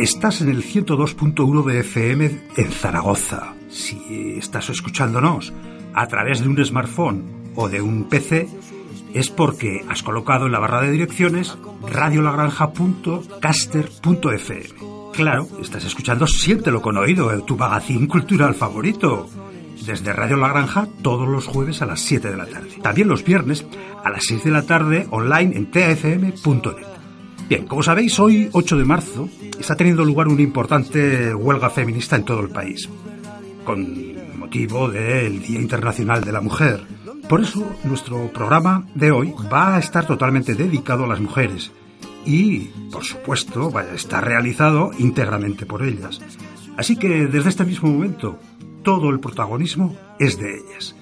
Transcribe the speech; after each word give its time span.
Estás 0.00 0.40
en 0.40 0.48
el 0.48 0.64
102.1 0.64 1.62
de 1.62 1.80
FM 1.80 2.30
en 2.56 2.72
Zaragoza. 2.72 3.52
Si 3.68 4.38
estás 4.38 4.70
escuchándonos 4.70 5.52
a 5.92 6.06
través 6.06 6.40
de 6.40 6.48
un 6.48 6.64
smartphone 6.64 7.52
o 7.54 7.68
de 7.68 7.82
un 7.82 8.04
PC, 8.04 8.48
es 9.12 9.28
porque 9.28 9.84
has 9.90 10.02
colocado 10.02 10.46
en 10.46 10.52
la 10.52 10.58
barra 10.58 10.80
de 10.80 10.92
direcciones 10.92 11.58
radiolagranja.caster.fm. 11.86 14.62
Claro, 15.12 15.46
estás 15.60 15.84
escuchando 15.84 16.26
Siéntelo 16.26 16.80
con 16.80 16.96
oído, 16.96 17.38
tu 17.42 17.58
magazine 17.58 18.08
cultural 18.08 18.54
favorito. 18.54 19.28
Desde 19.84 20.14
Radio 20.14 20.38
La 20.38 20.48
Granja 20.48 20.88
todos 21.02 21.28
los 21.28 21.46
jueves 21.46 21.82
a 21.82 21.86
las 21.86 22.00
7 22.00 22.30
de 22.30 22.38
la 22.38 22.46
tarde. 22.46 22.78
También 22.82 23.08
los 23.08 23.22
viernes 23.22 23.66
a 24.02 24.08
las 24.08 24.24
6 24.24 24.44
de 24.44 24.50
la 24.50 24.62
tarde 24.62 25.06
online 25.10 25.58
en 25.58 25.70
tafm.net. 25.70 26.99
Bien, 27.50 27.66
como 27.66 27.82
sabéis, 27.82 28.16
hoy 28.20 28.48
8 28.52 28.76
de 28.76 28.84
marzo 28.84 29.28
está 29.58 29.74
teniendo 29.74 30.04
lugar 30.04 30.28
una 30.28 30.40
importante 30.40 31.34
huelga 31.34 31.68
feminista 31.68 32.14
en 32.14 32.24
todo 32.24 32.42
el 32.42 32.50
país, 32.50 32.88
con 33.64 34.38
motivo 34.38 34.88
del 34.88 35.42
Día 35.42 35.60
Internacional 35.60 36.22
de 36.22 36.30
la 36.30 36.40
Mujer. 36.40 36.86
Por 37.28 37.40
eso, 37.40 37.68
nuestro 37.82 38.28
programa 38.32 38.86
de 38.94 39.10
hoy 39.10 39.34
va 39.52 39.74
a 39.74 39.80
estar 39.80 40.06
totalmente 40.06 40.54
dedicado 40.54 41.02
a 41.02 41.08
las 41.08 41.18
mujeres 41.18 41.72
y, 42.24 42.70
por 42.92 43.02
supuesto, 43.02 43.68
va 43.68 43.80
a 43.80 43.94
estar 43.94 44.24
realizado 44.24 44.92
íntegramente 45.00 45.66
por 45.66 45.82
ellas. 45.82 46.20
Así 46.76 46.94
que, 46.94 47.26
desde 47.26 47.48
este 47.48 47.64
mismo 47.64 47.90
momento, 47.90 48.38
todo 48.84 49.10
el 49.10 49.18
protagonismo 49.18 49.96
es 50.20 50.38
de 50.38 50.54
ellas. 50.54 50.94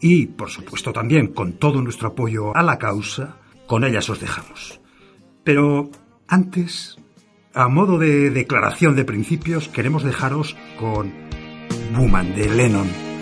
Y, 0.00 0.26
por 0.26 0.50
supuesto, 0.50 0.92
también 0.92 1.28
con 1.28 1.52
todo 1.52 1.80
nuestro 1.80 2.08
apoyo 2.08 2.56
a 2.56 2.64
la 2.64 2.76
causa, 2.76 3.36
con 3.68 3.84
ellas 3.84 4.10
os 4.10 4.18
dejamos. 4.18 4.81
Pero 5.44 5.90
antes, 6.28 6.96
a 7.54 7.68
modo 7.68 7.98
de 7.98 8.30
declaración 8.30 8.96
de 8.96 9.04
principios, 9.04 9.68
queremos 9.68 10.04
dejaros 10.04 10.56
con 10.78 11.12
Woman 11.94 12.34
de 12.34 12.48
Lennon. 12.48 13.12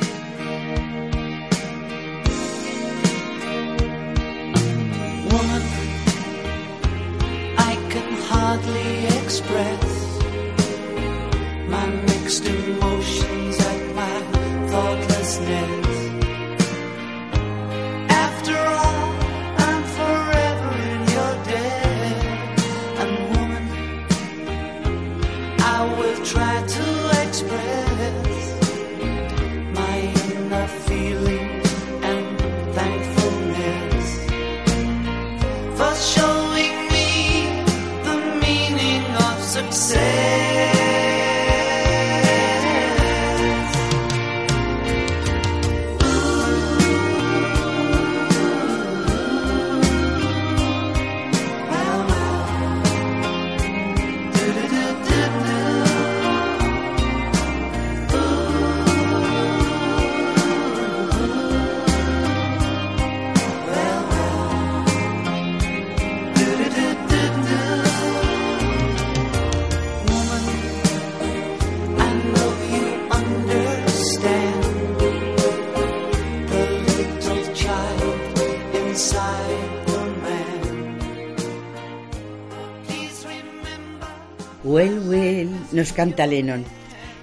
Nos 85.80 85.95
canta 85.95 86.27
Lennon. 86.27 86.63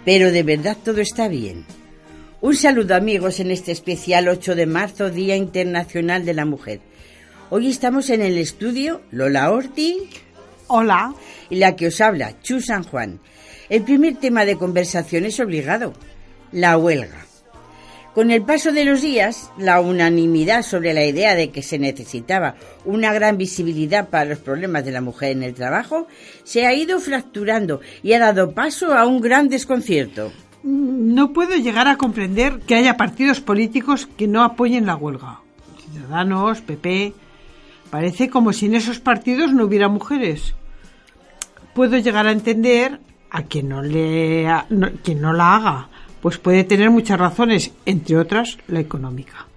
Pero 0.04 0.32
de 0.32 0.42
verdad 0.42 0.76
todo 0.84 1.00
está 1.00 1.28
bien. 1.28 1.64
Un 2.42 2.56
saludo 2.56 2.96
amigos 2.96 3.40
en 3.40 3.52
este 3.52 3.72
especial 3.72 4.28
8 4.28 4.56
de 4.56 4.66
marzo, 4.66 5.12
Día 5.12 5.36
Internacional 5.36 6.26
de 6.26 6.34
la 6.34 6.46
Mujer. 6.46 6.80
Hoy 7.52 7.68
estamos 7.68 8.10
en 8.10 8.24
el 8.24 8.36
estudio 8.40 9.04
Lola 9.12 9.52
Orti 9.52 10.10
Hola. 10.66 11.14
y 11.52 11.58
la 11.58 11.76
que 11.76 11.88
os 11.88 12.02
habla, 12.02 12.42
Chu 12.42 12.60
San 12.60 12.84
Juan. 12.84 13.20
El 13.70 13.84
primer 13.84 14.16
tema 14.16 14.44
de 14.44 14.58
conversación 14.58 15.26
es 15.26 15.40
obligado, 15.40 15.94
la 16.52 16.80
huelga. 16.80 17.27
Con 18.18 18.32
el 18.32 18.42
paso 18.42 18.72
de 18.72 18.84
los 18.84 19.04
días, 19.04 19.52
la 19.60 19.80
unanimidad 19.80 20.64
sobre 20.64 20.92
la 20.96 21.06
idea 21.06 21.36
de 21.36 21.52
que 21.52 21.62
se 21.62 21.78
necesitaba 21.78 22.56
una 22.84 23.14
gran 23.14 23.38
visibilidad 23.38 24.10
para 24.10 24.26
los 24.26 24.40
problemas 24.40 24.84
de 24.84 24.92
la 24.92 25.02
mujer 25.02 25.34
en 25.34 25.44
el 25.44 25.54
trabajo 25.54 26.08
se 26.44 26.66
ha 26.66 26.74
ido 26.74 27.00
fracturando 27.00 27.80
y 28.02 28.14
ha 28.14 28.20
dado 28.20 28.54
paso 28.54 28.96
a 28.98 29.06
un 29.06 29.22
gran 29.22 29.50
desconcierto. 29.50 30.32
No 30.64 31.32
puedo 31.32 31.58
llegar 31.58 31.88
a 31.88 31.98
comprender 31.98 32.58
que 32.62 32.74
haya 32.74 32.98
partidos 32.98 33.40
políticos 33.40 34.10
que 34.18 34.26
no 34.28 34.44
apoyen 34.44 34.88
la 34.88 34.96
huelga. 34.96 35.42
Ciudadanos, 35.94 36.62
PP. 36.62 37.14
Parece 37.92 38.32
como 38.32 38.52
si 38.52 38.66
en 38.66 38.74
esos 38.74 39.00
partidos 39.00 39.54
no 39.54 39.66
hubiera 39.66 39.90
mujeres. 39.90 40.56
Puedo 41.76 42.00
llegar 42.00 42.26
a 42.26 42.32
entender 42.32 43.00
a 43.30 43.44
quien 43.44 43.70
no, 43.70 43.84
le, 43.84 44.48
no- 44.72 44.90
quien 45.04 45.22
no 45.22 45.34
la 45.34 45.56
haga, 45.56 45.90
pues 46.22 46.38
puede 46.38 46.64
tener 46.64 46.90
muchas 46.90 47.20
razones, 47.20 47.72
entre 47.86 48.18
otras 48.18 48.58
la 48.68 48.80
económica. 48.80 49.48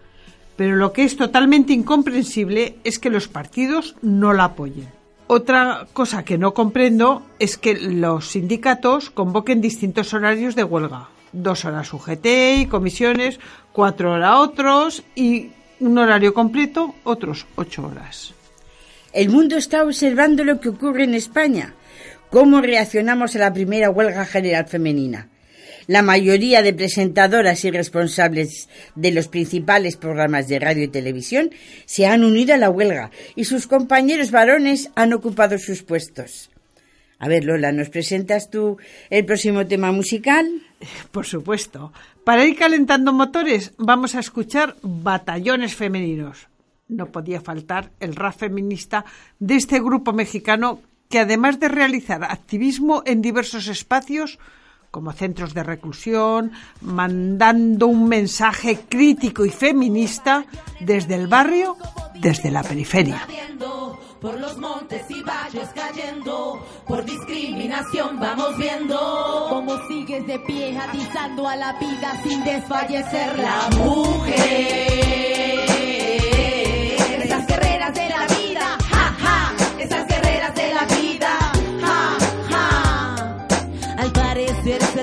Pero 0.56 0.76
lo 0.76 0.92
que 0.92 1.04
es 1.04 1.16
totalmente 1.16 1.72
incomprensible 1.72 2.76
es 2.84 2.98
que 2.98 3.10
los 3.10 3.28
partidos 3.28 3.96
no 4.02 4.32
la 4.32 4.44
apoyen. 4.44 4.88
Otra 5.26 5.86
cosa 5.92 6.24
que 6.24 6.38
no 6.38 6.54
comprendo 6.54 7.22
es 7.38 7.56
que 7.56 7.74
los 7.74 8.30
sindicatos 8.30 9.10
convoquen 9.10 9.60
distintos 9.60 10.12
horarios 10.12 10.56
de 10.56 10.64
huelga. 10.64 11.08
Dos 11.32 11.64
horas 11.64 11.94
UGT 11.94 12.26
y 12.58 12.66
comisiones, 12.66 13.38
cuatro 13.72 14.12
horas 14.12 14.36
otros 14.38 15.04
y 15.14 15.50
un 15.78 15.96
horario 15.96 16.34
completo, 16.34 16.94
otros 17.04 17.46
ocho 17.54 17.86
horas. 17.86 18.34
El 19.12 19.30
mundo 19.30 19.56
está 19.56 19.82
observando 19.84 20.44
lo 20.44 20.60
que 20.60 20.68
ocurre 20.68 21.04
en 21.04 21.14
España. 21.14 21.74
¿Cómo 22.30 22.60
reaccionamos 22.60 23.34
a 23.34 23.38
la 23.38 23.52
primera 23.52 23.90
huelga 23.90 24.24
general 24.24 24.66
femenina? 24.66 25.28
La 25.90 26.02
mayoría 26.02 26.62
de 26.62 26.72
presentadoras 26.72 27.64
y 27.64 27.70
responsables 27.72 28.68
de 28.94 29.10
los 29.10 29.26
principales 29.26 29.96
programas 29.96 30.46
de 30.46 30.60
radio 30.60 30.84
y 30.84 30.88
televisión 30.88 31.50
se 31.84 32.06
han 32.06 32.22
unido 32.22 32.54
a 32.54 32.58
la 32.58 32.70
huelga 32.70 33.10
y 33.34 33.44
sus 33.44 33.66
compañeros 33.66 34.30
varones 34.30 34.92
han 34.94 35.12
ocupado 35.12 35.58
sus 35.58 35.82
puestos. 35.82 36.48
A 37.18 37.26
ver, 37.26 37.44
Lola, 37.44 37.72
¿nos 37.72 37.88
presentas 37.88 38.50
tú 38.50 38.78
el 39.10 39.24
próximo 39.24 39.66
tema 39.66 39.90
musical? 39.90 40.62
Por 41.10 41.26
supuesto. 41.26 41.92
Para 42.22 42.44
ir 42.46 42.56
calentando 42.56 43.12
motores, 43.12 43.72
vamos 43.76 44.14
a 44.14 44.20
escuchar 44.20 44.76
batallones 44.82 45.74
femeninos. 45.74 46.46
No 46.86 47.06
podía 47.06 47.40
faltar 47.40 47.90
el 47.98 48.14
rap 48.14 48.36
feminista 48.36 49.04
de 49.40 49.56
este 49.56 49.80
grupo 49.80 50.12
mexicano 50.12 50.82
que 51.08 51.18
además 51.18 51.58
de 51.58 51.66
realizar 51.66 52.22
activismo 52.22 53.02
en 53.06 53.22
diversos 53.22 53.66
espacios, 53.66 54.38
como 54.90 55.12
centros 55.12 55.54
de 55.54 55.62
reclusión, 55.62 56.52
mandando 56.80 57.86
un 57.86 58.08
mensaje 58.08 58.80
crítico 58.88 59.44
y 59.44 59.50
feminista 59.50 60.44
desde 60.80 61.14
el 61.14 61.26
barrio, 61.26 61.76
desde 62.14 62.50
la 62.50 62.62
periferia. 62.62 63.26
Por 64.20 64.38
los 64.38 64.58
montes 64.58 65.02
y 65.08 65.22
valles 65.22 65.70
cayendo, 65.74 66.62
por 66.86 67.02
discriminación 67.06 68.20
vamos 68.20 68.54
viendo 68.58 69.46
Cómo 69.48 69.78
sigues 69.88 70.26
de 70.26 70.38
pie 70.40 70.76
atizando 70.78 71.48
a 71.48 71.56
la 71.56 71.72
vida 71.78 72.20
sin 72.22 72.44
desfallecer 72.44 73.38
la 73.38 73.70
la 73.70 73.78
mujer. 73.78 74.40
Esas 77.22 77.46
guerreras 77.46 77.94
de 77.94 78.08
la 78.10 78.26
vida, 78.26 78.39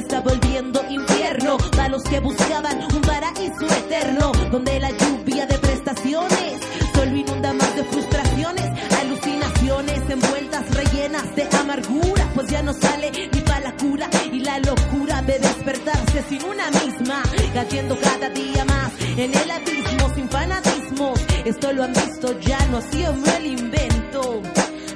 está 0.07 0.21
volviendo 0.21 0.81
infierno 0.89 1.57
para 1.75 1.89
los 1.89 2.01
que 2.03 2.21
buscaban 2.21 2.81
un 2.81 3.01
paraíso 3.01 3.65
eterno, 3.65 4.31
donde 4.49 4.79
la 4.79 4.89
lluvia 4.91 5.45
de 5.45 5.57
prestaciones 5.57 6.61
solo 6.95 7.13
inunda 7.13 7.51
más 7.51 7.75
de 7.75 7.83
frustraciones, 7.83 8.65
alucinaciones 9.01 9.99
envueltas, 10.09 10.73
rellenas 10.73 11.35
de 11.35 11.49
amargura, 11.59 12.25
pues 12.33 12.47
ya 12.47 12.63
no 12.63 12.73
sale 12.73 13.11
ni 13.33 13.41
para 13.41 13.59
la 13.59 13.75
cura 13.75 14.09
y 14.31 14.39
la 14.39 14.59
locura 14.59 15.21
de 15.23 15.39
despertarse 15.39 16.23
sin 16.29 16.41
una 16.45 16.71
misma, 16.71 17.21
cayendo 17.53 17.99
cada 17.99 18.29
día 18.29 18.63
más 18.63 18.93
en 19.17 19.35
el 19.35 19.51
abismo 19.51 20.15
sin 20.15 20.29
fanatismos. 20.29 21.19
Esto 21.43 21.73
lo 21.73 21.83
han 21.83 21.91
visto 21.91 22.39
ya, 22.39 22.65
no 22.67 22.77
ha 22.77 22.81
sido 22.81 23.13
el 23.37 23.45
invento. 23.45 24.41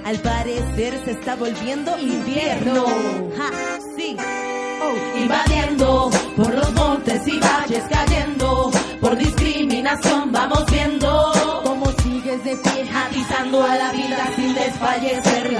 Al 0.06 0.18
parecer 0.19 1.02
se 1.04 1.12
está 1.12 1.36
volviendo 1.36 2.00
invierno. 2.00 2.86
Ja, 3.38 3.78
sí. 3.98 4.16
Invadiendo 5.17 6.09
por 6.35 6.53
los 6.53 6.73
montes 6.73 7.27
y 7.27 7.39
valles 7.39 7.83
cayendo 7.89 8.71
por 8.99 9.17
discriminación 9.17 10.31
vamos 10.31 10.65
viendo 10.71 11.31
Cómo 11.63 11.85
sigues 12.03 12.43
de 12.43 12.55
pie 12.57 12.89
atizando 12.93 13.63
a 13.63 13.75
la 13.75 13.91
vida 13.91 14.29
sin 14.35 14.53
desfallecer 14.53 15.51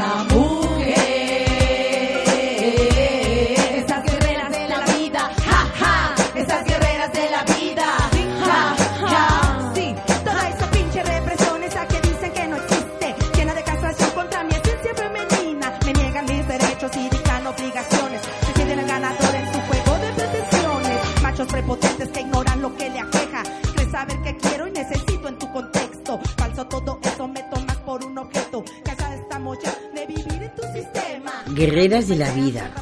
Guerreras 31.61 32.07
de 32.07 32.15
la 32.15 32.33
vida. 32.33 32.73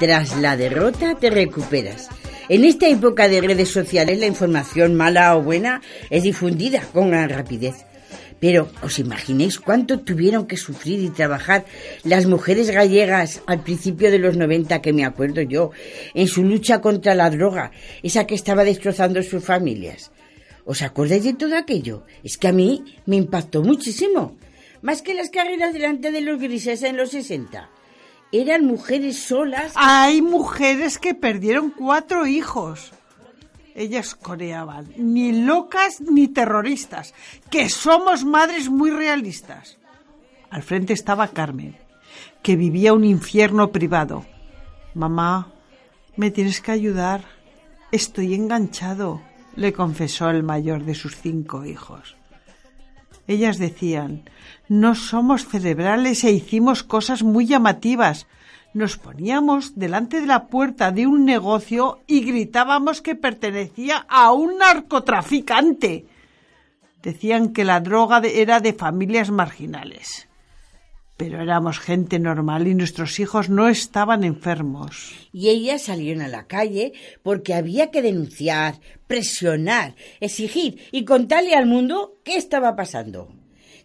Tras 0.00 0.36
la 0.38 0.56
derrota 0.56 1.14
te 1.14 1.30
recuperas. 1.30 2.08
En 2.48 2.64
esta 2.64 2.88
época 2.88 3.28
de 3.28 3.40
redes 3.40 3.68
sociales 3.68 4.18
la 4.18 4.26
información 4.26 4.96
mala 4.96 5.36
o 5.36 5.42
buena 5.44 5.82
es 6.10 6.24
difundida 6.24 6.82
con 6.92 7.10
gran 7.10 7.28
rapidez. 7.28 7.86
Pero, 8.40 8.68
¿os 8.82 8.98
imagináis 8.98 9.60
cuánto 9.60 10.00
tuvieron 10.00 10.48
que 10.48 10.56
sufrir 10.56 10.98
y 10.98 11.10
trabajar 11.10 11.64
las 12.02 12.26
mujeres 12.26 12.72
gallegas 12.72 13.40
al 13.46 13.62
principio 13.62 14.10
de 14.10 14.18
los 14.18 14.36
90, 14.36 14.82
que 14.82 14.92
me 14.92 15.04
acuerdo 15.04 15.40
yo, 15.42 15.70
en 16.12 16.26
su 16.26 16.42
lucha 16.42 16.80
contra 16.80 17.14
la 17.14 17.30
droga, 17.30 17.70
esa 18.02 18.26
que 18.26 18.34
estaba 18.34 18.64
destrozando 18.64 19.22
sus 19.22 19.44
familias? 19.44 20.10
¿Os 20.64 20.82
acordáis 20.82 21.22
de 21.22 21.34
todo 21.34 21.56
aquello? 21.56 22.02
Es 22.24 22.36
que 22.36 22.48
a 22.48 22.52
mí 22.52 22.82
me 23.06 23.14
impactó 23.14 23.62
muchísimo. 23.62 24.36
Más 24.82 25.02
que 25.02 25.14
las 25.14 25.30
carreras 25.30 25.72
delante 25.72 26.10
de 26.10 26.20
los 26.20 26.40
grises 26.40 26.82
en 26.82 26.96
los 26.96 27.10
60. 27.10 27.70
Eran 28.34 28.64
mujeres 28.64 29.22
solas. 29.22 29.74
Hay 29.76 30.20
mujeres 30.20 30.98
que 30.98 31.14
perdieron 31.14 31.70
cuatro 31.70 32.26
hijos. 32.26 32.92
Ellas 33.76 34.16
coreaban, 34.16 34.88
ni 34.96 35.44
locas 35.44 36.00
ni 36.00 36.26
terroristas, 36.26 37.14
que 37.48 37.68
somos 37.68 38.24
madres 38.24 38.68
muy 38.68 38.90
realistas. 38.90 39.78
Al 40.50 40.64
frente 40.64 40.92
estaba 40.92 41.28
Carmen, 41.28 41.76
que 42.42 42.56
vivía 42.56 42.92
un 42.92 43.04
infierno 43.04 43.70
privado. 43.70 44.26
Mamá, 44.94 45.52
me 46.16 46.32
tienes 46.32 46.60
que 46.60 46.72
ayudar. 46.72 47.22
Estoy 47.92 48.34
enganchado, 48.34 49.22
le 49.54 49.72
confesó 49.72 50.28
el 50.30 50.42
mayor 50.42 50.82
de 50.82 50.96
sus 50.96 51.14
cinco 51.14 51.64
hijos. 51.64 52.16
Ellas 53.26 53.58
decían, 53.58 54.28
no 54.68 54.94
somos 54.94 55.46
cerebrales 55.46 56.24
e 56.24 56.32
hicimos 56.32 56.82
cosas 56.82 57.22
muy 57.22 57.46
llamativas. 57.46 58.26
Nos 58.74 58.96
poníamos 58.96 59.78
delante 59.78 60.20
de 60.20 60.26
la 60.26 60.46
puerta 60.46 60.90
de 60.90 61.06
un 61.06 61.24
negocio 61.24 62.00
y 62.06 62.20
gritábamos 62.20 63.00
que 63.00 63.14
pertenecía 63.14 64.04
a 64.08 64.32
un 64.32 64.58
narcotraficante. 64.58 66.06
Decían 67.02 67.52
que 67.52 67.64
la 67.64 67.80
droga 67.80 68.20
era 68.24 68.60
de 68.60 68.72
familias 68.72 69.30
marginales. 69.30 70.28
Pero 71.16 71.40
éramos 71.40 71.78
gente 71.78 72.18
normal 72.18 72.66
y 72.66 72.74
nuestros 72.74 73.20
hijos 73.20 73.48
no 73.48 73.68
estaban 73.68 74.24
enfermos. 74.24 75.12
Y 75.32 75.48
ellas 75.48 75.82
salieron 75.82 76.22
a 76.22 76.28
la 76.28 76.46
calle 76.46 76.92
porque 77.22 77.54
había 77.54 77.90
que 77.90 78.02
denunciar, 78.02 78.80
presionar, 79.06 79.94
exigir 80.20 80.80
y 80.90 81.04
contarle 81.04 81.54
al 81.54 81.66
mundo 81.66 82.18
qué 82.24 82.36
estaba 82.36 82.74
pasando. 82.74 83.32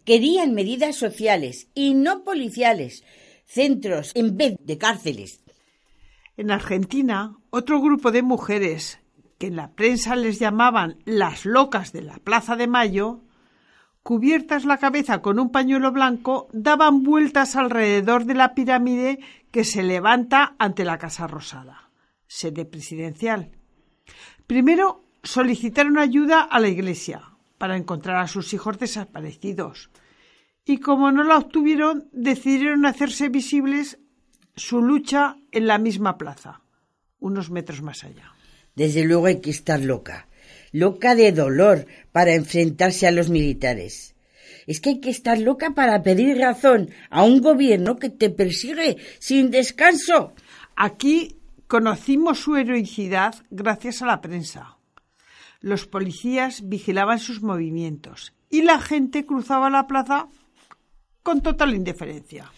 Querían 0.06 0.56
medidas 0.56 0.96
sociales 0.96 1.68
y 1.76 1.94
no 1.94 2.24
policiales, 2.24 3.04
centros 3.46 4.12
en 4.16 4.36
vez 4.36 4.56
de 4.60 4.78
cárceles. 4.80 5.44
En 6.36 6.50
Argentina, 6.50 7.38
otro 7.52 7.80
grupo 7.80 8.12
de 8.12 8.24
mujeres, 8.24 9.00
que 9.38 9.48
en 9.48 9.56
la 9.56 9.72
prensa 9.74 10.16
les 10.16 10.40
llamaban 10.40 10.98
las 11.06 11.46
locas 11.46 11.92
de 11.92 12.02
la 12.02 12.18
Plaza 12.18 12.56
de 12.56 12.68
Mayo, 12.68 13.22
cubiertas 14.10 14.66
la 14.66 14.80
cabeza 14.80 15.22
con 15.22 15.38
un 15.38 15.52
pañuelo 15.52 15.92
blanco, 15.92 16.48
daban 16.52 17.04
vueltas 17.04 17.56
alrededor 17.56 18.26
de 18.26 18.34
la 18.34 18.56
pirámide 18.56 19.20
que 19.52 19.64
se 19.64 19.84
levanta 19.84 20.56
ante 20.58 20.84
la 20.84 20.98
Casa 20.98 21.28
Rosada, 21.28 21.92
sede 22.26 22.66
presidencial. 22.66 23.52
Primero 24.48 25.04
solicitaron 25.22 26.00
ayuda 26.00 26.42
a 26.42 26.60
la 26.60 26.70
Iglesia 26.70 27.22
para 27.60 27.78
encontrar 27.78 28.16
a 28.18 28.28
sus 28.28 28.52
hijos 28.52 28.80
desaparecidos. 28.80 29.92
Y 30.66 30.80
como 30.80 31.12
no 31.12 31.24
la 31.24 31.38
obtuvieron, 31.38 32.10
decidieron 32.12 32.88
hacerse 32.88 33.30
visibles 33.30 34.00
su 34.56 34.82
lucha 34.82 35.38
en 35.52 35.68
la 35.68 35.78
misma 35.78 36.18
plaza, 36.18 36.62
unos 37.20 37.52
metros 37.52 37.84
más 37.84 38.04
allá. 38.04 38.34
Desde 38.76 39.06
luego 39.06 39.28
hay 39.28 39.40
que 39.40 39.52
estar 39.52 39.80
loca, 39.80 40.29
loca 40.72 41.16
de 41.16 41.32
dolor 41.32 41.86
para 42.12 42.34
enfrentarse 42.34 43.08
a 43.08 43.12
los 43.12 43.30
militares. 43.30 44.16
Es 44.68 44.80
que 44.80 44.90
hay 44.90 45.00
que 45.00 45.10
estar 45.10 45.38
loca 45.38 45.72
para 45.72 46.04
pedir 46.04 46.38
razón 46.38 46.90
a 47.10 47.24
un 47.24 47.42
gobierno 47.42 47.98
que 47.98 48.10
te 48.10 48.30
persigue 48.30 48.98
sin 49.20 49.52
descanso. 49.52 50.34
Aquí 50.76 51.38
conocimos 51.68 52.40
su 52.40 52.56
heroicidad 52.56 53.36
gracias 53.50 54.02
a 54.02 54.06
la 54.06 54.22
prensa. 54.22 54.78
Los 55.62 55.88
policías 55.88 56.68
vigilaban 56.70 57.20
sus 57.20 57.42
movimientos 57.42 58.34
y 58.50 58.62
la 58.62 58.80
gente 58.80 59.26
cruzaba 59.26 59.70
la 59.70 59.88
plaza 59.88 60.30
con 61.24 61.42
total 61.42 61.76
indiferencia. 61.76 62.52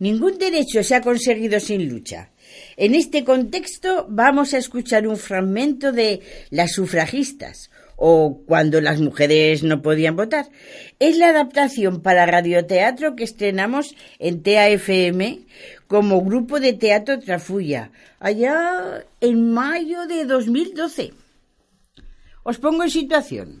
Ningún 0.00 0.38
derecho 0.38 0.82
se 0.82 0.94
ha 0.94 1.02
conseguido 1.02 1.60
sin 1.60 1.86
lucha. 1.86 2.30
En 2.78 2.94
este 2.94 3.22
contexto 3.22 4.06
vamos 4.08 4.54
a 4.54 4.58
escuchar 4.58 5.06
un 5.06 5.18
fragmento 5.18 5.92
de 5.92 6.20
Las 6.48 6.72
sufragistas 6.72 7.70
o 7.96 8.40
Cuando 8.46 8.80
las 8.80 8.98
mujeres 8.98 9.62
no 9.62 9.82
podían 9.82 10.16
votar. 10.16 10.48
Es 10.98 11.18
la 11.18 11.28
adaptación 11.28 12.00
para 12.00 12.24
radioteatro 12.24 13.14
que 13.14 13.24
estrenamos 13.24 13.94
en 14.18 14.42
TAFM 14.42 15.44
como 15.86 16.24
grupo 16.24 16.60
de 16.60 16.72
teatro 16.72 17.18
Trafulla, 17.18 17.90
allá 18.20 19.04
en 19.20 19.52
mayo 19.52 20.06
de 20.06 20.24
2012. 20.24 21.12
Os 22.42 22.56
pongo 22.56 22.84
en 22.84 22.90
situación. 22.90 23.60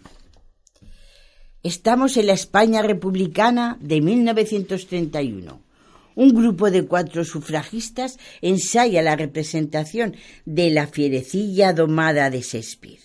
Estamos 1.62 2.16
en 2.16 2.28
la 2.28 2.32
España 2.32 2.80
republicana 2.80 3.76
de 3.78 4.00
1931. 4.00 5.69
Un 6.14 6.34
grupo 6.34 6.70
de 6.70 6.86
cuatro 6.86 7.24
sufragistas 7.24 8.18
ensaya 8.40 9.02
la 9.02 9.16
representación 9.16 10.16
de 10.44 10.70
la 10.70 10.86
fierecilla 10.86 11.72
domada 11.72 12.30
de 12.30 12.40
Shakespeare. 12.40 13.00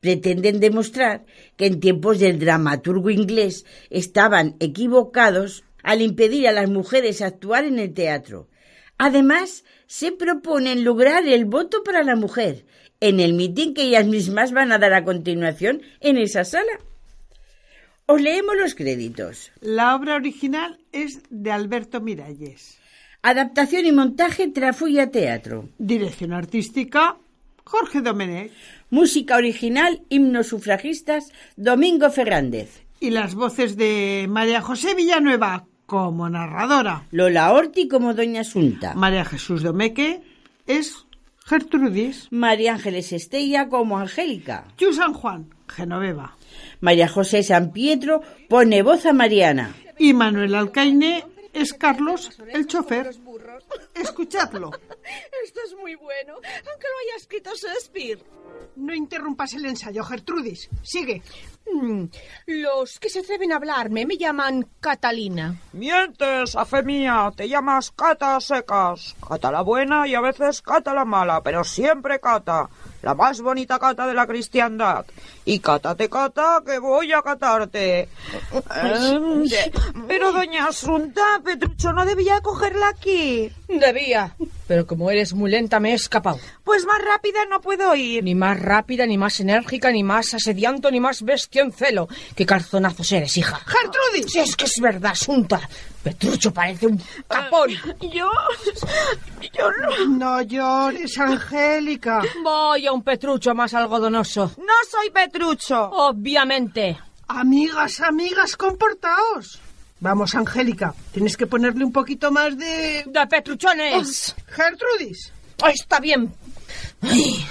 Pretenden 0.00 0.60
demostrar 0.60 1.24
que 1.56 1.66
en 1.66 1.80
tiempos 1.80 2.18
del 2.18 2.38
dramaturgo 2.38 3.10
inglés 3.10 3.64
estaban 3.90 4.56
equivocados 4.60 5.64
al 5.82 6.02
impedir 6.02 6.46
a 6.46 6.52
las 6.52 6.68
mujeres 6.68 7.22
actuar 7.22 7.64
en 7.64 7.78
el 7.78 7.92
teatro. 7.94 8.48
Además, 8.98 9.64
se 9.86 10.12
proponen 10.12 10.84
lograr 10.84 11.26
el 11.26 11.44
voto 11.44 11.82
para 11.82 12.04
la 12.04 12.16
mujer 12.16 12.64
en 13.00 13.20
el 13.20 13.34
mitin 13.34 13.74
que 13.74 13.82
ellas 13.82 14.06
mismas 14.06 14.52
van 14.52 14.72
a 14.72 14.78
dar 14.78 14.94
a 14.94 15.04
continuación 15.04 15.82
en 16.00 16.16
esa 16.16 16.44
sala. 16.44 16.72
Os 18.06 18.20
leemos 18.20 18.54
los 18.60 18.74
créditos. 18.74 19.50
La 19.62 19.96
obra 19.96 20.16
original 20.16 20.78
es 20.92 21.22
de 21.30 21.50
Alberto 21.50 22.02
Miralles. 22.02 22.78
Adaptación 23.22 23.86
y 23.86 23.92
montaje 23.92 24.48
Trafulla 24.48 25.10
Teatro. 25.10 25.70
Dirección 25.78 26.34
artística 26.34 27.16
Jorge 27.64 28.02
Domenech. 28.02 28.52
Música 28.90 29.36
original 29.36 30.02
Himnos 30.10 30.48
sufragistas 30.48 31.32
Domingo 31.56 32.10
Fernández. 32.10 32.84
Y 33.00 33.08
las 33.08 33.34
voces 33.34 33.78
de 33.78 34.26
María 34.28 34.60
José 34.60 34.94
Villanueva 34.94 35.64
como 35.86 36.28
narradora. 36.28 37.06
Lola 37.10 37.52
Orti 37.52 37.88
como 37.88 38.12
Doña 38.12 38.42
Asunta. 38.42 38.92
María 38.92 39.24
Jesús 39.24 39.62
Domeque 39.62 40.20
es 40.66 41.06
Gertrudis. 41.46 42.28
María 42.30 42.74
Ángeles 42.74 43.12
Estella 43.12 43.70
como 43.70 43.98
Angélica. 43.98 44.66
Yu 44.76 44.92
San 44.92 45.14
Juan, 45.14 45.48
Genoveva. 45.68 46.36
María 46.80 47.08
José 47.08 47.42
San 47.42 47.72
Pietro 47.72 48.22
pone 48.48 48.82
voz 48.82 49.06
a 49.06 49.12
Mariana. 49.12 49.74
Y 49.98 50.12
Manuel 50.12 50.54
Alcaine 50.54 51.24
es 51.52 51.72
Carlos, 51.72 52.30
el 52.52 52.66
chofer. 52.66 53.10
Escuchadlo. 53.94 54.70
Esto 55.44 55.60
es 55.66 55.74
muy 55.80 55.94
bueno, 55.94 56.34
aunque 56.34 56.86
lo 56.88 56.98
haya 57.06 57.16
escrito 57.16 57.50
Shakespeare. 57.54 58.18
No 58.76 58.92
interrumpas 58.94 59.52
el 59.54 59.66
ensayo, 59.66 60.02
Gertrudis. 60.02 60.68
Sigue. 60.82 61.22
Mm, 61.72 62.04
Los 62.46 62.98
que 62.98 63.08
se 63.08 63.20
atreven 63.20 63.52
a 63.52 63.56
hablarme 63.56 64.04
me 64.04 64.16
llaman 64.16 64.66
Catalina. 64.80 65.54
Mientes, 65.72 66.56
a 66.56 66.64
fe 66.64 66.82
mía, 66.82 67.32
te 67.36 67.48
llamas 67.48 67.90
Cata 67.92 68.40
secas. 68.40 69.14
Cata 69.26 69.52
la 69.52 69.62
buena 69.62 70.08
y 70.08 70.14
a 70.14 70.20
veces 70.20 70.60
Cata 70.60 70.92
la 70.92 71.04
mala, 71.04 71.40
pero 71.42 71.62
siempre 71.62 72.18
Cata. 72.20 72.68
La 73.04 73.14
más 73.14 73.42
bonita 73.42 73.78
cata 73.78 74.06
de 74.06 74.14
la 74.14 74.26
cristiandad. 74.26 75.04
Y 75.44 75.58
cátate, 75.58 76.08
cata, 76.08 76.62
que 76.64 76.78
voy 76.78 77.12
a 77.12 77.20
catarte. 77.20 78.08
Em, 78.74 79.44
pero 80.08 80.32
doña 80.32 80.68
Asunta, 80.68 81.42
Petrucho 81.44 81.92
no 81.92 82.06
debía 82.06 82.40
cogerla 82.40 82.88
aquí. 82.88 83.52
Debía, 83.68 84.34
pero 84.66 84.86
como 84.86 85.10
eres 85.10 85.34
muy 85.34 85.50
lenta 85.50 85.80
me 85.80 85.90
he 85.90 85.94
escapado. 85.94 86.38
Pues 86.64 86.86
más 86.86 87.04
rápida 87.04 87.44
no 87.44 87.60
puedo 87.60 87.94
ir. 87.94 88.24
Ni 88.24 88.34
más 88.34 88.58
rápida, 88.58 89.04
ni 89.04 89.18
más 89.18 89.38
enérgica, 89.38 89.90
ni 89.92 90.02
más 90.02 90.32
asedianto, 90.32 90.90
ni 90.90 90.98
más 90.98 91.22
bestia 91.22 91.60
en 91.60 91.72
celo. 91.72 92.08
¿Qué 92.34 92.46
calzonazos 92.46 93.12
eres, 93.12 93.36
hija? 93.36 93.60
¡Gertrudis! 93.66 94.32
Si 94.32 94.38
es 94.38 94.56
que 94.56 94.64
es 94.64 94.80
verdad, 94.80 95.12
Asunta. 95.12 95.60
Petrucho 96.04 96.52
parece 96.52 96.86
un 96.86 97.02
capón. 97.26 97.70
Yo... 98.12 98.30
Yo 99.56 99.70
no... 99.80 100.06
No 100.18 100.42
llores, 100.42 101.18
Angélica. 101.18 102.22
Vaya 102.44 102.92
un 102.92 103.02
Petrucho 103.02 103.54
más 103.54 103.72
algodonoso. 103.72 104.52
No 104.58 104.74
soy 104.90 105.10
Petrucho. 105.10 105.82
Obviamente. 105.90 106.98
Amigas, 107.26 108.00
amigas, 108.00 108.54
comportaos. 108.54 109.58
Vamos, 110.00 110.34
Angélica, 110.34 110.94
tienes 111.10 111.38
que 111.38 111.46
ponerle 111.46 111.86
un 111.86 111.92
poquito 111.92 112.30
más 112.30 112.58
de... 112.58 113.04
¡De 113.06 113.26
Petruchones! 113.26 114.36
Gertrudis. 114.48 115.32
Ay, 115.62 115.72
está 115.72 116.00
bien. 116.00 116.34
Ay. 117.00 117.46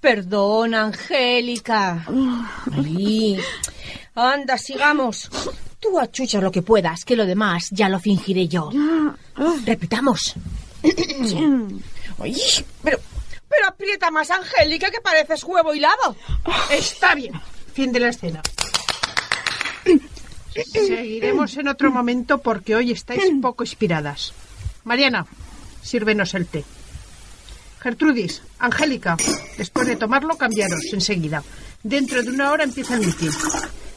Perdón, 0.00 0.74
Angélica. 0.74 2.06
Ay. 2.74 3.38
Anda, 4.14 4.56
sigamos. 4.56 5.28
Tú 5.82 5.98
achucha 5.98 6.40
lo 6.40 6.52
que 6.52 6.62
puedas, 6.62 7.04
que 7.04 7.16
lo 7.16 7.26
demás 7.26 7.68
ya 7.72 7.88
lo 7.88 7.98
fingiré 7.98 8.46
yo. 8.46 8.70
Repitamos. 9.66 10.34
Ay, 12.20 12.36
pero, 12.84 13.00
pero 13.48 13.66
aprieta 13.66 14.08
más, 14.12 14.30
Angélica, 14.30 14.92
que 14.92 15.00
pareces 15.00 15.42
huevo 15.42 15.74
hilado. 15.74 16.14
Está 16.70 17.16
bien. 17.16 17.32
Fin 17.74 17.90
de 17.90 17.98
la 17.98 18.10
escena. 18.10 18.40
Seguiremos 20.72 21.56
en 21.56 21.66
otro 21.66 21.90
momento 21.90 22.38
porque 22.38 22.76
hoy 22.76 22.92
estáis 22.92 23.24
poco 23.42 23.64
inspiradas. 23.64 24.32
Mariana, 24.84 25.26
sírvenos 25.82 26.34
el 26.34 26.46
té. 26.46 26.64
Gertrudis, 27.80 28.42
Angélica, 28.60 29.16
después 29.58 29.88
de 29.88 29.96
tomarlo, 29.96 30.36
cambiaros 30.36 30.84
enseguida. 30.92 31.42
Dentro 31.82 32.22
de 32.22 32.30
una 32.30 32.52
hora 32.52 32.62
empieza 32.62 32.94
el 32.94 33.00
mitin. 33.00 33.30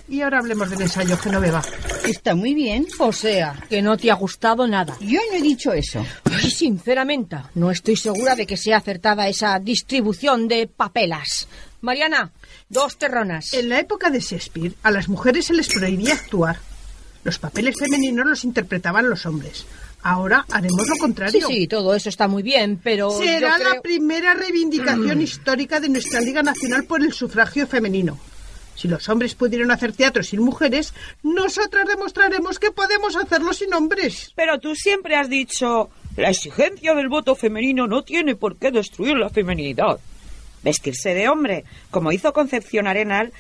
Y 0.08 0.22
ahora 0.22 0.38
hablemos 0.40 0.70
del 0.70 0.82
ensayo, 0.84 1.18
Genoveva. 1.18 1.64
Está 2.08 2.36
muy 2.36 2.54
bien. 2.54 2.86
O 3.00 3.12
sea, 3.12 3.56
que 3.70 3.82
no 3.82 3.98
te 3.98 4.12
ha 4.12 4.16
gustado 4.16 4.68
nada. 4.68 4.96
Yo 5.00 5.20
no 5.32 5.38
he 5.38 5.42
dicho 5.42 5.74
eso. 5.74 6.06
Ay, 6.26 6.52
sinceramente, 6.52 7.38
no 7.56 7.72
estoy 7.72 7.96
segura 7.96 8.36
de 8.36 8.46
que 8.46 8.56
sea 8.56 8.78
acertada 8.78 9.28
esa 9.28 9.58
distribución 9.60 10.48
de 10.48 10.68
papelas. 10.68 11.48
Mariana, 11.82 12.32
dos 12.70 12.98
terronas. 12.98 13.54
En 13.54 13.70
la 13.70 13.80
época 13.80 14.10
de 14.12 14.20
Shakespeare, 14.20 14.74
a 14.84 14.92
las 14.92 15.10
mujeres 15.10 15.46
se 15.46 15.54
les 15.54 15.68
prohibía 15.70 16.14
actuar. 16.14 16.58
Los 17.24 17.40
papeles 17.40 17.76
femeninos 17.80 18.28
los 18.28 18.44
interpretaban 18.44 19.10
los 19.10 19.26
hombres. 19.26 19.66
Ahora 20.04 20.46
haremos 20.52 20.88
lo 20.88 20.94
Sí, 20.94 21.00
contrario. 21.00 21.48
sí, 21.48 21.68
todo 21.68 21.96
eso 21.96 22.10
está 22.10 22.28
muy 22.28 22.44
bien, 22.44 22.80
pero 22.84 23.10
Será 23.10 23.58
yo 23.58 23.64
creo... 23.64 23.74
la 23.74 23.82
primera 23.82 24.36
reivindicación 24.36 25.20
histórica 25.22 25.80
de 25.80 25.90
nuestra 25.90 26.22
Liga 26.22 26.44
Nacional 26.44 26.84
por 26.84 27.02
el 27.02 27.12
sufragio 27.12 27.66
femenino. 27.66 28.20
Si 28.76 28.88
los 28.88 29.08
hombres 29.10 29.36
pudieron 29.36 29.72
hacer 29.72 29.94
teatro 29.94 30.22
sin 30.22 30.42
mujeres, 30.42 30.94
nosotras 31.24 31.88
demostraremos 31.88 32.60
que 32.60 32.72
podemos 32.72 33.16
hacerlo 33.16 33.54
sin 33.54 33.74
hombres. 33.74 34.32
Pero 34.36 34.60
tú 34.60 34.76
siempre 34.76 35.16
has 35.16 35.30
dicho, 35.30 35.90
la 36.18 36.30
exigencia 36.30 36.94
del 36.94 37.10
voto 37.10 37.36
femenino 37.36 37.88
no 37.88 38.04
tiene 38.04 38.36
por 38.36 38.58
qué 38.58 38.72
destruir 38.72 39.18
la 39.18 39.30
feminidad. 39.30 40.00
Vestirse 40.64 41.14
de 41.14 41.30
hombre, 41.30 41.64
como 41.92 42.12
hizo 42.12 42.34
Concepción 42.34 42.88
Arenal 42.88 43.32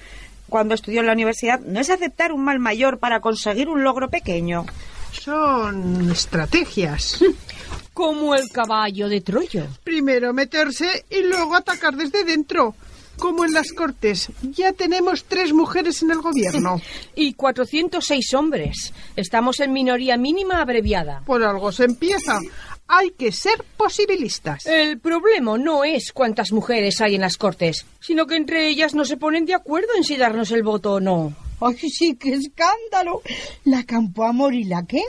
cuando 0.48 0.76
estudió 0.76 1.00
en 1.02 1.08
la 1.08 1.14
universidad, 1.14 1.60
no 1.60 1.80
es 1.80 1.90
aceptar 1.90 2.32
un 2.32 2.44
mal 2.44 2.60
mayor 2.60 3.00
para 3.00 3.20
conseguir 3.20 3.68
un 3.68 3.84
logro 3.84 4.10
pequeño. 4.10 4.66
Son 5.12 6.12
estrategias. 6.12 7.20
Como 7.94 8.36
el 8.36 8.50
caballo 8.50 9.08
de 9.08 9.22
Troya. 9.22 9.68
Primero 9.84 10.34
meterse 10.34 11.06
y 11.10 11.24
luego 11.24 11.56
atacar 11.56 11.96
desde 11.96 12.26
dentro. 12.26 12.76
Como 13.18 13.46
en 13.46 13.54
las 13.54 13.72
Cortes. 13.74 14.30
Ya 14.42 14.74
tenemos 14.74 15.24
tres 15.26 15.54
mujeres 15.54 16.02
en 16.04 16.12
el 16.12 16.22
gobierno. 16.22 16.82
Y 17.16 17.34
406 17.34 18.34
hombres. 18.34 18.94
Estamos 19.16 19.60
en 19.60 19.72
minoría 19.72 20.18
mínima 20.18 20.62
abreviada. 20.62 21.22
Por 21.26 21.44
algo 21.44 21.72
se 21.72 21.86
empieza. 21.86 22.40
Hay 22.88 23.12
que 23.12 23.32
ser 23.32 23.64
posibilistas. 23.78 24.66
El 24.66 25.00
problema 25.00 25.58
no 25.58 25.84
es 25.84 26.12
cuántas 26.12 26.52
mujeres 26.52 27.02
hay 27.02 27.16
en 27.16 27.22
las 27.22 27.38
cortes, 27.38 27.86
sino 28.00 28.28
que 28.28 28.36
entre 28.36 28.68
ellas 28.68 28.94
no 28.94 29.06
se 29.06 29.18
ponen 29.18 29.46
de 29.46 29.56
acuerdo 29.56 29.90
en 29.98 30.04
si 30.04 30.18
darnos 30.18 30.52
el 30.52 30.62
voto 30.62 30.94
o 30.94 31.00
no. 31.00 31.34
¡Ay, 31.62 31.78
sí, 31.78 32.16
qué 32.16 32.34
escándalo! 32.34 33.22
La 33.64 33.84
Campoamor 33.84 34.54
y 34.54 34.66
la 34.66 34.86
Ken 34.86 35.02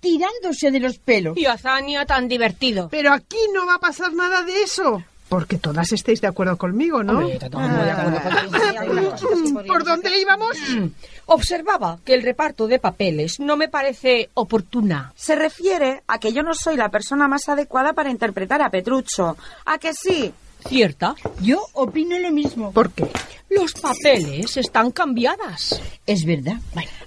tirándose 0.00 0.70
de 0.70 0.80
los 0.80 0.98
pelos. 0.98 1.36
Y 1.38 1.46
Azania 1.46 2.04
tan 2.04 2.28
divertido. 2.28 2.88
Pero 2.90 3.10
aquí 3.10 3.38
no 3.54 3.66
va 3.66 3.76
a 3.76 3.80
pasar 3.80 4.12
nada 4.12 4.42
de 4.42 4.62
eso. 4.62 5.02
Porque 5.28 5.58
todas 5.58 5.90
estéis 5.92 6.20
de 6.20 6.28
acuerdo 6.28 6.56
conmigo, 6.56 7.02
¿no? 7.02 7.18
Hombre, 7.18 7.38
de 7.38 7.90
acuerdo 7.90 8.20
contigo. 8.20 9.62
¿Por 9.66 9.84
dónde 9.84 10.18
íbamos? 10.18 10.56
Observaba 11.26 11.98
que 12.04 12.14
el 12.14 12.22
reparto 12.22 12.66
de 12.66 12.78
papeles 12.78 13.40
no 13.40 13.56
me 13.56 13.68
parece 13.68 14.30
oportuna. 14.34 15.12
Se 15.16 15.34
refiere 15.34 16.02
a 16.06 16.18
que 16.18 16.32
yo 16.32 16.42
no 16.42 16.54
soy 16.54 16.76
la 16.76 16.90
persona 16.90 17.26
más 17.28 17.48
adecuada 17.48 17.94
para 17.94 18.10
interpretar 18.10 18.60
a 18.62 18.70
Petrucho. 18.70 19.36
¿A 19.64 19.78
que 19.78 19.94
sí? 19.94 20.32
¿Cierta? 20.68 21.14
Yo 21.40 21.66
opino 21.74 22.18
lo 22.18 22.30
mismo. 22.30 22.72
¿Por 22.72 22.90
qué? 22.92 23.06
Los 23.50 23.74
papeles 23.74 24.56
están 24.56 24.90
cambiadas. 24.90 25.80
Es 26.06 26.24
verdad. 26.24 26.56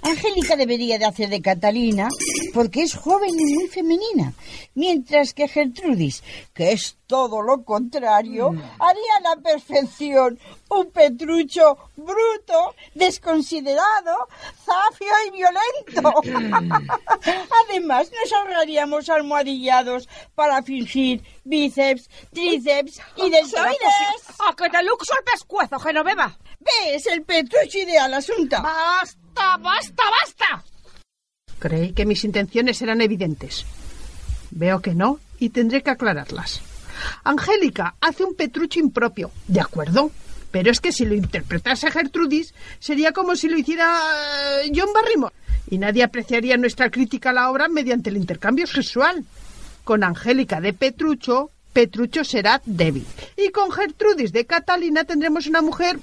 Angélica 0.02 0.56
debería 0.56 0.98
de 0.98 1.04
hacer 1.04 1.28
de 1.28 1.42
Catalina 1.42 2.08
porque 2.54 2.82
es 2.82 2.94
joven 2.94 3.30
y 3.38 3.54
muy 3.54 3.66
femenina, 3.66 4.32
mientras 4.74 5.34
que 5.34 5.48
Gertrudis, 5.48 6.22
que 6.54 6.72
es 6.72 6.96
todo 7.08 7.40
lo 7.40 7.64
contrario, 7.64 8.50
haría 8.78 9.12
a 9.16 9.34
la 9.34 9.42
perfección 9.42 10.38
un 10.68 10.90
Petrucho 10.90 11.78
bruto, 11.96 12.74
desconsiderado, 12.94 14.28
zafio 14.64 15.08
y 15.26 15.30
violento. 15.30 16.22
Además, 17.66 18.10
nos 18.12 18.32
ahorraríamos 18.32 19.08
almohadillados 19.08 20.06
para 20.34 20.62
fingir 20.62 21.24
bíceps, 21.44 22.10
tríceps 22.30 23.00
y 23.16 23.30
deltoides. 23.30 24.40
¡A 24.46 24.54
que 24.54 24.68
te 24.68 24.82
luxo 24.82 25.14
el 25.18 25.24
pescuezo, 25.24 25.78
Genoveva! 25.78 26.36
¿Ves 26.60 27.06
el 27.06 27.22
Petrucho 27.22 27.78
ideal, 27.78 28.12
Asunta? 28.12 28.60
¡Basta, 28.60 29.56
basta, 29.56 30.02
basta! 30.20 30.64
Creí 31.58 31.94
que 31.94 32.04
mis 32.04 32.24
intenciones 32.24 32.82
eran 32.82 33.00
evidentes. 33.00 33.64
Veo 34.50 34.80
que 34.80 34.94
no 34.94 35.20
y 35.38 35.50
tendré 35.50 35.82
que 35.82 35.90
aclararlas. 35.90 36.67
Angélica 37.24 37.94
hace 38.00 38.24
un 38.24 38.34
Petrucho 38.34 38.80
impropio, 38.80 39.30
¿de 39.46 39.60
acuerdo? 39.60 40.10
Pero 40.50 40.70
es 40.70 40.80
que 40.80 40.92
si 40.92 41.04
lo 41.04 41.14
interpretase 41.14 41.90
Gertrudis, 41.90 42.54
sería 42.78 43.12
como 43.12 43.36
si 43.36 43.48
lo 43.48 43.58
hiciera 43.58 44.00
eh, 44.62 44.72
John 44.74 44.88
Barrymore. 44.94 45.34
Y 45.70 45.78
nadie 45.78 46.02
apreciaría 46.02 46.56
nuestra 46.56 46.90
crítica 46.90 47.30
a 47.30 47.34
la 47.34 47.50
obra 47.50 47.68
mediante 47.68 48.08
el 48.10 48.16
intercambio 48.16 48.66
sexual. 48.66 49.24
Con 49.84 50.02
Angélica 50.02 50.60
de 50.60 50.72
Petrucho, 50.72 51.50
Petrucho 51.72 52.24
será 52.24 52.62
débil. 52.64 53.06
Y 53.36 53.50
con 53.50 53.70
Gertrudis 53.70 54.32
de 54.32 54.46
Catalina 54.46 55.04
tendremos 55.04 55.46
una 55.46 55.60
mujer 55.60 55.98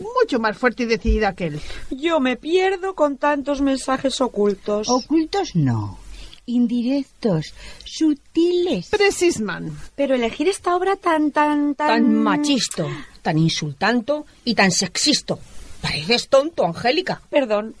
mucho 0.00 0.38
más 0.38 0.58
fuerte 0.58 0.82
y 0.82 0.86
decidida 0.86 1.34
que 1.34 1.46
él. 1.46 1.60
Yo 1.90 2.20
me 2.20 2.36
pierdo 2.36 2.94
con 2.94 3.16
tantos 3.16 3.60
mensajes 3.60 4.20
ocultos. 4.20 4.88
Ocultos 4.88 5.54
no. 5.54 5.98
Indirectos, 6.46 7.54
sutiles. 7.84 8.88
Precisman. 8.88 9.76
Pero 9.96 10.14
elegir 10.14 10.48
esta 10.48 10.76
obra 10.76 10.96
tan, 10.96 11.32
tan, 11.32 11.74
tan... 11.74 11.88
Tan 11.88 12.14
machisto, 12.14 12.88
tan 13.22 13.36
insultanto 13.36 14.26
y 14.44 14.54
tan 14.54 14.70
sexisto. 14.70 15.40
Pareces 15.80 16.28
tonto, 16.28 16.64
Angélica. 16.64 17.20
Perdón, 17.30 17.74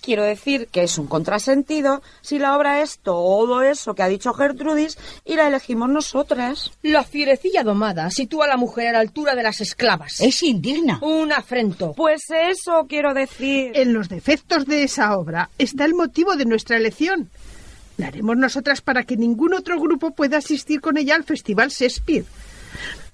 quiero 0.00 0.24
decir 0.24 0.68
que 0.68 0.82
es 0.82 0.98
un 0.98 1.06
contrasentido 1.06 2.02
si 2.20 2.38
la 2.38 2.56
obra 2.56 2.80
es 2.80 2.98
todo 2.98 3.62
eso 3.62 3.94
que 3.94 4.02
ha 4.02 4.08
dicho 4.08 4.32
Gertrudis 4.32 4.98
y 5.24 5.36
la 5.36 5.48
elegimos 5.48 5.88
nosotras. 5.88 6.72
La 6.82 7.04
fierecilla 7.04 7.62
domada 7.62 8.10
sitúa 8.10 8.46
a 8.46 8.48
la 8.48 8.56
mujer 8.56 8.88
a 8.88 8.92
la 8.92 9.00
altura 9.00 9.34
de 9.34 9.42
las 9.42 9.60
esclavas. 9.60 10.20
Es 10.20 10.42
indigna. 10.42 10.98
Un 11.02 11.32
afrento. 11.32 11.92
Pues 11.92 12.22
eso 12.30 12.86
quiero 12.88 13.14
decir. 13.14 13.72
En 13.74 13.92
los 13.92 14.08
defectos 14.08 14.66
de 14.66 14.84
esa 14.84 15.16
obra 15.16 15.50
está 15.58 15.84
el 15.84 15.94
motivo 15.94 16.34
de 16.36 16.46
nuestra 16.46 16.76
elección. 16.76 17.30
La 17.96 18.08
haremos 18.08 18.36
nosotras 18.36 18.80
para 18.80 19.04
que 19.04 19.16
ningún 19.16 19.54
otro 19.54 19.80
grupo 19.80 20.12
pueda 20.12 20.38
asistir 20.38 20.80
con 20.80 20.96
ella 20.96 21.14
al 21.14 21.24
Festival 21.24 21.70
Shakespeare. 21.70 22.24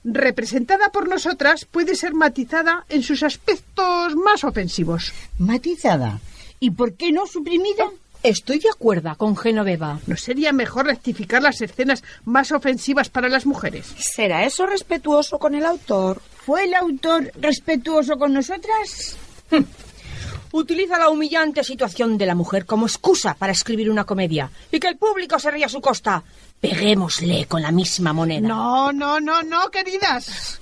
Representada 0.05 0.91
por 0.91 1.09
nosotras, 1.09 1.65
puede 1.65 1.97
ser 1.97 2.15
matizada 2.15 2.85
en 2.89 3.03
sus 3.03 3.23
aspectos 3.23 4.15
más 4.17 4.45
ofensivos. 4.45 5.13
Matizada. 5.39 6.21
¿Y 6.61 6.71
por 6.71 6.95
qué 6.95 7.13
no 7.13 7.27
suprimida? 7.27 7.91
Estoy 8.23 8.59
de 8.59 8.71
acuerdo 8.71 9.15
con 9.17 9.37
Genoveva. 9.37 10.01
¿No 10.07 10.17
sería 10.17 10.53
mejor 10.53 10.87
rectificar 10.87 11.43
las 11.43 11.61
escenas 11.61 12.03
más 12.25 12.51
ofensivas 12.51 13.09
para 13.09 13.29
las 13.29 13.47
mujeres? 13.47 13.95
¿Será 13.99 14.45
eso 14.45 14.67
respetuoso 14.67 15.39
con 15.39 15.55
el 15.55 15.65
autor? 15.65 16.21
¿Fue 16.45 16.65
el 16.65 16.75
autor 16.75 17.31
respetuoso 17.41 18.17
con 18.17 18.33
nosotras? 18.33 19.17
Utiliza 20.53 20.99
la 20.99 21.09
humillante 21.09 21.63
situación 21.63 22.17
de 22.19 22.27
la 22.27 22.35
mujer 22.35 22.67
como 22.67 22.87
excusa 22.87 23.35
para 23.35 23.53
escribir 23.53 23.91
una 23.91 24.05
comedia 24.05 24.51
y 24.71 24.81
que 24.81 24.89
el 24.89 24.97
público 24.97 25.39
se 25.39 25.51
ría 25.51 25.67
a 25.67 25.71
su 25.71 25.81
costa. 25.81 26.23
Peguémosle 26.61 27.47
con 27.47 27.63
la 27.63 27.71
misma 27.71 28.13
moneda. 28.13 28.49
No, 28.49 28.93
no, 28.93 29.21
no, 29.21 29.43
no, 29.43 29.69
queridas. 29.71 30.61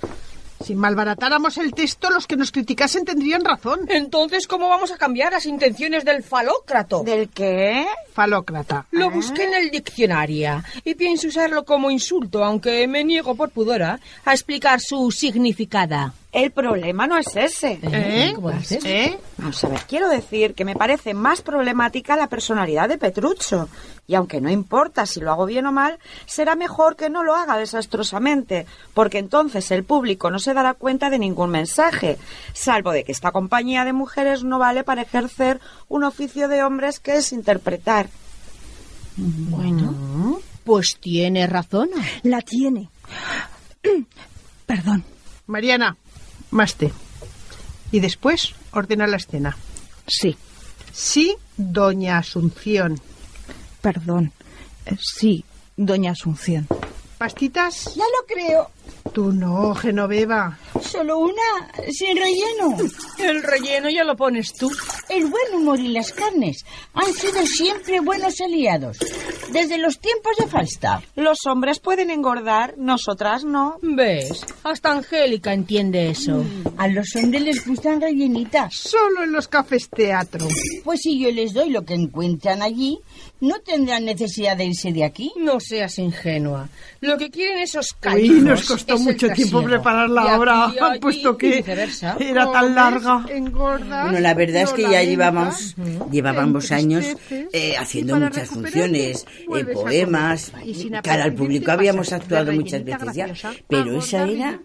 Si 0.63 0.75
malbaratáramos 0.75 1.57
el 1.57 1.73
texto, 1.73 2.09
los 2.09 2.27
que 2.27 2.35
nos 2.35 2.51
criticasen 2.51 3.05
tendrían 3.05 3.45
razón. 3.45 3.81
Entonces, 3.89 4.47
¿cómo 4.47 4.67
vamos 4.67 4.91
a 4.91 4.97
cambiar 4.97 5.31
las 5.31 5.45
intenciones 5.45 6.03
del 6.03 6.23
falócrato? 6.23 7.03
¿Del 7.03 7.29
qué? 7.29 7.85
Falócrata. 8.13 8.85
Lo 8.91 9.09
busqué 9.09 9.43
en 9.45 9.53
el 9.53 9.71
diccionario 9.71 10.63
y 10.83 10.95
pienso 10.95 11.27
usarlo 11.27 11.63
como 11.63 11.91
insulto, 11.91 12.43
aunque 12.43 12.87
me 12.87 13.03
niego 13.03 13.35
por 13.35 13.51
pudora 13.51 13.99
a 14.25 14.33
explicar 14.33 14.81
su 14.81 15.11
significado. 15.11 16.11
El 16.31 16.51
problema 16.51 17.07
no 17.07 17.17
es 17.17 17.35
ese. 17.35 17.79
¿Eh? 17.81 18.33
¿Cómo 18.35 18.51
dices? 18.51 18.83
¿Eh? 18.83 19.17
Vamos 19.37 19.63
a 19.63 19.69
ver, 19.69 19.79
quiero 19.87 20.09
decir 20.09 20.53
que 20.53 20.65
me 20.65 20.75
parece 20.75 21.13
más 21.13 21.41
problemática 21.41 22.17
la 22.17 22.27
personalidad 22.27 22.89
de 22.89 22.97
Petruccio. 22.97 23.69
Y 24.07 24.15
aunque 24.15 24.41
no 24.41 24.49
importa 24.49 25.05
si 25.05 25.19
lo 25.21 25.31
hago 25.31 25.45
bien 25.45 25.65
o 25.65 25.71
mal, 25.71 25.99
será 26.25 26.55
mejor 26.55 26.95
que 26.95 27.09
no 27.09 27.23
lo 27.23 27.33
haga 27.33 27.57
desastrosamente, 27.57 28.65
porque 28.93 29.19
entonces 29.19 29.71
el 29.71 29.83
público 29.83 30.29
no 30.29 30.39
se 30.39 30.53
dará 30.53 30.73
cuenta 30.73 31.09
de 31.09 31.19
ningún 31.19 31.49
mensaje, 31.49 32.17
salvo 32.53 32.91
de 32.91 33.03
que 33.03 33.13
esta 33.13 33.31
compañía 33.31 33.85
de 33.85 33.93
mujeres 33.93 34.43
no 34.43 34.59
vale 34.59 34.83
para 34.83 35.03
ejercer 35.03 35.59
un 35.87 36.03
oficio 36.03 36.47
de 36.47 36.61
hombres 36.63 36.99
que 36.99 37.17
es 37.17 37.31
interpretar. 37.31 38.09
Bueno, 39.15 40.39
pues 40.63 40.97
tiene 40.99 41.47
razón. 41.47 41.89
La 42.23 42.41
tiene. 42.41 42.89
Perdón. 44.65 45.03
Mariana, 45.47 45.95
más 46.51 46.75
té. 46.75 46.91
Y 47.91 47.99
después 47.99 48.53
ordena 48.71 49.07
la 49.07 49.17
escena. 49.17 49.57
Sí. 50.07 50.37
Sí, 50.91 51.35
doña 51.57 52.17
Asunción. 52.17 52.99
Perdón. 53.81 54.31
Eh, 54.85 54.97
Sí, 54.99 55.45
doña 55.75 56.11
Asunción. 56.11 56.67
¿Pastitas? 57.17 57.85
Ya 57.95 58.03
lo 58.03 58.25
creo. 58.27 58.71
Tú 59.13 59.31
no, 59.31 59.73
Genoveva. 59.73 60.57
Solo 60.81 61.17
una, 61.19 61.71
sin 61.91 62.17
relleno. 62.17 62.77
El 63.17 63.41
relleno 63.41 63.89
ya 63.89 64.03
lo 64.03 64.15
pones 64.15 64.53
tú. 64.53 64.69
El 65.09 65.25
buen 65.25 65.55
humor 65.55 65.79
y 65.79 65.87
las 65.87 66.11
carnes 66.11 66.63
han 66.93 67.13
sido 67.13 67.45
siempre 67.45 67.99
buenos 67.99 68.39
aliados, 68.41 68.97
desde 69.51 69.77
los 69.77 69.99
tiempos 69.99 70.35
de 70.37 70.47
Falstaff. 70.47 71.03
Los 71.15 71.39
hombres 71.45 71.79
pueden 71.79 72.11
engordar, 72.11 72.75
nosotras 72.77 73.43
no. 73.43 73.77
¿Ves? 73.81 74.45
Hasta 74.63 74.91
Angélica 74.91 75.53
entiende 75.53 76.09
eso. 76.09 76.45
A 76.77 76.87
los 76.87 77.15
hombres 77.15 77.41
les 77.41 77.65
gustan 77.65 78.01
rellenitas. 78.01 78.75
Solo 78.75 79.23
en 79.23 79.31
los 79.31 79.47
cafés 79.47 79.89
teatro. 79.89 80.47
Pues 80.83 81.01
si 81.01 81.19
yo 81.19 81.31
les 81.31 81.53
doy 81.53 81.69
lo 81.69 81.83
que 81.83 81.93
encuentran 81.93 82.61
allí, 82.61 82.99
no 83.39 83.59
tendrán 83.59 84.05
necesidad 84.05 84.57
de 84.57 84.65
irse 84.65 84.91
de 84.91 85.03
aquí. 85.03 85.31
No 85.37 85.59
seas 85.59 85.97
ingenua. 85.99 86.69
Lo 87.01 87.17
que 87.17 87.29
quieren 87.29 87.59
esos 87.59 87.95
nos 88.41 88.65
costó 88.77 88.97
mucho 88.99 89.29
tiempo 89.29 89.63
preparar 89.63 90.09
la 90.09 90.37
obra, 90.37 90.73
puesto 91.01 91.37
que 91.37 91.57
viceversa. 91.57 92.17
era 92.19 92.51
tan 92.51 92.75
larga. 92.75 93.25
Engordas, 93.29 94.03
Bueno, 94.05 94.19
la 94.19 94.33
verdad 94.33 94.61
es 94.63 94.73
que 94.73 94.81
ya 94.83 94.87
violenta, 94.89 95.09
llevábamos, 95.09 95.75
llevábamos 96.11 96.71
años 96.71 97.05
eh, 97.51 97.75
haciendo 97.77 98.17
muchas 98.19 98.49
funciones, 98.49 99.25
eh, 99.55 99.65
poemas, 99.73 100.49
comer. 100.51 100.67
Y 100.67 100.73
sin 100.75 100.93
cara 101.01 101.23
al 101.23 101.33
público 101.33 101.71
habíamos 101.71 102.11
actuado 102.13 102.51
muchas 102.53 102.83
veces 102.83 103.13
ya, 103.13 103.27
pero 103.67 103.97
esa 103.99 104.23
era 104.27 104.59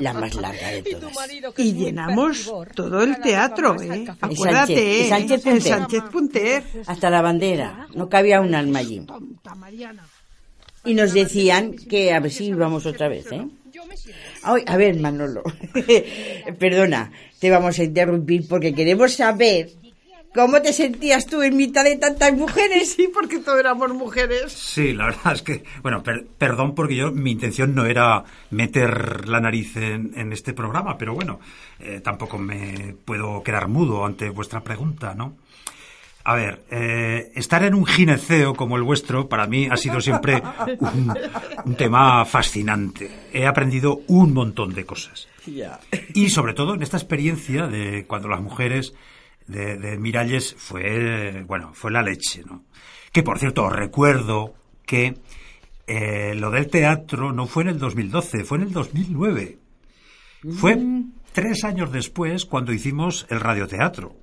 la 0.00 0.12
más 0.12 0.34
larga 0.34 0.68
de 0.70 0.82
todas. 0.82 1.12
Y 1.56 1.72
llenamos 1.74 2.52
todo 2.74 3.02
el 3.02 3.20
teatro, 3.20 3.80
¿eh? 3.80 4.04
Acuérdate, 4.20 5.08
Sánchez- 5.08 5.46
¿eh? 5.46 5.60
Sánchez 5.60 6.02
Punter. 6.10 6.62
Hasta 6.86 7.10
la 7.10 7.22
bandera, 7.22 7.86
no 7.94 8.08
cabía 8.08 8.40
un 8.40 8.54
alma 8.54 8.80
allí. 8.80 9.04
Y 10.84 10.94
nos 10.94 11.12
decían 11.12 11.74
que 11.76 12.12
a 12.12 12.20
ver 12.20 12.30
si 12.32 12.46
íbamos 12.46 12.86
otra 12.86 13.08
vez, 13.08 13.30
¿eh? 13.32 13.46
Ay, 14.42 14.62
a 14.66 14.76
ver, 14.76 14.96
Manolo, 14.98 15.42
perdona, 16.58 17.12
te 17.38 17.50
vamos 17.50 17.78
a 17.78 17.84
interrumpir 17.84 18.46
porque 18.48 18.74
queremos 18.74 19.12
saber 19.14 19.70
cómo 20.34 20.60
te 20.62 20.72
sentías 20.72 21.26
tú 21.26 21.42
en 21.42 21.56
mitad 21.56 21.84
de 21.84 21.96
tantas 21.96 22.32
mujeres. 22.32 22.92
Sí, 22.94 23.08
porque 23.12 23.38
todos 23.38 23.60
éramos 23.60 23.92
mujeres. 23.94 24.52
Sí, 24.52 24.92
la 24.92 25.06
verdad 25.06 25.34
es 25.34 25.42
que, 25.42 25.62
bueno, 25.82 26.02
per- 26.02 26.26
perdón 26.38 26.74
porque 26.74 26.96
yo, 26.96 27.12
mi 27.12 27.30
intención 27.32 27.74
no 27.74 27.86
era 27.86 28.24
meter 28.50 29.28
la 29.28 29.40
nariz 29.40 29.76
en, 29.76 30.12
en 30.16 30.32
este 30.32 30.52
programa, 30.52 30.98
pero 30.98 31.14
bueno, 31.14 31.38
eh, 31.78 32.00
tampoco 32.02 32.38
me 32.38 32.94
puedo 33.04 33.42
quedar 33.42 33.68
mudo 33.68 34.04
ante 34.04 34.30
vuestra 34.30 34.62
pregunta, 34.64 35.14
¿no? 35.14 35.36
A 36.24 36.34
ver, 36.34 36.64
eh, 36.70 37.32
estar 37.34 37.64
en 37.64 37.74
un 37.74 37.84
gineceo 37.84 38.54
como 38.54 38.76
el 38.76 38.82
vuestro 38.82 39.28
para 39.28 39.46
mí 39.46 39.68
ha 39.70 39.76
sido 39.76 40.00
siempre 40.00 40.42
un, 40.80 41.12
un 41.64 41.74
tema 41.74 42.24
fascinante. 42.24 43.10
He 43.32 43.46
aprendido 43.46 44.02
un 44.06 44.32
montón 44.32 44.72
de 44.74 44.84
cosas. 44.84 45.28
Y 46.14 46.30
sobre 46.30 46.54
todo 46.54 46.74
en 46.74 46.82
esta 46.82 46.96
experiencia 46.96 47.66
de 47.66 48.06
cuando 48.06 48.28
las 48.28 48.40
mujeres 48.40 48.94
de, 49.46 49.76
de 49.76 49.98
Miralles 49.98 50.54
fue, 50.56 51.42
bueno, 51.46 51.72
fue 51.74 51.90
la 51.90 52.02
leche, 52.02 52.42
¿no? 52.46 52.64
Que 53.10 53.22
por 53.22 53.38
cierto, 53.38 53.64
os 53.64 53.72
recuerdo 53.72 54.54
que 54.86 55.14
eh, 55.86 56.34
lo 56.34 56.50
del 56.50 56.68
teatro 56.68 57.32
no 57.32 57.46
fue 57.46 57.64
en 57.64 57.70
el 57.70 57.78
2012, 57.78 58.44
fue 58.44 58.58
en 58.58 58.64
el 58.64 58.72
2009. 58.72 59.58
Fue 60.56 60.78
tres 61.32 61.64
años 61.64 61.92
después 61.92 62.44
cuando 62.46 62.72
hicimos 62.72 63.26
el 63.30 63.40
radioteatro. 63.40 64.16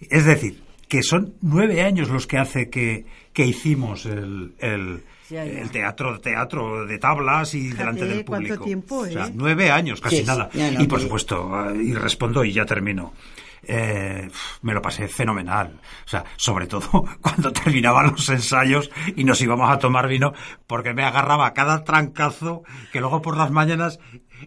Es 0.00 0.24
decir, 0.24 0.62
que 0.90 1.02
son 1.04 1.34
nueve 1.40 1.82
años 1.82 2.10
los 2.10 2.26
que 2.26 2.36
hace 2.36 2.68
que, 2.68 3.06
que 3.32 3.46
hicimos 3.46 4.04
el, 4.06 4.54
el, 4.58 5.04
Ya, 5.30 5.44
ya. 5.46 5.60
el 5.60 5.70
teatro, 5.70 6.18
teatro 6.20 6.84
de 6.84 6.98
tablas 6.98 7.54
y 7.54 7.68
delante 7.68 8.04
del 8.04 8.24
cuánto 8.24 8.48
público. 8.48 8.64
tiempo, 8.64 8.96
O 8.98 9.06
sea, 9.06 9.26
¿eh? 9.28 9.32
nueve 9.32 9.70
años, 9.70 10.00
casi 10.00 10.24
nada. 10.24 10.50
No, 10.52 10.82
y 10.82 10.86
por 10.88 11.00
supuesto, 11.00 11.70
eh, 11.70 11.80
y 11.82 11.94
respondo 11.94 12.44
y 12.44 12.52
ya 12.52 12.66
termino. 12.66 13.14
Eh, 13.62 14.28
me 14.62 14.72
lo 14.74 14.80
pasé 14.82 15.06
fenomenal. 15.06 15.78
O 16.06 16.08
sea, 16.08 16.24
sobre 16.36 16.66
todo 16.66 17.04
cuando 17.20 17.52
terminaban 17.52 18.10
los 18.10 18.28
ensayos 18.28 18.90
y 19.14 19.22
nos 19.22 19.40
íbamos 19.42 19.70
a 19.70 19.78
tomar 19.78 20.08
vino, 20.08 20.32
porque 20.66 20.92
me 20.92 21.04
agarraba 21.04 21.52
cada 21.54 21.84
trancazo 21.84 22.64
que 22.92 22.98
luego 23.00 23.22
por 23.22 23.36
las 23.36 23.50
mañanas 23.52 24.00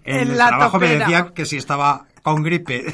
en, 0.04 0.16
En 0.20 0.28
el 0.32 0.38
la 0.38 0.48
trabajo 0.48 0.80
me 0.80 0.88
topera. 0.88 1.06
decían 1.06 1.30
que 1.34 1.46
si 1.46 1.58
estaba 1.58 2.06
con 2.22 2.42
gripe. 2.44 2.86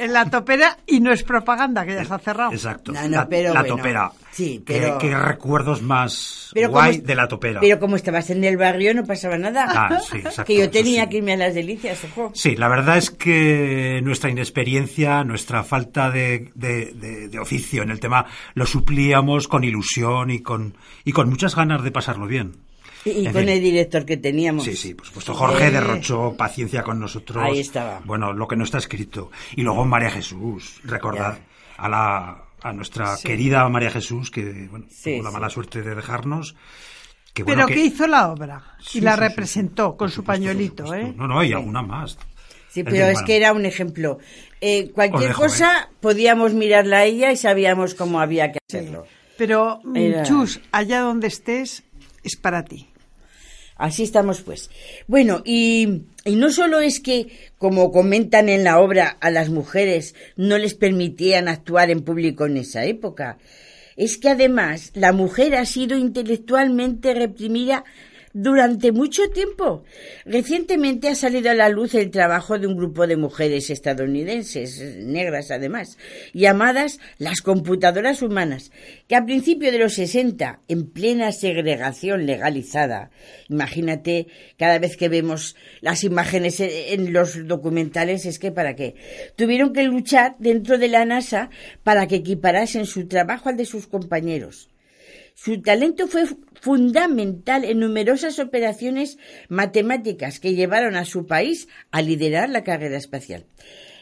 En 0.00 0.12
la 0.12 0.28
topera 0.28 0.76
y 0.88 0.98
no 0.98 1.12
es 1.12 1.22
propaganda, 1.22 1.86
que 1.86 1.94
ya 1.94 2.04
se 2.04 2.12
ha 2.12 2.18
cerrado. 2.18 2.50
Exacto. 2.50 2.90
No, 2.90 3.00
no, 3.02 3.08
la 3.08 3.28
pero 3.28 3.54
la 3.54 3.60
bueno. 3.60 3.76
topera. 3.76 4.12
Sí, 4.32 4.60
¿Qué- 4.66 4.80
pero- 4.80 4.98
¿Qué, 4.98 5.16
recuerdos 5.16 5.82
más 5.82 6.50
Pero 6.52 6.70
guay 6.70 6.96
como- 6.96 7.06
de 7.06 7.14
la 7.14 7.28
topera? 7.28 7.60
Pero 7.60 7.78
como 7.78 7.94
estabas 7.94 8.28
en 8.30 8.42
el 8.42 8.56
barrio 8.56 8.92
no 8.92 9.04
pasaba 9.04 9.38
nada. 9.38 9.66
Ah, 9.68 10.00
sí, 10.00 10.16
exacto, 10.18 10.44
que 10.46 10.58
yo 10.58 10.68
tenía 10.68 11.04
sí. 11.04 11.10
que 11.10 11.16
irme 11.18 11.34
a 11.34 11.36
las 11.36 11.54
delicias, 11.54 12.02
ojo. 12.04 12.32
Sí, 12.34 12.56
la 12.56 12.66
verdad 12.66 12.96
es 12.98 13.12
que 13.12 14.00
nuestra 14.02 14.30
inexperiencia, 14.30 15.22
nuestra 15.22 15.62
falta 15.62 16.10
de, 16.10 16.50
de- 16.56 16.92
de- 16.94 17.28
de 17.28 17.38
oficio 17.38 17.84
en 17.84 17.90
el 17.90 18.00
tema, 18.00 18.26
lo 18.54 18.66
suplíamos 18.66 19.46
con 19.46 19.62
ilusión 19.62 20.30
y 20.30 20.40
con, 20.40 20.76
y 21.04 21.12
con 21.12 21.28
muchas 21.30 21.54
ganas 21.54 21.84
de 21.84 21.92
pasarlo 21.92 22.26
bien. 22.26 22.63
Y 23.04 23.26
En 23.26 23.32
con 23.32 23.42
fin. 23.42 23.48
el 23.50 23.60
director 23.60 24.04
que 24.06 24.16
teníamos. 24.16 24.64
Sí, 24.64 24.74
sí, 24.76 24.94
por 24.94 25.06
supuesto. 25.06 25.34
Jorge 25.34 25.66
Eh, 25.66 25.70
derrochó 25.70 26.34
paciencia 26.36 26.82
con 26.82 26.98
nosotros. 27.00 27.42
Ahí 27.44 27.60
estaba. 27.60 28.00
Bueno, 28.04 28.32
lo 28.32 28.48
que 28.48 28.56
no 28.56 28.64
está 28.64 28.78
escrito. 28.78 29.30
Y 29.56 29.62
luego 29.62 29.84
María 29.84 30.10
Jesús, 30.10 30.80
recordad 30.84 31.38
a 31.76 31.88
la 31.88 32.40
a 32.62 32.72
nuestra 32.72 33.14
Sí. 33.18 33.28
querida 33.28 33.68
María 33.68 33.90
Jesús, 33.90 34.30
que 34.30 34.68
bueno, 34.70 34.86
Sí, 34.88 35.12
tuvo 35.16 35.24
la 35.24 35.28
sí. 35.28 35.34
mala 35.34 35.50
suerte 35.50 35.82
de 35.82 35.94
dejarnos. 35.94 36.54
Que, 37.34 37.44
Pero 37.44 37.56
bueno, 37.56 37.66
que 37.68 37.74
que- 37.74 37.80
hizo 37.84 38.06
la 38.06 38.30
obra 38.32 38.62
Sí, 38.80 38.98
y 38.98 39.00
la 39.02 39.12
sí, 39.12 39.18
sí, 39.18 39.28
representó 39.28 39.96
con 39.98 40.08
su 40.10 40.24
pañuelito, 40.24 40.94
¿eh? 40.94 41.12
No, 41.14 41.26
no, 41.28 41.44
y 41.44 41.52
alguna 41.52 41.82
más. 41.82 42.16
Sí, 42.70 42.82
pero 42.84 43.04
es 43.06 43.20
que 43.22 43.36
era 43.36 43.52
un 43.52 43.66
ejemplo. 43.66 44.18
Eh, 44.62 44.90
cualquier 44.94 45.28
dejo, 45.28 45.42
cosa 45.42 45.90
podíamos 46.00 46.54
mirarla 46.54 46.98
a 46.98 47.04
ella 47.04 47.30
y 47.32 47.36
sabíamos 47.36 47.94
cómo 47.94 48.18
había 48.18 48.50
que 48.50 48.58
hacerlo. 48.70 49.04
Pero, 49.36 49.80
Era- 49.94 50.22
Chus, 50.22 50.60
allá 50.72 51.00
donde 51.00 51.26
estés, 51.26 51.82
es 52.22 52.36
para 52.36 52.64
ti. 52.64 52.88
Así 53.76 54.04
estamos, 54.04 54.40
pues. 54.42 54.70
Bueno, 55.08 55.42
y, 55.44 56.02
no 56.26 56.50
solo 56.50 56.80
es 56.80 57.00
que, 57.00 57.50
como 57.58 57.90
comentan 57.90 58.48
en 58.48 58.64
la 58.64 58.78
obra, 58.78 59.16
a 59.20 59.30
las 59.30 59.50
mujeres 59.50 60.14
no 60.36 60.58
les 60.58 60.74
permitían 60.74 61.48
actuar 61.48 61.90
en 61.90 62.02
público 62.02 62.46
en 62.46 62.56
esa 62.56 62.84
época, 62.84 63.38
es 63.96 64.16
que 64.18 64.30
además 64.30 64.90
la 64.94 65.12
mujer 65.12 65.54
ha 65.56 65.66
sido 65.66 65.96
intelectualmente 65.96 67.14
reprimida 67.14 67.84
durante 68.34 68.90
mucho 68.90 69.30
tiempo. 69.30 69.84
Recientemente 70.26 71.08
ha 71.08 71.14
salido 71.14 71.50
a 71.50 71.54
la 71.54 71.68
luz 71.68 71.94
el 71.94 72.10
trabajo 72.10 72.58
de 72.58 72.66
un 72.66 72.76
grupo 72.76 73.06
de 73.06 73.16
mujeres 73.16 73.70
estadounidenses, 73.70 74.96
negras 74.98 75.50
además, 75.52 75.96
llamadas 76.34 76.98
las 77.16 77.40
computadoras 77.40 78.22
humanas, 78.22 78.72
que 79.08 79.14
a 79.14 79.24
principios 79.24 79.72
de 79.72 79.78
los 79.78 79.94
60, 79.94 80.60
en 80.66 80.90
plena 80.90 81.30
segregación 81.30 82.26
legalizada, 82.26 83.10
imagínate 83.48 84.26
cada 84.58 84.80
vez 84.80 84.96
que 84.96 85.08
vemos 85.08 85.54
las 85.80 86.02
imágenes 86.02 86.58
en 86.58 87.12
los 87.12 87.46
documentales, 87.46 88.26
es 88.26 88.40
que 88.40 88.50
para 88.50 88.74
qué, 88.74 88.96
tuvieron 89.36 89.72
que 89.72 89.84
luchar 89.84 90.34
dentro 90.40 90.76
de 90.76 90.88
la 90.88 91.04
NASA 91.04 91.50
para 91.84 92.08
que 92.08 92.16
equiparasen 92.16 92.86
su 92.86 93.06
trabajo 93.06 93.48
al 93.48 93.56
de 93.56 93.64
sus 93.64 93.86
compañeros. 93.86 94.73
Su 95.34 95.60
talento 95.60 96.06
fue 96.06 96.26
fundamental 96.60 97.64
en 97.64 97.80
numerosas 97.80 98.38
operaciones 98.38 99.18
matemáticas 99.48 100.38
que 100.38 100.54
llevaron 100.54 100.96
a 100.96 101.04
su 101.04 101.26
país 101.26 101.68
a 101.90 102.00
liderar 102.02 102.48
la 102.48 102.62
carrera 102.64 102.96
espacial. 102.96 103.44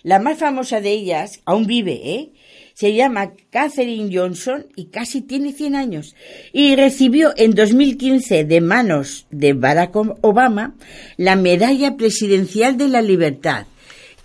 La 0.03 0.19
más 0.19 0.39
famosa 0.39 0.81
de 0.81 0.91
ellas, 0.91 1.41
aún 1.45 1.67
vive, 1.67 2.01
¿eh? 2.05 2.33
Se 2.75 2.95
llama 2.95 3.33
Katherine 3.51 4.11
Johnson 4.13 4.67
y 4.77 4.87
casi 4.87 5.23
tiene 5.23 5.53
100 5.53 5.75
años. 5.75 6.17
Y 6.53 6.77
recibió 6.77 7.33
en 7.37 7.53
2015 7.53 8.45
de 8.45 8.61
manos 8.61 9.27
de 9.31 9.53
Barack 9.53 9.95
Obama 9.95 10.75
la 11.17 11.37
Medalla 11.37 11.97
Presidencial 11.97 12.77
de 12.77 12.89
la 12.89 13.01
Libertad. 13.01 13.67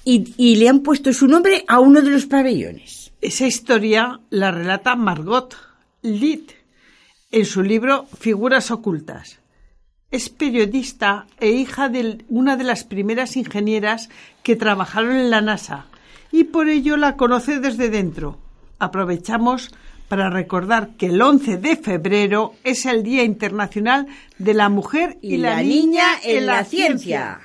Y, 0.04 0.34
y 0.38 0.56
le 0.56 0.70
han 0.70 0.82
puesto 0.82 1.14
su 1.14 1.28
nombre 1.28 1.64
a 1.68 1.80
uno 1.80 2.02
de 2.02 2.10
los 2.10 2.26
pabellones. 2.26 3.12
Esa 3.22 3.46
historia 3.46 4.20
la 4.30 4.52
relata 4.52 4.96
Margot 4.96 5.56
Litt 6.02 6.57
en 7.38 7.46
su 7.46 7.62
libro 7.62 8.08
Figuras 8.20 8.72
ocultas. 8.72 9.38
Es 10.10 10.30
periodista 10.30 11.28
e 11.40 11.52
hija 11.52 11.88
de 11.88 12.26
una 12.30 12.58
de 12.58 12.64
las 12.64 12.84
primeras 12.84 13.38
ingenieras 13.38 14.10
que 14.42 14.56
trabajaron 14.56 15.16
en 15.16 15.30
la 15.30 15.42
NASA 15.42 15.86
y 16.32 16.46
por 16.46 16.68
ello 16.68 16.98
la 16.98 17.16
conoce 17.16 17.60
desde 17.60 17.92
dentro. 17.92 18.40
Aprovechamos 18.80 19.70
para 20.08 20.32
recordar 20.32 20.96
que 20.98 21.08
el 21.08 21.22
11 21.22 21.58
de 21.58 21.76
febrero 21.76 22.54
es 22.64 22.88
el 22.88 23.04
Día 23.04 23.24
Internacional 23.24 24.08
de 24.40 24.56
la 24.56 24.70
Mujer 24.70 25.20
y, 25.22 25.38
la, 25.38 25.62
Niña 25.62 26.06
en 26.24 26.48
la 26.48 26.64
Ciencia. 26.64 27.40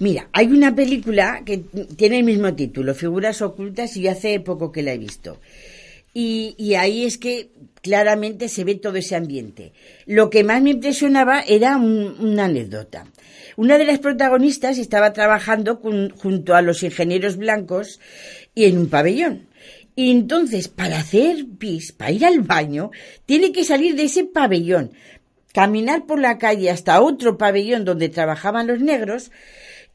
Mira, 0.00 0.28
hay 0.32 0.48
una 0.48 0.74
película 0.74 1.42
que 1.44 1.58
tiene 1.58 2.18
el 2.18 2.24
mismo 2.24 2.52
título, 2.54 2.92
Figuras 2.92 3.40
Ocultas, 3.40 3.96
y 3.96 4.02
yo 4.02 4.10
hace 4.10 4.40
poco 4.40 4.72
que 4.72 4.82
la 4.82 4.94
he 4.94 4.98
visto. 4.98 5.38
Y, 6.12 6.56
y 6.58 6.74
ahí 6.74 7.04
es 7.04 7.18
que 7.18 7.50
claramente 7.86 8.48
se 8.48 8.64
ve 8.64 8.74
todo 8.74 8.96
ese 8.96 9.14
ambiente. 9.16 9.72
Lo 10.06 10.28
que 10.28 10.44
más 10.44 10.60
me 10.60 10.70
impresionaba 10.70 11.40
era 11.40 11.76
un- 11.76 12.16
una 12.20 12.44
anécdota. 12.46 13.06
Una 13.56 13.78
de 13.78 13.84
las 13.86 14.00
protagonistas 14.00 14.76
estaba 14.78 15.12
trabajando 15.12 15.80
con- 15.80 16.10
junto 16.10 16.54
a 16.54 16.62
los 16.62 16.82
ingenieros 16.82 17.36
blancos 17.36 18.00
y 18.54 18.64
en 18.64 18.78
un 18.78 18.88
pabellón. 18.88 19.46
Y 19.94 20.10
entonces, 20.10 20.68
para 20.68 20.98
hacer 20.98 21.46
pis, 21.58 21.92
para 21.92 22.10
ir 22.10 22.26
al 22.26 22.40
baño, 22.40 22.90
tiene 23.24 23.52
que 23.52 23.64
salir 23.64 23.94
de 23.96 24.02
ese 24.04 24.24
pabellón, 24.24 24.90
caminar 25.54 26.04
por 26.06 26.20
la 26.20 26.36
calle 26.36 26.68
hasta 26.70 27.00
otro 27.00 27.38
pabellón 27.38 27.84
donde 27.86 28.10
trabajaban 28.10 28.66
los 28.66 28.80
negros 28.80 29.30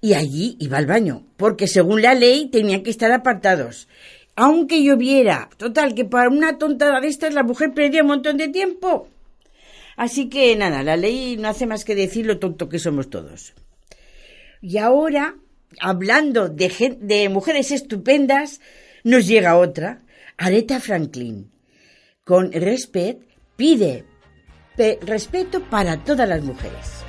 y 0.01 0.15
allí 0.15 0.55
iba 0.59 0.79
al 0.79 0.87
baño, 0.87 1.27
porque 1.37 1.67
según 1.67 2.01
la 2.01 2.15
ley 2.15 2.47
tenían 2.51 2.81
que 2.81 2.89
estar 2.89 3.11
apartados. 3.11 3.87
Aunque 4.35 4.81
lloviera, 4.83 5.49
total, 5.57 5.93
que 5.93 6.05
para 6.05 6.29
una 6.29 6.57
tontada 6.57 7.01
de 7.01 7.07
estas 7.07 7.33
la 7.33 7.43
mujer 7.43 7.73
perdía 7.73 8.01
un 8.01 8.07
montón 8.07 8.37
de 8.37 8.47
tiempo. 8.47 9.07
Así 9.97 10.29
que 10.29 10.55
nada, 10.55 10.83
la 10.83 10.95
ley 10.97 11.37
no 11.37 11.49
hace 11.49 11.65
más 11.67 11.83
que 11.85 11.95
decir 11.95 12.25
lo 12.25 12.39
tonto 12.39 12.69
que 12.69 12.79
somos 12.79 13.09
todos. 13.09 13.53
Y 14.61 14.77
ahora, 14.77 15.35
hablando 15.79 16.49
de, 16.49 17.29
mujeres 17.29 17.71
estupendas, 17.71 18.61
nos 19.03 19.27
llega 19.27 19.57
otra, 19.57 20.01
Aretha 20.37 20.79
Franklin. 20.79 21.51
Con 22.23 22.51
Respect 22.51 23.23
pide 23.57 24.05
pe- 24.77 24.99
respeto 25.01 25.61
para 25.69 26.03
todas 26.03 26.27
las 26.29 26.41
mujeres. 26.43 27.01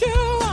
You 0.00 0.47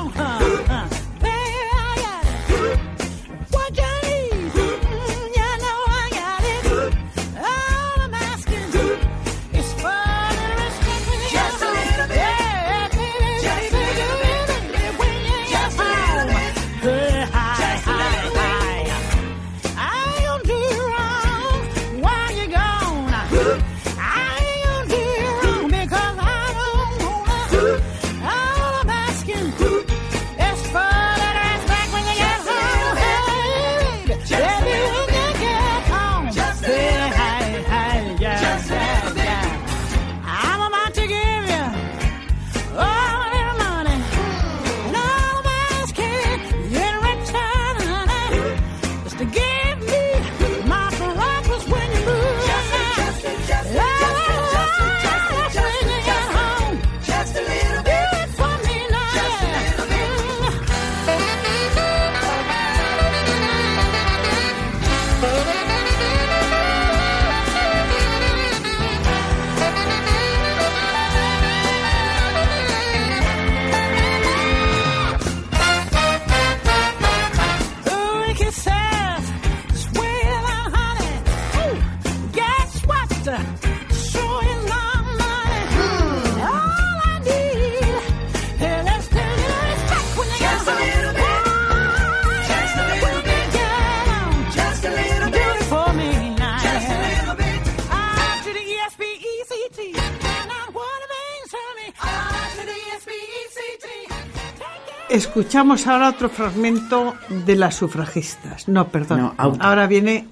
Escuchamos 105.16 105.88
ahora 105.88 106.10
otro 106.10 106.28
fragmento 106.28 107.14
de 107.46 107.56
las 107.56 107.76
sufragistas. 107.76 108.68
No, 108.68 108.90
perdón. 108.90 109.22
No, 109.22 109.34
Aute. 109.38 109.60
Ahora 109.62 109.88
viene 109.88 110.28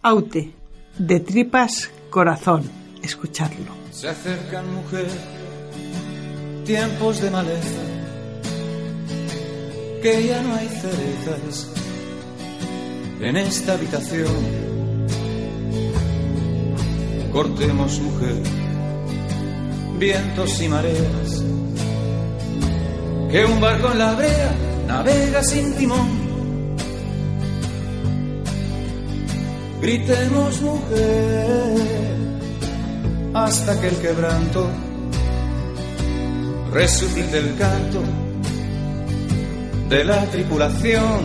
Aute, 0.00 0.52
de 0.96 1.18
tripas 1.18 1.90
corazón. 2.08 2.62
Escuchadlo. 3.02 3.72
Se 3.90 4.08
acercan, 4.08 4.72
mujer, 4.72 5.08
tiempos 6.64 7.20
de 7.20 7.30
maleza, 7.32 7.82
que 10.00 10.26
ya 10.28 10.40
no 10.40 10.54
hay 10.54 10.68
cerezas 10.68 11.72
en 13.20 13.36
esta 13.36 13.72
habitación. 13.72 14.32
Cortemos, 17.32 17.98
mujer, 17.98 18.40
vientos 19.98 20.62
y 20.62 20.68
mareas, 20.68 21.44
que 23.32 23.46
un 23.46 23.58
barco 23.62 23.90
en 23.90 23.98
la 23.98 24.12
brea 24.12 24.54
navega 24.86 25.42
sin 25.42 25.74
timón. 25.74 26.08
Gritemos, 29.80 30.60
mujer, 30.60 31.74
hasta 33.32 33.80
que 33.80 33.88
el 33.88 33.96
quebranto 33.96 34.68
resucite 36.72 37.38
el 37.38 37.56
canto 37.56 38.02
de 39.88 40.04
la 40.04 40.26
tripulación. 40.26 41.20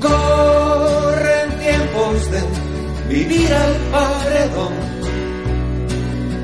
Corren 0.00 1.58
tiempos 1.60 2.30
de 2.30 3.14
vivir 3.14 3.52
al 3.52 3.74
paredón 3.92 4.95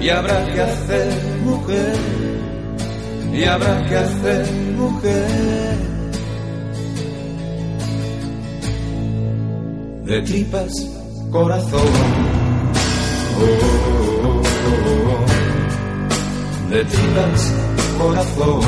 y 0.03 0.09
habrá 0.09 0.45
que 0.53 0.61
hacer 0.61 1.12
mujer, 1.45 1.95
y 3.33 3.45
habrá 3.45 3.83
que 3.88 3.97
hacer 3.97 4.53
mujer. 4.77 5.77
De 10.05 10.23
tripas, 10.23 10.73
corazón. 11.31 11.81
Oh. 13.38 13.83
De 16.69 16.85
tripas, 16.85 17.55
corazón. 17.99 18.61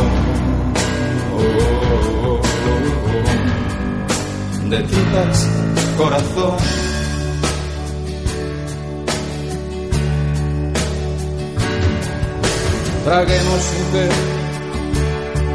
De 4.71 4.79
tripas, 4.79 5.49
corazón. 5.99 6.94
Traguemos 13.05 13.63
mujer, 13.79 14.13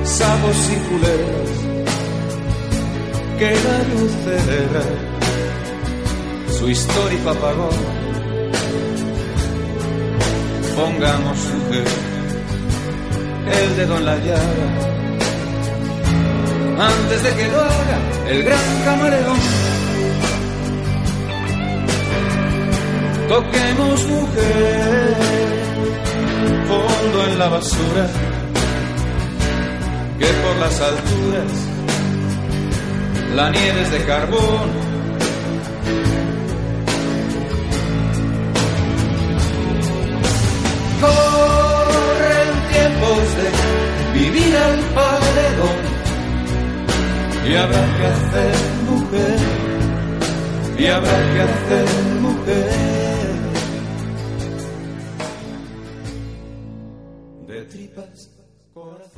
sapos 0.04 0.58
y 0.70 0.76
culebras, 0.88 1.50
que 3.40 3.50
la 3.66 3.78
luz 3.90 4.12
celebra 4.24 4.84
su 6.60 6.70
histórico 6.70 7.30
apagón. 7.32 7.78
Pongamos 10.76 11.38
mujer, 11.38 11.88
el 13.64 13.76
dedo 13.78 13.98
en 13.98 14.06
la 14.06 14.18
llaga, 14.18 14.68
antes 16.78 17.24
de 17.24 17.34
que 17.36 17.48
lo 17.48 17.62
haga 17.62 17.98
el 18.30 18.44
gran 18.44 18.84
camaleón. 18.86 19.40
Toquemos 23.28 24.06
mujer, 24.08 25.39
fondo 26.70 27.26
en 27.28 27.40
la 27.40 27.50
basura, 27.50 28.06
que 30.20 30.30
por 30.44 30.56
las 30.58 30.76
alturas 30.82 31.52
la 33.36 33.50
nieve 33.50 33.82
es 33.82 33.92
de 33.92 34.06
carbón. 34.06 34.70
Corren 41.02 42.52
tiempos 42.74 43.24
de 43.40 44.20
vivir 44.20 44.56
al 44.68 44.80
paredón 44.98 45.80
y 47.50 47.56
habrá 47.56 47.84
que 47.98 48.06
hacer 48.14 48.56
mujer, 48.90 49.40
y 50.78 50.86
habrá 50.86 51.18
que 51.34 51.42
hacer 51.48 51.88
mujer. 52.22 52.99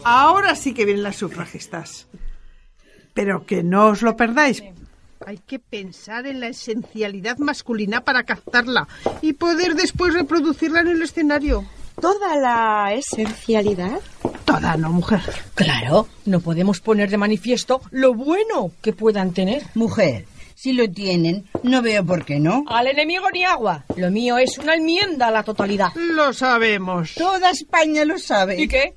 Ahora 0.04 0.56
sí 0.56 0.74
que 0.74 0.86
vienen 0.86 1.04
las 1.04 1.18
sufragistas. 1.18 2.08
Pero 3.14 3.46
que 3.46 3.64
no 3.64 3.88
os 3.88 4.02
lo 4.02 4.16
perdáis. 4.16 4.64
Hay 5.26 5.38
que 5.38 5.60
pensar 5.60 6.26
en 6.26 6.40
la 6.40 6.48
esencialidad 6.48 7.38
masculina 7.38 8.02
para 8.02 8.24
captarla 8.24 8.88
y 9.22 9.34
poder 9.34 9.76
después 9.76 10.14
reproducirla 10.14 10.82
en 10.82 10.88
el 10.88 11.02
escenario. 11.04 11.66
¿Toda 12.00 12.36
la 12.38 12.94
esencialidad? 12.94 14.00
Toda, 14.46 14.76
no, 14.78 14.92
mujer. 14.92 15.22
Claro, 15.54 16.08
no 16.26 16.40
podemos 16.40 16.80
poner 16.80 17.12
de 17.12 17.18
manifiesto 17.18 17.82
lo 17.92 18.16
bueno 18.16 18.72
que 18.82 18.94
puedan 18.94 19.34
tener. 19.34 19.62
Mujer, 19.76 20.26
si 20.56 20.74
lo 20.74 20.90
tienen, 20.90 21.46
no 21.62 21.84
veo 21.84 22.04
por 22.04 22.26
qué 22.26 22.40
no. 22.40 22.64
Al 22.68 22.88
enemigo 22.88 23.30
ni 23.30 23.44
agua. 23.44 23.86
Lo 23.98 24.10
mío 24.10 24.40
es 24.40 24.58
una 24.58 24.74
enmienda 24.74 25.28
a 25.28 25.32
la 25.32 25.44
totalidad. 25.44 25.94
Lo 25.94 26.34
sabemos. 26.34 27.14
Toda 27.16 27.52
España 27.52 28.04
lo 28.06 28.18
sabe. 28.18 28.60
¿Y 28.60 28.68
qué? 28.68 28.96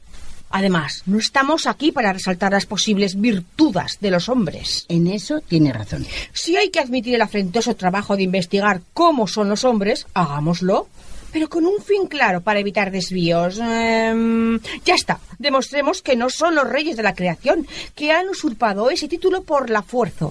Además, 0.50 1.02
no 1.06 1.18
estamos 1.18 1.66
aquí 1.66 1.90
para 1.90 2.12
resaltar 2.12 2.52
las 2.52 2.66
posibles 2.66 3.20
virtudes 3.20 3.98
de 4.00 4.10
los 4.10 4.28
hombres. 4.28 4.86
En 4.88 5.08
eso 5.08 5.40
tiene 5.40 5.72
razón. 5.72 6.06
Si 6.32 6.56
hay 6.56 6.70
que 6.70 6.80
admitir 6.80 7.14
el 7.14 7.22
afrentoso 7.22 7.74
trabajo 7.74 8.16
de 8.16 8.22
investigar 8.22 8.80
cómo 8.92 9.26
son 9.26 9.48
los 9.48 9.64
hombres, 9.64 10.06
hagámoslo. 10.14 10.88
Pero 11.32 11.48
con 11.48 11.66
un 11.66 11.82
fin 11.82 12.06
claro 12.06 12.42
para 12.42 12.60
evitar 12.60 12.92
desvíos. 12.92 13.58
Em, 13.60 14.60
ya 14.84 14.94
está. 14.94 15.18
Demostremos 15.40 16.00
que 16.00 16.14
no 16.14 16.30
son 16.30 16.54
los 16.54 16.68
reyes 16.68 16.96
de 16.96 17.02
la 17.02 17.14
creación, 17.14 17.66
que 17.96 18.12
han 18.12 18.28
usurpado 18.28 18.88
ese 18.90 19.08
título 19.08 19.42
por 19.42 19.68
la 19.68 19.82
fuerza. 19.82 20.28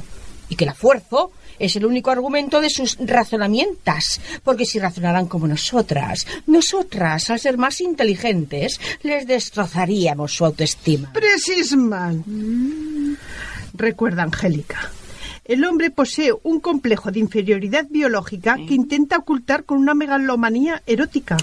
Y 0.47 0.55
que 0.55 0.65
la 0.65 0.73
fuerza 0.73 1.25
es 1.59 1.75
el 1.75 1.85
único 1.85 2.11
argumento 2.11 2.61
de 2.61 2.69
sus 2.69 2.97
razonamientos. 2.99 4.19
Porque 4.43 4.65
si 4.65 4.79
razonaran 4.79 5.27
como 5.27 5.47
nosotras, 5.47 6.25
nosotras, 6.47 7.29
al 7.29 7.39
ser 7.39 7.57
más 7.57 7.81
inteligentes, 7.81 8.79
les 9.03 9.27
destrozaríamos 9.27 10.33
su 10.33 10.45
autoestima. 10.45 11.11
Precisman. 11.13 12.23
Recuerda, 13.73 14.23
Angélica. 14.23 14.91
El 15.45 15.65
hombre 15.65 15.91
posee 15.91 16.31
un 16.43 16.61
complejo 16.61 17.11
de 17.11 17.19
inferioridad 17.19 17.85
biológica 17.89 18.55
que 18.55 18.75
intenta 18.75 19.17
ocultar 19.17 19.65
con 19.65 19.77
una 19.77 19.93
megalomanía 19.93 20.81
erótica. 20.85 21.35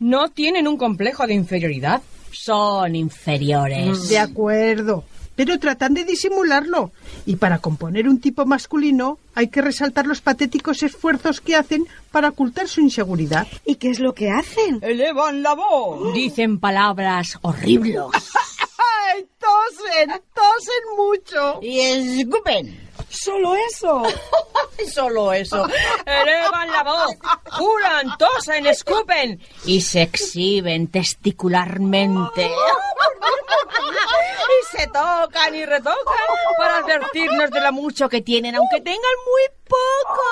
No 0.00 0.28
tienen 0.30 0.66
un 0.66 0.76
complejo 0.76 1.26
de 1.26 1.34
inferioridad. 1.34 2.02
Son 2.32 2.96
inferiores. 2.96 4.08
De 4.08 4.18
acuerdo. 4.18 5.04
Pero 5.36 5.58
tratan 5.58 5.94
de 5.94 6.04
disimularlo. 6.04 6.90
Y 7.26 7.36
para 7.36 7.58
componer 7.58 8.08
un 8.08 8.20
tipo 8.20 8.46
masculino 8.46 9.18
hay 9.34 9.48
que 9.48 9.62
resaltar 9.62 10.06
los 10.06 10.20
patéticos 10.20 10.82
esfuerzos 10.82 11.40
que 11.40 11.54
hacen 11.54 11.86
para 12.10 12.30
ocultar 12.30 12.68
su 12.68 12.80
inseguridad. 12.80 13.46
¿Y 13.64 13.76
qué 13.76 13.90
es 13.90 14.00
lo 14.00 14.14
que 14.14 14.30
hacen? 14.30 14.80
Elevan 14.82 15.42
la 15.42 15.54
voz. 15.54 16.12
Dicen 16.14 16.58
palabras 16.58 17.38
horribles. 17.42 18.00
¡Ay, 19.12 19.26
tosen! 19.38 20.20
¡Tosen 20.34 20.84
mucho! 20.96 21.60
Y 21.62 21.80
escupen. 21.80 22.85
Solo 23.22 23.54
eso. 23.56 24.02
Solo 24.92 25.32
eso. 25.32 25.66
Elevan 26.04 26.70
la 26.70 26.82
voz, 26.82 27.14
juran, 27.52 28.16
tosen, 28.18 28.66
escupen 28.66 29.40
y 29.64 29.80
se 29.80 30.02
exhiben 30.02 30.88
testicularmente. 30.88 32.50
y 34.46 34.76
se 34.76 34.86
tocan 34.88 35.54
y 35.54 35.64
retocan 35.64 35.96
para 36.58 36.78
advertirnos 36.78 37.50
de 37.50 37.60
lo 37.60 37.72
mucho 37.72 38.08
que 38.08 38.20
tienen, 38.20 38.54
aunque 38.54 38.80
tengan 38.80 39.00
muy 39.00 39.42
poco. 39.66 40.22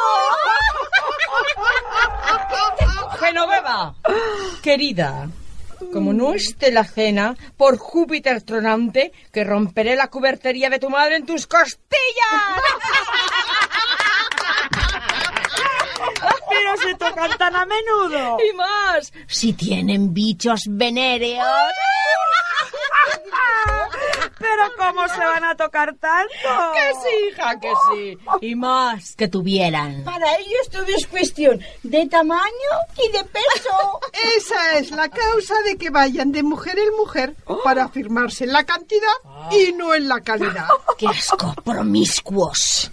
Genoveva, 3.18 3.94
querida. 4.62 5.29
Como 5.92 6.12
no 6.12 6.35
esté 6.35 6.73
la 6.73 6.85
cena, 6.85 7.37
por 7.57 7.79
Júpiter 7.79 8.42
tronante, 8.42 9.12
que 9.33 9.44
romperé 9.44 9.97
la 9.97 10.09
cubertería 10.09 10.70
de 10.70 10.79
tu 10.79 10.90
madre 10.90 11.16
en 11.16 11.27
tus 11.27 11.47
costillas. 11.47 11.79
Pero 16.49 16.77
se 16.77 16.94
tocan 16.94 17.37
tan 17.38 17.57
a 17.57 17.66
menudo. 17.66 18.38
Y 18.40 18.57
más, 18.57 19.12
si 19.27 19.53
tienen 19.53 20.12
bichos 20.12 20.62
venéreos. 20.68 21.47
Pero 24.44 24.70
¿cómo 24.76 25.09
se 25.09 25.20
van 25.20 25.44
a 25.44 25.54
tocar 25.54 25.94
tanto? 25.94 26.33
Que 26.74 26.92
sí, 27.02 27.30
hija, 27.30 27.59
que 27.59 27.72
sí. 27.88 28.18
Y 28.42 28.54
más 28.54 29.16
que 29.16 29.28
tuvieran. 29.28 30.04
Para 30.04 30.37
ellos 30.37 30.68
todo 30.70 30.87
es 30.87 31.07
cuestión 31.07 31.61
de 31.83 32.07
tamaño 32.07 32.72
y 32.96 33.11
de 33.11 33.24
peso. 33.24 34.00
Esa 34.37 34.78
es 34.78 34.90
la 34.90 35.09
causa 35.09 35.54
de 35.64 35.76
que 35.76 35.88
vayan 35.88 36.30
de 36.30 36.42
mujer 36.42 36.78
en 36.78 36.94
mujer 36.96 37.35
para 37.64 37.85
afirmarse 37.85 38.44
en 38.44 38.52
la 38.52 38.64
cantidad 38.64 39.14
y 39.50 39.72
no 39.72 39.94
en 39.94 40.09
la 40.09 40.20
calidad. 40.20 40.68
¡Qué 40.98 41.07
asco! 41.07 41.54
Promiscuos. 41.64 42.90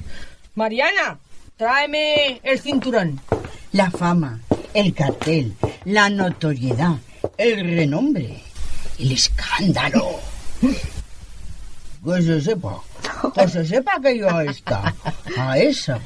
Mariana, 0.56 1.20
tráeme 1.58 2.40
el 2.44 2.60
cinturón. 2.60 3.20
La 3.74 3.92
fama, 3.92 4.40
el 4.74 4.94
cartel, 4.94 5.54
la 5.86 6.10
notoriedad, 6.10 6.96
el 7.38 7.76
renombre, 7.76 8.42
el 9.00 9.12
escándalo. 9.12 10.20
Que 12.04 12.22
se 12.24 12.42
sepa, 12.42 12.82
que 13.36 13.48
se 13.48 13.66
sepa 13.66 14.00
que 14.02 14.18
yo 14.18 14.28
a 14.28 14.44
esta, 14.44 14.94
a 15.38 15.60
esa 15.60 16.00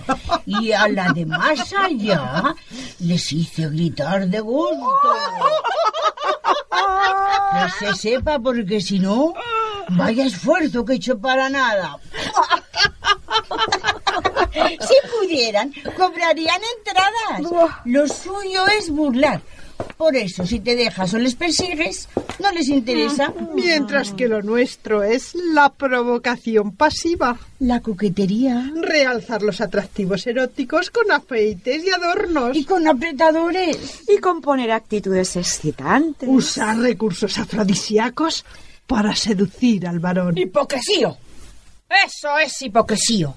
y 0.45 0.73
a 0.73 0.89
la 0.89 1.13
de 1.13 1.25
más 1.25 1.73
allá 1.73 2.53
les 2.99 3.31
hice 3.31 3.69
gritar 3.69 4.27
de 4.27 4.41
gusto. 4.41 5.15
Que 7.53 7.86
se 7.86 7.93
sepa 7.95 8.39
porque 8.39 8.81
si 8.81 8.99
no, 8.99 9.34
vaya 9.89 10.25
esfuerzo 10.25 10.84
que 10.84 10.93
he 10.93 10.95
hecho 10.97 11.17
para 11.17 11.49
nada. 11.49 11.97
Si 14.53 14.95
pudieran, 15.17 15.71
cobrarían 15.95 16.62
entradas. 16.77 17.71
Lo 17.86 18.08
suyo 18.08 18.67
es 18.77 18.89
burlar. 18.89 19.41
Por 19.97 20.15
eso, 20.15 20.45
si 20.45 20.60
te 20.60 20.75
dejas 20.75 21.13
o 21.13 21.17
les 21.17 21.36
persigues, 21.36 22.10
no 22.39 22.52
les 22.52 22.67
interesa. 22.69 23.34
Mientras 23.54 24.13
que 24.13 24.28
lo 24.28 24.41
nuestro 24.41 25.04
es 25.04 25.36
la 25.36 25.69
provocación 25.69 26.76
pasiva. 26.76 27.38
La 27.60 27.82
coquetería. 27.82 28.71
Realzar 28.82 29.41
los 29.41 29.62
atractivos 29.62 30.26
eróticos 30.28 30.89
con 30.91 31.12
afeites 31.12 31.84
y 31.84 31.89
adornos. 31.89 32.56
Y 32.56 32.65
con 32.65 32.88
apretadores. 32.88 34.04
Y 34.08 34.19
con 34.19 34.41
poner 34.41 34.71
actitudes 34.71 35.36
excitantes. 35.36 36.28
Usar 36.30 36.78
recursos 36.78 37.38
afrodisíacos 37.38 38.45
para 38.88 39.15
seducir 39.15 39.88
al 39.88 40.00
varón. 40.00 40.38
¡Hipocresío! 40.38 41.17
Eso 41.89 42.38
es 42.38 42.62
hipocresío. 42.62 43.36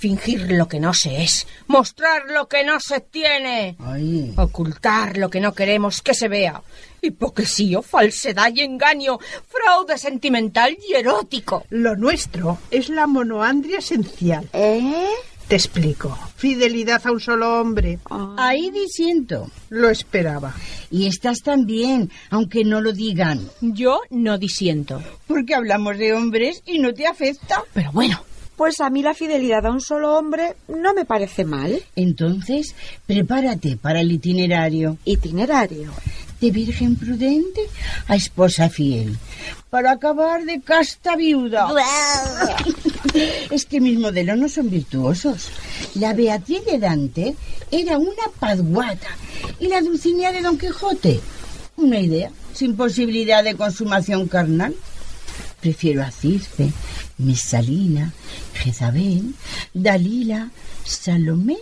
Fingir 0.00 0.52
lo 0.52 0.66
que 0.66 0.80
no 0.80 0.94
se 0.94 1.22
es, 1.22 1.46
mostrar 1.66 2.22
lo 2.30 2.48
que 2.48 2.64
no 2.64 2.80
se 2.80 3.00
tiene, 3.00 3.76
Ay. 3.78 4.32
ocultar 4.38 5.18
lo 5.18 5.28
que 5.28 5.40
no 5.40 5.52
queremos 5.52 6.00
que 6.00 6.14
se 6.14 6.26
vea. 6.26 6.62
Hipocresío, 7.02 7.82
falsedad 7.82 8.50
y 8.54 8.62
engaño, 8.62 9.18
fraude 9.46 9.98
sentimental 9.98 10.74
y 10.88 10.94
erótico. 10.94 11.66
Lo 11.68 11.96
nuestro 11.96 12.56
es 12.70 12.88
la 12.88 13.06
monoandria 13.06 13.80
esencial. 13.80 14.48
¿Eh? 14.54 15.06
Te 15.48 15.56
explico. 15.56 16.16
Fidelidad 16.36 17.06
a 17.06 17.12
un 17.12 17.20
solo 17.20 17.60
hombre. 17.60 17.98
Ahí 18.38 18.70
disiento. 18.70 19.50
Lo 19.68 19.90
esperaba. 19.90 20.54
Y 20.90 21.08
estás 21.08 21.40
también, 21.42 22.10
aunque 22.30 22.64
no 22.64 22.80
lo 22.80 22.92
digan. 22.92 23.50
Yo 23.60 24.00
no 24.10 24.38
disiento. 24.38 25.02
Porque 25.26 25.54
hablamos 25.54 25.98
de 25.98 26.14
hombres 26.14 26.62
y 26.64 26.78
no 26.78 26.94
te 26.94 27.06
afecta. 27.06 27.64
Pero 27.74 27.90
bueno, 27.92 28.22
Pues 28.60 28.78
a 28.82 28.90
mí 28.90 29.00
la 29.02 29.14
fidelidad 29.14 29.64
a 29.64 29.70
un 29.70 29.80
solo 29.80 30.18
hombre 30.18 30.54
no 30.68 30.92
me 30.92 31.06
parece 31.06 31.46
mal. 31.46 31.82
Entonces, 31.96 32.74
prepárate 33.06 33.78
para 33.78 34.02
el 34.02 34.12
itinerario. 34.12 34.98
Itinerario. 35.06 35.90
De 36.42 36.50
virgen 36.50 36.94
prudente 36.94 37.62
a 38.06 38.16
esposa 38.16 38.68
fiel. 38.68 39.16
Para 39.70 39.92
acabar 39.92 40.44
de 40.44 40.60
casta 40.60 41.16
viuda. 41.16 41.72
es 43.50 43.64
que 43.64 43.80
mis 43.80 43.98
modelos 43.98 44.36
no 44.36 44.46
son 44.46 44.68
virtuosos. 44.68 45.48
La 45.94 46.12
Beatriz 46.12 46.62
de 46.66 46.78
Dante 46.78 47.34
era 47.70 47.96
una 47.96 48.24
padguata. 48.38 49.08
Y 49.58 49.68
la 49.68 49.80
Dulcinea 49.80 50.32
de 50.32 50.42
Don 50.42 50.58
Quijote, 50.58 51.18
una 51.78 51.98
idea, 51.98 52.30
sin 52.52 52.76
posibilidad 52.76 53.42
de 53.42 53.54
consumación 53.54 54.28
carnal. 54.28 54.74
Prefiero 55.62 56.02
a 56.02 56.10
Circe, 56.10 56.70
Mesalina, 57.20 58.12
Jezabel, 58.54 59.34
Dalila, 59.74 60.50
Salomé 60.84 61.58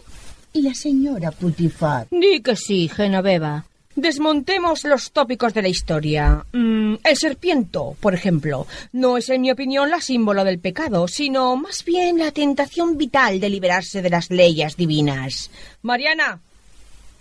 y 0.53 0.63
la 0.63 0.75
señora 0.75 1.31
Putifar. 1.31 2.07
di 2.11 2.41
que 2.41 2.57
sí, 2.57 2.89
Genoveva. 2.89 3.65
Desmontemos 3.97 4.85
los 4.85 5.11
tópicos 5.11 5.53
de 5.55 5.63
la 5.63 5.69
historia. 5.69 6.45
Mm, 6.53 6.95
el 7.03 7.17
serpiento, 7.17 7.97
por 7.99 8.15
ejemplo, 8.15 8.67
no 8.93 9.17
es 9.17 9.29
en 9.29 9.41
mi 9.41 9.51
opinión 9.51 9.91
la 9.91 10.01
símbolo 10.01 10.45
del 10.45 10.61
pecado, 10.61 11.09
sino 11.09 11.57
más 11.57 11.85
bien 11.85 12.19
la 12.19 12.31
tentación 12.31 12.97
vital 12.97 13.41
de 13.41 13.51
liberarse 13.51 14.01
de 14.01 14.11
las 14.11 14.31
leyes 14.31 14.77
divinas. 14.77 15.51
Mariana, 15.83 16.41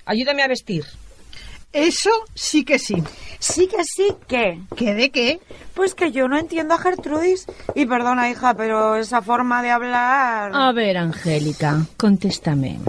ayúdame 0.06 0.44
a 0.44 0.48
vestir. 0.48 0.86
Eso 1.74 2.10
sí 2.34 2.64
que 2.64 2.80
sí. 2.80 2.96
Sí 3.40 3.68
que 3.68 3.84
sí 3.84 4.08
que. 4.28 4.62
¿Qué 4.76 4.94
de 4.94 5.10
qué? 5.12 5.40
Pues 5.74 5.94
que 5.94 6.12
yo 6.12 6.28
no 6.28 6.38
entiendo 6.38 6.74
a 6.74 6.78
Gertrudis. 6.80 7.46
Y 7.76 7.86
perdona, 7.86 8.30
hija, 8.30 8.56
pero 8.56 8.96
esa 8.96 9.22
forma 9.22 9.62
de 9.62 9.72
hablar. 9.72 10.52
A 10.54 10.72
ver, 10.72 10.98
Angélica, 10.98 11.86
contéstame. 11.98 12.80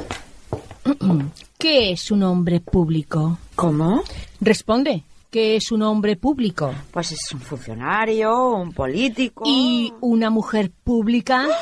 ¿Qué 1.58 1.92
es 1.92 2.10
un 2.10 2.22
hombre 2.22 2.60
público? 2.60 3.38
¿Cómo? 3.56 4.02
Responde. 4.40 5.02
¿Qué 5.30 5.56
es 5.56 5.70
un 5.72 5.82
hombre 5.82 6.16
público? 6.16 6.72
Pues 6.90 7.12
es 7.12 7.32
un 7.34 7.40
funcionario, 7.40 8.52
un 8.54 8.72
político. 8.72 9.44
¿Y 9.46 9.92
una 10.00 10.30
mujer 10.30 10.70
pública? 10.84 11.46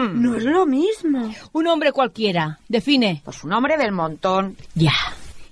No 0.00 0.34
es 0.34 0.44
lo 0.44 0.64
mismo. 0.64 1.30
Un 1.52 1.66
hombre 1.66 1.92
cualquiera. 1.92 2.58
Define. 2.68 3.20
Pues 3.22 3.44
un 3.44 3.52
hombre 3.52 3.76
del 3.76 3.92
montón. 3.92 4.56
Ya. 4.74 4.94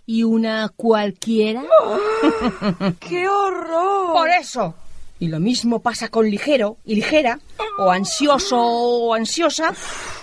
¿Y 0.09 0.23
una 0.23 0.71
cualquiera? 0.75 1.63
¡Qué 2.99 3.29
horror! 3.29 4.15
Por 4.15 4.31
eso. 4.31 4.75
Y 5.21 5.29
lo 5.29 5.39
mismo 5.39 5.81
pasa 5.81 6.09
con 6.09 6.31
ligero 6.31 6.79
y 6.87 6.95
ligera, 6.95 7.39
o 7.79 7.91
ansioso 7.91 8.57
o 8.59 9.13
ansiosa. 9.13 9.75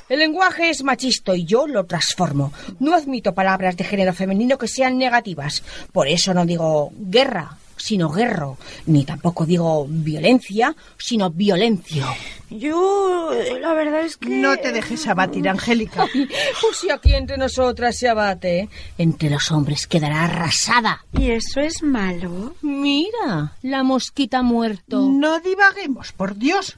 El 0.09 0.17
lenguaje 0.17 0.71
es 0.71 0.81
machista 0.81 1.35
y 1.35 1.45
yo 1.45 1.67
lo 1.67 1.85
transformo. 1.85 2.51
No 2.79 2.95
admito 2.95 3.35
palabras 3.35 3.77
de 3.77 3.83
género 3.83 4.11
femenino 4.11 4.57
que 4.57 4.67
sean 4.67 4.97
negativas. 4.97 5.61
Por 5.91 6.07
eso 6.07 6.33
no 6.33 6.47
digo 6.47 6.91
guerra, 6.97 7.55
sino 7.77 8.09
guerro. 8.09 8.57
Ni 8.85 9.05
tampoco 9.05 9.45
digo 9.45 9.85
violencia, 9.89 10.75
sino 10.97 11.29
violencio. 11.29 12.05
Yo, 12.49 13.33
eh, 13.33 13.59
la 13.59 13.73
verdad 13.73 14.01
es 14.01 14.17
que... 14.17 14.29
No 14.29 14.55
te 14.57 14.71
dejes 14.71 15.07
abatir, 15.07 15.47
Angélica. 15.49 16.07
Pues 16.61 16.77
si 16.77 16.89
aquí 16.89 17.13
entre 17.13 17.37
nosotras 17.37 17.97
se 17.97 18.09
abate, 18.09 18.69
entre 18.97 19.29
los 19.29 19.51
hombres 19.51 19.87
quedará 19.87 20.25
arrasada. 20.25 21.05
¿Y 21.13 21.31
eso 21.31 21.59
es 21.59 21.83
malo? 21.83 22.55
Mira, 22.61 23.53
la 23.61 23.83
mosquita 23.83 24.39
ha 24.39 24.43
muerto. 24.43 25.01
No 25.01 25.39
divaguemos, 25.39 26.11
por 26.11 26.35
Dios. 26.35 26.77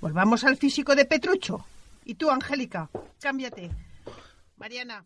Volvamos 0.00 0.44
al 0.44 0.56
físico 0.56 0.94
de 0.94 1.04
Petrucho. 1.04 1.64
Y 2.04 2.14
tú, 2.14 2.30
Angélica, 2.30 2.90
cámbiate. 3.20 3.70
Mariana. 4.56 5.04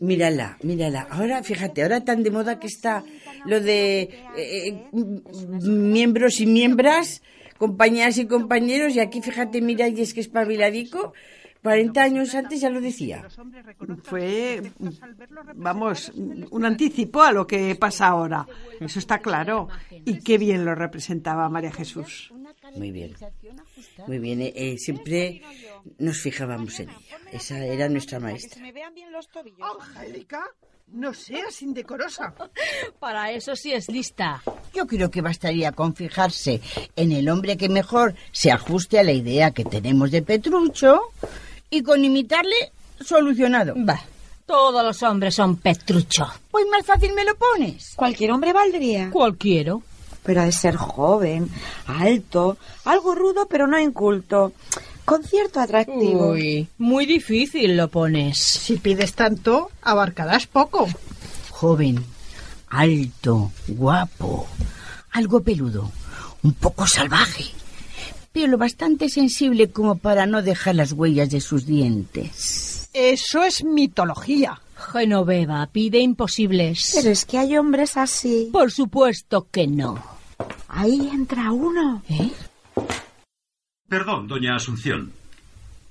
Mírala, 0.00 0.58
mírala. 0.62 1.06
Ahora, 1.10 1.42
fíjate, 1.42 1.82
ahora 1.82 2.04
tan 2.04 2.22
de 2.22 2.30
moda 2.30 2.58
que 2.58 2.66
está 2.66 3.04
lo 3.46 3.60
de 3.60 4.10
eh, 4.36 4.88
m- 4.92 5.20
miembros 5.62 6.40
y 6.40 6.46
miembras, 6.46 7.22
compañeras 7.58 8.18
y 8.18 8.26
compañeros, 8.26 8.94
y 8.96 9.00
aquí, 9.00 9.20
fíjate, 9.22 9.60
mira, 9.60 9.88
y 9.88 10.00
es 10.00 10.12
que 10.14 10.20
es 10.20 10.28
pabiladico. 10.28 11.12
40 11.62 12.02
años 12.02 12.34
antes 12.34 12.60
ya 12.60 12.68
lo 12.68 12.78
decía. 12.82 13.26
Fue, 14.02 14.60
vamos, 15.54 16.12
un 16.50 16.64
anticipo 16.66 17.22
a 17.22 17.32
lo 17.32 17.46
que 17.46 17.74
pasa 17.74 18.08
ahora. 18.08 18.46
Eso 18.80 18.98
está 18.98 19.20
claro. 19.20 19.68
Y 20.04 20.18
qué 20.18 20.36
bien 20.36 20.66
lo 20.66 20.74
representaba 20.74 21.48
María 21.48 21.72
Jesús. 21.72 22.30
Muy 22.76 22.90
bien. 22.90 23.14
Muy 24.06 24.18
bien, 24.18 24.40
eh, 24.42 24.52
eh, 24.54 24.78
siempre 24.78 25.42
nos 25.98 26.18
fijábamos 26.18 26.78
en 26.80 26.90
ella. 26.90 27.18
Esa 27.32 27.64
era 27.64 27.88
nuestra 27.88 28.20
maestra. 28.20 28.62
Angélica, 29.96 30.44
no 30.88 31.14
seas 31.14 31.62
indecorosa. 31.62 32.34
Para 32.98 33.30
eso 33.30 33.56
sí 33.56 33.72
es 33.72 33.88
lista. 33.88 34.42
Yo 34.72 34.86
creo 34.86 35.10
que 35.10 35.22
bastaría 35.22 35.72
con 35.72 35.94
fijarse 35.94 36.60
en 36.96 37.12
el 37.12 37.28
hombre 37.28 37.56
que 37.56 37.68
mejor 37.68 38.14
se 38.32 38.50
ajuste 38.50 38.98
a 38.98 39.02
la 39.02 39.12
idea 39.12 39.52
que 39.52 39.64
tenemos 39.64 40.10
de 40.10 40.22
Petrucho 40.22 41.00
y 41.70 41.82
con 41.82 42.04
imitarle 42.04 42.72
solucionado. 43.00 43.74
Va. 43.84 44.00
Todos 44.46 44.84
los 44.84 45.02
hombres 45.02 45.34
son 45.34 45.56
Petrucho. 45.56 46.26
Pues 46.50 46.66
más 46.70 46.84
fácil 46.84 47.14
me 47.14 47.24
lo 47.24 47.34
pones. 47.34 47.94
Cualquier 47.96 48.32
hombre 48.32 48.52
valdría. 48.52 49.10
Cualquiera. 49.10 49.76
Pero 50.24 50.40
ha 50.40 50.44
de 50.46 50.52
ser 50.52 50.76
joven, 50.76 51.50
alto, 51.86 52.56
algo 52.84 53.14
rudo 53.14 53.46
pero 53.48 53.66
no 53.66 53.78
inculto, 53.78 54.52
con 55.04 55.22
cierto 55.22 55.60
atractivo. 55.60 56.30
Uy, 56.30 56.66
muy 56.78 57.06
difícil 57.06 57.76
lo 57.76 57.88
pones. 57.88 58.38
Si 58.38 58.76
pides 58.78 59.12
tanto, 59.12 59.70
abarcarás 59.82 60.46
poco. 60.46 60.88
Joven, 61.50 62.02
alto, 62.70 63.52
guapo, 63.68 64.46
algo 65.12 65.42
peludo, 65.42 65.92
un 66.42 66.54
poco 66.54 66.86
salvaje, 66.86 67.44
pero 68.32 68.48
lo 68.48 68.58
bastante 68.58 69.08
sensible 69.08 69.70
como 69.70 69.96
para 69.96 70.26
no 70.26 70.42
dejar 70.42 70.74
las 70.74 70.92
huellas 70.92 71.30
de 71.30 71.40
sus 71.40 71.66
dientes. 71.66 72.88
Eso 72.92 73.42
es 73.42 73.62
mitología. 73.64 74.60
Genoveva 74.76 75.66
pide 75.66 75.98
imposibles. 75.98 76.92
Pero 76.94 77.10
es 77.10 77.24
que 77.24 77.38
hay 77.38 77.56
hombres 77.56 77.96
así. 77.96 78.50
Por 78.52 78.70
supuesto 78.70 79.46
que 79.50 79.66
no. 79.66 80.13
Ahí 80.76 81.08
entra 81.12 81.52
uno. 81.52 82.02
¿Eh? 82.08 82.30
Perdón, 83.88 84.26
doña 84.26 84.56
Asunción. 84.56 85.12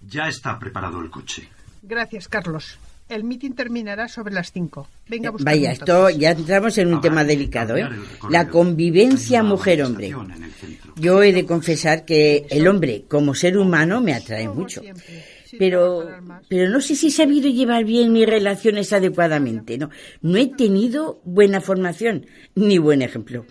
Ya 0.06 0.28
está 0.28 0.60
preparado 0.60 1.00
el 1.00 1.10
coche. 1.10 1.48
Gracias, 1.82 2.28
Carlos. 2.28 2.78
El 3.08 3.24
mitin 3.24 3.56
terminará 3.56 4.08
sobre 4.10 4.34
las 4.34 4.52
5. 4.52 4.88
Venga, 5.08 5.30
a 5.30 5.32
buscar 5.32 5.54
Vaya, 5.54 5.72
entonces. 5.72 5.96
esto 5.96 6.10
ya 6.20 6.32
entramos 6.32 6.78
en 6.78 6.94
un 6.94 7.02
tema 7.02 7.24
delicado, 7.24 7.78
¿eh? 7.78 7.88
La 8.30 8.50
convivencia 8.50 9.44
mujer-hombre. 9.44 10.14
Yo 10.98 11.24
he 11.24 11.32
de 11.32 11.46
confesar 11.46 12.04
que 12.06 12.46
el 12.50 12.68
hombre 12.68 13.06
como 13.08 13.36
ser 13.36 13.58
humano 13.58 14.02
me 14.02 14.14
atrae 14.14 14.50
mucho. 14.50 14.82
Pero, 15.60 16.10
pero 16.50 16.70
no 16.70 16.82
sé 16.82 16.96
si 16.96 17.08
he 17.08 17.12
sabido 17.12 17.50
llevar 17.50 17.86
bien 17.86 18.12
mis 18.12 18.26
relaciones 18.26 18.92
adecuadamente. 18.92 19.78
No, 19.78 19.90
no 20.22 20.38
he 20.38 20.48
tenido 20.48 21.22
buena 21.24 21.62
formación 21.62 22.26
ni 22.56 22.80
buen 22.80 23.02
ejemplo. 23.02 23.46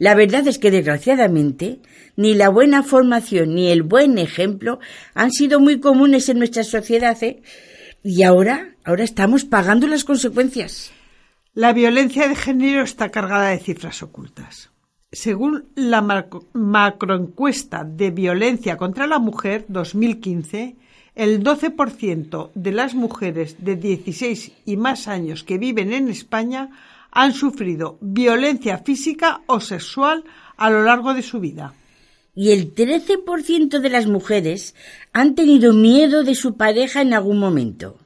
La 0.00 0.14
verdad 0.14 0.48
es 0.48 0.58
que 0.58 0.70
desgraciadamente 0.70 1.78
ni 2.16 2.32
la 2.32 2.48
buena 2.48 2.82
formación 2.82 3.54
ni 3.54 3.68
el 3.68 3.82
buen 3.82 4.16
ejemplo 4.16 4.80
han 5.14 5.30
sido 5.30 5.60
muy 5.60 5.78
comunes 5.78 6.30
en 6.30 6.38
nuestra 6.38 6.64
sociedad, 6.64 7.22
¿eh? 7.22 7.42
Y 8.02 8.22
ahora, 8.22 8.74
ahora 8.82 9.04
estamos 9.04 9.44
pagando 9.44 9.86
las 9.86 10.04
consecuencias. 10.04 10.90
La 11.52 11.74
violencia 11.74 12.26
de 12.28 12.34
género 12.34 12.82
está 12.82 13.10
cargada 13.10 13.50
de 13.50 13.58
cifras 13.58 14.02
ocultas. 14.02 14.70
Según 15.12 15.66
la 15.74 16.00
macro- 16.00 16.46
macroencuesta 16.54 17.84
de 17.84 18.10
violencia 18.10 18.78
contra 18.78 19.06
la 19.06 19.18
mujer 19.18 19.66
2015, 19.68 20.76
el 21.14 21.42
12% 21.44 22.52
de 22.54 22.72
las 22.72 22.94
mujeres 22.94 23.56
de 23.62 23.76
16 23.76 24.52
y 24.64 24.76
más 24.78 25.08
años 25.08 25.44
que 25.44 25.58
viven 25.58 25.92
en 25.92 26.08
España 26.08 26.70
han 27.12 27.32
sufrido 27.34 27.98
violencia 28.00 28.78
física 28.78 29.42
o 29.46 29.60
sexual 29.60 30.24
a 30.56 30.70
lo 30.70 30.84
largo 30.84 31.14
de 31.14 31.22
su 31.22 31.40
vida. 31.40 31.74
Y 32.34 32.52
el 32.52 32.74
13% 32.74 33.80
de 33.80 33.90
las 33.90 34.06
mujeres 34.06 34.74
han 35.12 35.34
tenido 35.34 35.72
miedo 35.72 36.22
de 36.22 36.34
su 36.34 36.56
pareja 36.56 37.02
en 37.02 37.12
algún 37.14 37.38
momento. 37.38 37.98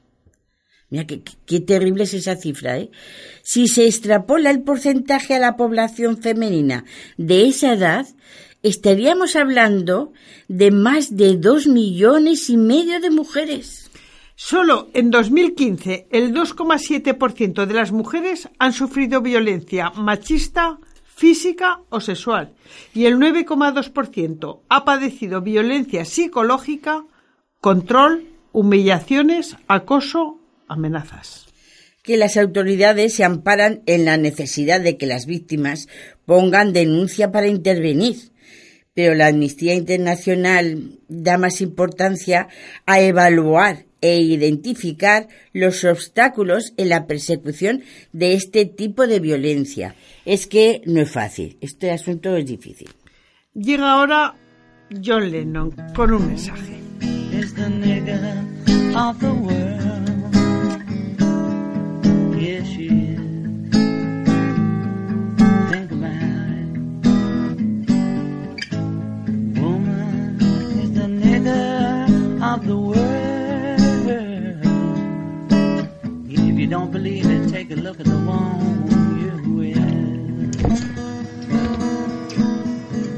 Mira, 0.91 1.07
qué, 1.07 1.61
terrible 1.61 2.05
es 2.05 2.15
esa 2.15 2.37
cifra, 2.37 2.79
¿eh? 2.79 2.91
Si 3.43 3.69
se 3.69 3.87
extrapola 3.87 4.51
el 4.51 4.63
porcentaje 4.63 5.35
a 5.35 5.39
la 5.39 5.57
población 5.57 6.19
femenina 6.19 6.85
de 7.17 7.49
esa 7.49 7.73
edad, 7.73 8.07
estaríamos 8.63 9.35
hablando 9.35 10.13
de 10.49 10.71
más 10.71 11.17
de 11.17 11.37
dos 11.37 11.67
millones 11.67 12.49
y 12.49 12.57
medio 12.57 13.01
de 13.01 13.11
mujeres. 13.11 13.84
Solo 14.37 14.89
en 14.95 15.11
2015 15.11 16.09
el 16.11 16.35
2,7% 16.35 17.67
de 17.67 17.75
las 17.75 17.93
mujeres 17.93 18.49
han 18.59 18.73
sufrido 18.73 19.21
violencia 19.21 19.91
machista, 19.91 20.79
física 21.05 21.81
o 21.89 22.01
sexual 22.01 22.53
y 22.93 23.07
el 23.07 23.17
9,2% 23.17 24.61
ha 24.69 24.85
padecido 24.85 25.41
violencia 25.41 26.05
psicológica, 26.05 27.05
control, 27.61 28.27
humillaciones, 28.53 29.57
acoso, 29.69 30.41
amenazas. 30.69 31.47
que 32.03 32.19
las 32.19 32.37
autoridades 32.37 33.15
se 33.15 33.25
amparan 33.25 33.83
en 33.87 34.05
la 34.05 34.19
necesidad 34.19 34.81
de 34.83 34.99
que 34.99 35.07
las 35.07 35.25
víctimas 35.25 35.89
pongan 36.27 36.75
denuncia 36.75 37.33
para 37.33 37.47
intervenir. 37.47 38.34
Pero 38.95 39.15
la 39.15 39.27
Amnistía 39.27 39.75
Internacional 39.75 40.99
da 41.09 41.37
más 41.37 41.61
importancia 41.61 42.49
a 42.87 43.01
evaluar 43.01 43.85
e 44.01 44.21
identificar 44.21 45.29
los 45.53 45.83
obstáculos 45.85 46.75
en 46.77 46.91
la 46.91 47.07
persecución 47.07 47.83
de 48.13 48.35
este 48.35 48.67
tipo 48.67 49.07
de 49.07 49.19
violencia. 49.19 49.95
Es 50.25 50.47
que 50.47 50.83
no 50.85 51.01
es 51.01 51.11
fácil, 51.11 51.57
este 51.61 51.91
asunto 51.91 52.37
es 52.37 52.47
difícil. 52.47 52.91
Llega 53.55 53.93
ahora 53.93 54.35
John 55.03 55.31
Lennon 55.31 55.75
con 55.95 56.13
un 56.13 56.27
mensaje. 56.27 56.75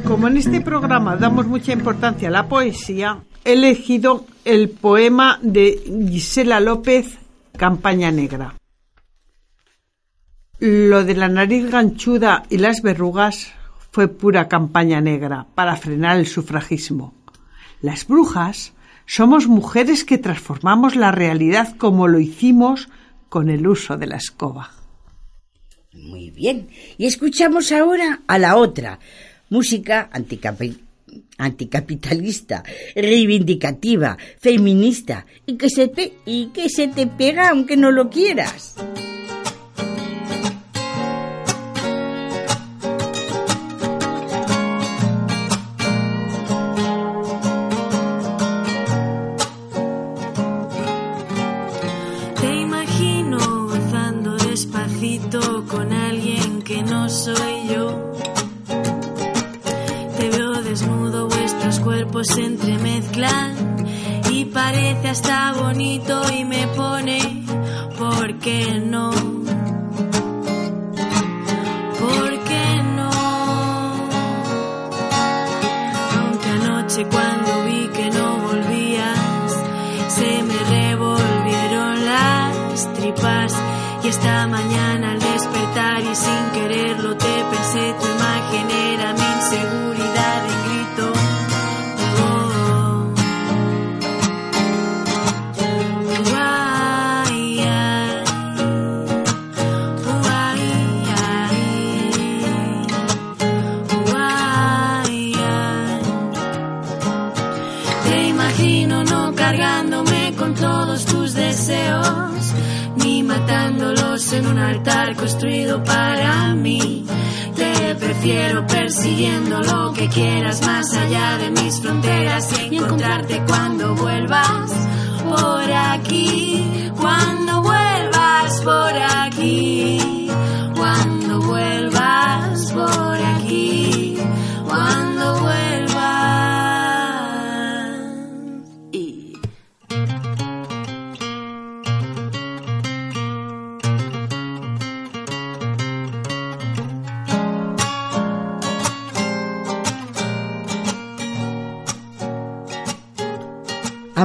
Como 0.04 0.28
en 0.28 0.36
este 0.36 0.61
programa 0.61 1.16
damos 1.16 1.46
mucha 1.46 1.72
importancia 1.72 2.28
a 2.28 2.30
la 2.30 2.48
poesía, 2.48 3.22
he 3.44 3.54
elegido 3.54 4.26
el 4.44 4.68
poema 4.70 5.38
de 5.42 5.82
Gisela 6.09 6.61
López, 6.61 7.18
Campaña 7.57 8.11
Negra. 8.11 8.54
Lo 10.59 11.04
de 11.04 11.14
la 11.14 11.28
nariz 11.28 11.70
ganchuda 11.70 12.44
y 12.48 12.59
las 12.59 12.82
verrugas 12.82 13.52
fue 13.90 14.09
pura 14.09 14.48
campaña 14.48 15.00
negra 15.00 15.46
para 15.54 15.76
frenar 15.76 16.18
el 16.18 16.26
sufragismo. 16.26 17.14
Las 17.80 18.07
brujas 18.07 18.72
somos 19.07 19.46
mujeres 19.48 20.04
que 20.04 20.18
transformamos 20.18 20.96
la 20.96 21.12
realidad 21.12 21.76
como 21.76 22.09
lo 22.09 22.18
hicimos 22.18 22.88
con 23.29 23.51
el 23.51 23.66
uso 23.66 23.97
de 23.97 24.07
la 24.07 24.16
escoba. 24.16 24.72
Muy 25.93 26.31
bien. 26.31 26.68
Y 26.99 27.07
escuchamos 27.07 27.72
ahora 27.72 28.20
a 28.27 28.39
la 28.39 28.57
otra, 28.57 28.99
música 29.49 30.11
anticapi- 30.12 30.79
anticapitalista, 31.39 32.62
reivindicativa, 32.95 34.18
feminista, 34.39 35.27
y 35.47 35.57
que, 35.57 35.70
se 35.70 35.91
y 36.27 36.47
que 36.49 36.68
se 36.68 36.89
te 36.89 37.07
pega 37.07 37.49
aunque 37.51 37.77
no 37.77 37.91
lo 37.91 38.11
quieras. 38.11 38.74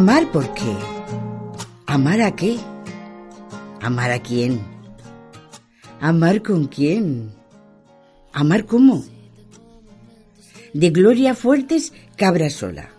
Amar 0.01 0.31
por 0.31 0.51
qué? 0.55 0.75
¿Amar 1.85 2.21
a 2.21 2.35
qué? 2.35 2.57
¿Amar 3.81 4.09
a 4.09 4.19
quién? 4.19 4.59
¿Amar 5.99 6.41
con 6.41 6.65
quién? 6.65 7.31
¿Amar 8.33 8.65
cómo? 8.65 9.05
De 10.73 10.89
Gloria 10.89 11.35
Fuertes, 11.35 11.93
cabra 12.15 12.49
sola. 12.49 12.89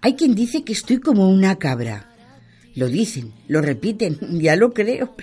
Hay 0.00 0.14
quien 0.14 0.36
dice 0.36 0.62
que 0.62 0.74
estoy 0.74 1.00
como 1.00 1.28
una 1.28 1.58
cabra. 1.58 2.08
Lo 2.76 2.86
dicen, 2.86 3.32
lo 3.48 3.60
repiten, 3.62 4.20
ya 4.40 4.54
lo 4.54 4.72
creo. 4.72 5.16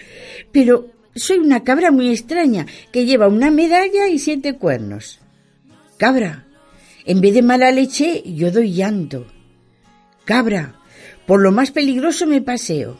Pero 0.51 0.89
soy 1.16 1.38
una 1.38 1.64
cabra 1.64 1.91
muy 1.91 2.10
extraña 2.10 2.66
que 2.91 3.06
lleva 3.06 3.30
una 3.30 3.51
medalla 3.51 4.10
y 4.10 4.20
siete 4.20 4.58
cuernos. 4.58 5.22
Cabra, 5.95 6.45
en 7.06 7.22
vez 7.22 7.34
de 7.36 7.41
mala 7.41 7.72
leche, 7.72 8.22
yo 8.26 8.51
doy 8.51 8.74
llanto. 8.74 9.28
Cabra, 10.26 10.80
por 11.28 11.41
lo 11.41 11.51
más 11.51 11.71
peligroso 11.71 12.26
me 12.26 12.41
paseo. 12.41 12.97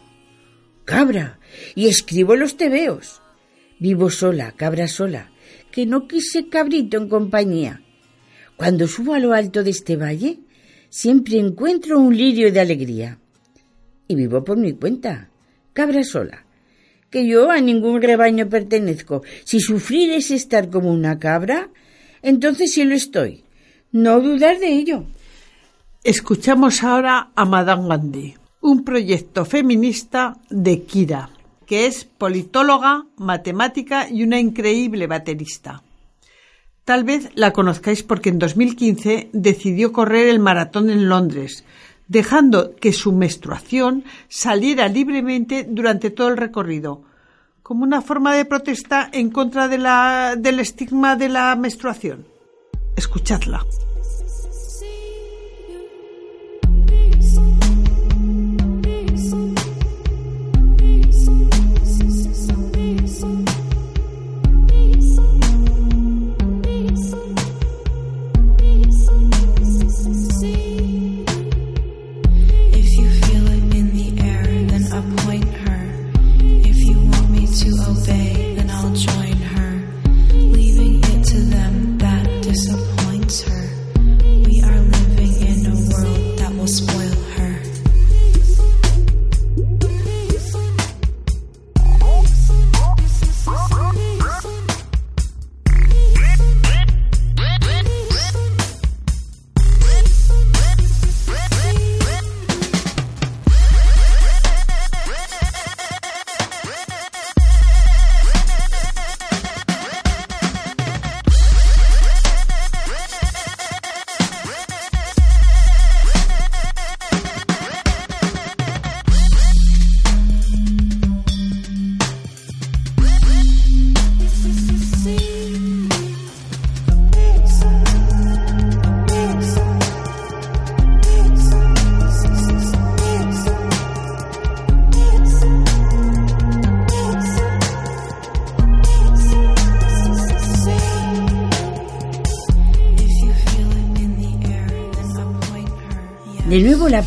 Cabra, 0.84 1.40
y 1.74 1.88
escribo 1.88 2.36
los 2.36 2.58
tebeos. 2.58 3.22
Vivo 3.80 4.10
sola, 4.10 4.52
cabra 4.52 4.88
sola, 4.88 5.32
que 5.72 5.86
no 5.86 6.08
quise 6.08 6.50
cabrito 6.50 6.98
en 6.98 7.08
compañía. 7.08 7.82
Cuando 8.58 8.88
subo 8.88 9.14
a 9.14 9.20
lo 9.20 9.34
alto 9.34 9.64
de 9.64 9.70
este 9.70 9.96
valle, 9.96 10.40
siempre 10.90 11.38
encuentro 11.38 11.98
un 11.98 12.16
lirio 12.16 12.52
de 12.52 12.60
alegría. 12.60 13.20
Y 14.08 14.16
vivo 14.16 14.44
por 14.44 14.58
mi 14.58 14.74
cuenta, 14.74 15.30
cabra 15.72 16.04
sola, 16.04 16.46
que 17.10 17.26
yo 17.26 17.50
a 17.50 17.62
ningún 17.62 18.02
rebaño 18.02 18.50
pertenezco. 18.50 19.24
Si 19.46 19.62
sufrir 19.62 20.12
es 20.12 20.30
estar 20.30 20.70
como 20.70 20.92
una 20.92 21.20
cabra, 21.20 21.70
entonces 22.22 22.74
sí 22.74 22.84
lo 22.84 22.96
estoy. 22.96 23.46
No 23.94 24.20
dudar 24.20 24.60
de 24.60 24.74
ello. 24.74 25.06
Escuchamos 26.04 26.84
ahora 26.84 27.30
a 27.36 27.46
Madame 27.46 27.88
Gandhi, 27.88 28.36
un 28.62 28.84
proyecto 28.84 29.46
feminista 29.46 30.36
de 30.50 30.84
Kira, 30.84 31.30
que 31.66 31.86
es 31.88 32.04
politóloga, 32.04 33.06
matemática 33.18 34.10
y 34.10 34.24
una 34.24 34.38
increíble 34.40 35.08
baterista. 35.08 35.82
Tal 36.84 37.06
vez 37.06 37.30
la 37.36 37.54
conozcáis 37.54 38.04
porque 38.04 38.30
en 38.30 38.40
2015 38.40 39.30
decidió 39.32 39.94
correr 39.94 40.28
el 40.28 40.40
maratón 40.40 40.90
en 40.90 41.08
Londres, 41.08 41.64
dejando 42.10 42.76
que 42.76 42.92
su 42.92 43.14
menstruación 43.14 44.04
saliera 44.28 44.90
libremente 44.90 45.66
durante 45.70 46.10
todo 46.10 46.28
el 46.28 46.36
recorrido, 46.38 47.02
como 47.62 47.84
una 47.86 48.02
forma 48.02 48.36
de 48.36 48.44
protesta 48.44 49.10
en 49.14 49.30
contra 49.30 49.70
de 49.70 49.78
la- 49.78 50.36
del 50.38 50.60
estigma 50.60 51.16
de 51.16 51.30
la 51.30 51.56
menstruación. 51.56 52.26
Escuchadla. 52.98 53.66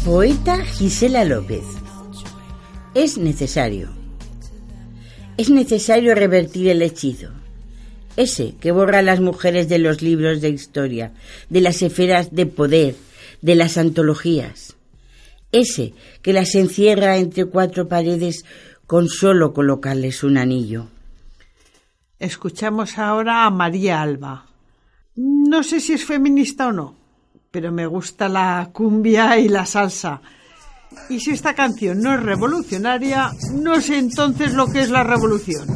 Poeta 0.05 0.65
Gisela 0.65 1.25
López. 1.25 1.65
Es 2.95 3.19
necesario. 3.19 3.91
Es 5.37 5.51
necesario 5.51 6.15
revertir 6.15 6.69
el 6.69 6.83
hechizo. 6.83 7.31
Ese 8.17 8.55
que 8.61 8.73
borra 8.73 9.01
a 9.01 9.03
las 9.03 9.21
mujeres 9.21 9.69
de 9.69 9.79
los 9.79 10.03
libros 10.03 10.41
de 10.41 10.49
historia, 10.49 11.13
de 11.51 11.61
las 11.61 11.83
esferas 11.83 12.35
de 12.35 12.47
poder, 12.47 12.97
de 13.43 13.55
las 13.55 13.79
antologías. 13.79 14.77
Ese 15.53 15.95
que 16.23 16.33
las 16.33 16.55
encierra 16.55 17.17
entre 17.19 17.45
cuatro 17.45 17.89
paredes 17.89 18.45
con 18.87 19.09
solo 19.09 19.53
colocarles 19.53 20.25
un 20.25 20.39
anillo. 20.39 20.89
Escuchamos 22.19 22.99
ahora 22.99 23.45
a 23.45 23.51
María 23.51 24.01
Alba. 24.01 24.47
No 25.17 25.63
sé 25.63 25.81
si 25.81 25.93
es 25.93 26.05
feminista 26.05 26.69
o 26.69 26.73
no, 26.73 27.06
pero 27.57 27.73
me 27.73 27.87
gusta 27.87 28.29
la 28.29 28.69
cumbia 28.71 29.39
y 29.39 29.49
la 29.49 29.65
salsa. 29.65 30.21
Y 31.09 31.21
si 31.21 31.31
esta 31.31 31.55
canción 31.55 32.03
no 32.03 32.13
es 32.13 32.23
revolucionaria, 32.23 33.31
no 33.55 33.81
sé 33.81 33.97
entonces 33.97 34.53
lo 34.53 34.67
que 34.67 34.83
es 34.83 34.91
la 34.91 35.03
revolución. 35.03 35.67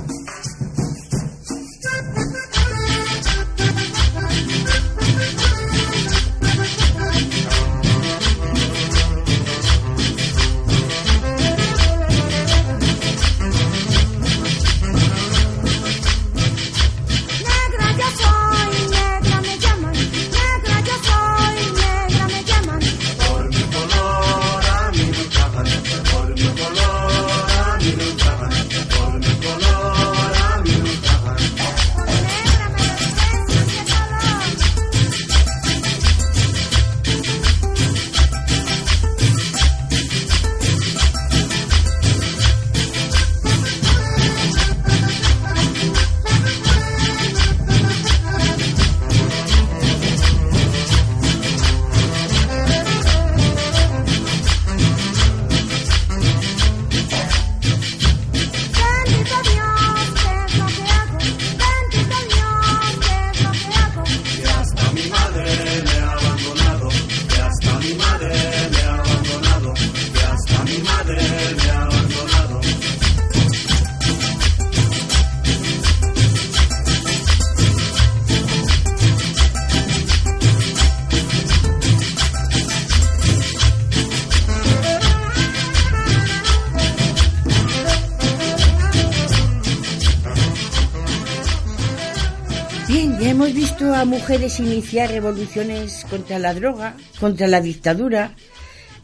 Mujeres 94.10 94.58
iniciar 94.58 95.08
revoluciones 95.08 96.04
contra 96.10 96.40
la 96.40 96.52
droga, 96.52 96.96
contra 97.20 97.46
la 97.46 97.60
dictadura, 97.60 98.34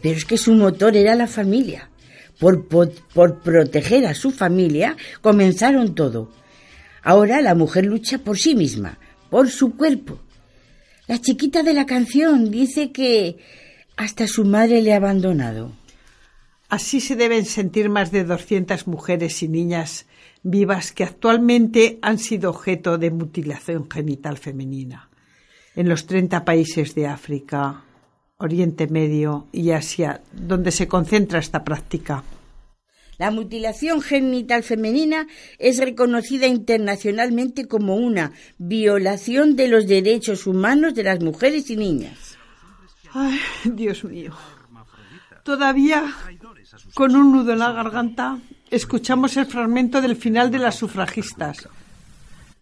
pero 0.02 0.16
es 0.16 0.24
que 0.24 0.36
su 0.36 0.52
motor 0.52 0.96
era 0.96 1.14
la 1.14 1.28
familia. 1.28 1.90
Por, 2.40 2.66
por, 2.66 2.92
por 3.14 3.40
proteger 3.40 4.04
a 4.04 4.14
su 4.14 4.32
familia 4.32 4.96
comenzaron 5.22 5.94
todo. 5.94 6.32
Ahora 7.02 7.40
la 7.40 7.54
mujer 7.54 7.86
lucha 7.86 8.18
por 8.18 8.36
sí 8.36 8.56
misma, 8.56 8.98
por 9.30 9.48
su 9.48 9.76
cuerpo. 9.76 10.18
La 11.06 11.20
chiquita 11.20 11.62
de 11.62 11.72
la 11.72 11.86
canción 11.86 12.50
dice 12.50 12.90
que 12.90 13.38
hasta 13.96 14.26
su 14.26 14.44
madre 14.44 14.82
le 14.82 14.92
ha 14.92 14.96
abandonado. 14.96 15.72
Así 16.68 17.00
se 17.00 17.14
deben 17.14 17.44
sentir 17.44 17.88
más 17.88 18.10
de 18.10 18.24
200 18.24 18.86
mujeres 18.86 19.42
y 19.42 19.48
niñas 19.48 20.06
vivas 20.42 20.92
que 20.92 21.04
actualmente 21.04 21.98
han 22.02 22.18
sido 22.18 22.50
objeto 22.50 22.98
de 22.98 23.10
mutilación 23.10 23.88
genital 23.90 24.36
femenina 24.36 25.08
en 25.76 25.88
los 25.88 26.06
30 26.06 26.44
países 26.44 26.94
de 26.94 27.06
África, 27.06 27.84
Oriente 28.38 28.86
Medio 28.88 29.46
y 29.52 29.70
Asia, 29.70 30.22
donde 30.32 30.72
se 30.72 30.88
concentra 30.88 31.38
esta 31.38 31.62
práctica. 31.62 32.24
La 33.18 33.30
mutilación 33.30 34.02
genital 34.02 34.62
femenina 34.62 35.26
es 35.58 35.78
reconocida 35.78 36.46
internacionalmente 36.46 37.66
como 37.66 37.96
una 37.96 38.32
violación 38.58 39.56
de 39.56 39.68
los 39.68 39.86
derechos 39.86 40.46
humanos 40.46 40.94
de 40.94 41.04
las 41.04 41.20
mujeres 41.20 41.70
y 41.70 41.76
niñas. 41.76 42.36
Ay, 43.12 43.38
Dios 43.64 44.04
mío. 44.04 44.34
Todavía, 45.44 46.12
con 46.94 47.14
un 47.14 47.32
nudo 47.32 47.52
en 47.52 47.58
la 47.58 47.72
garganta, 47.72 48.38
escuchamos 48.70 49.36
el 49.36 49.46
fragmento 49.46 50.00
del 50.00 50.16
final 50.16 50.50
de 50.50 50.58
las 50.58 50.76
sufragistas. 50.76 51.68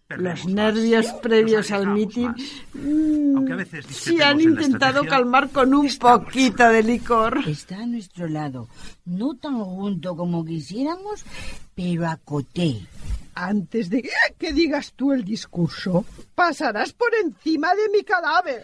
Los 0.09 0.45
nervios 0.45 1.07
previos 1.13 1.71
al 1.71 1.87
mitin 1.87 2.27
a 2.27 3.65
se 3.89 4.23
han 4.23 4.39
en 4.39 4.53
la 4.53 4.61
intentado 4.61 5.03
calmar 5.05 5.49
con 5.49 5.73
un 5.73 5.89
poquito 5.97 6.69
de 6.69 6.83
licor. 6.83 7.39
Está 7.47 7.79
a 7.79 7.85
nuestro 7.87 8.27
lado, 8.27 8.69
no 9.05 9.33
tan 9.33 9.57
junto 9.63 10.15
como 10.15 10.45
quisiéramos, 10.45 11.25
pero 11.73 12.07
acoté. 12.07 12.85
Antes 13.33 13.89
de 13.89 14.07
que 14.37 14.53
digas 14.53 14.93
tú 14.95 15.11
el 15.11 15.25
discurso, 15.25 16.05
pasarás 16.35 16.93
por 16.93 17.09
encima 17.15 17.73
de 17.73 17.89
mi 17.89 18.03
cadáver. 18.03 18.63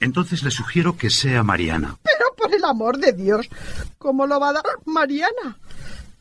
Entonces 0.00 0.42
le 0.42 0.50
sugiero 0.50 0.96
que 0.96 1.10
sea 1.10 1.42
Mariana. 1.42 1.96
Pero 2.02 2.34
por 2.36 2.54
el 2.54 2.64
amor 2.64 2.98
de 2.98 3.12
Dios, 3.12 3.48
¿cómo 3.98 4.26
lo 4.26 4.38
va 4.38 4.50
a 4.50 4.54
dar 4.54 4.64
Mariana? 4.84 5.58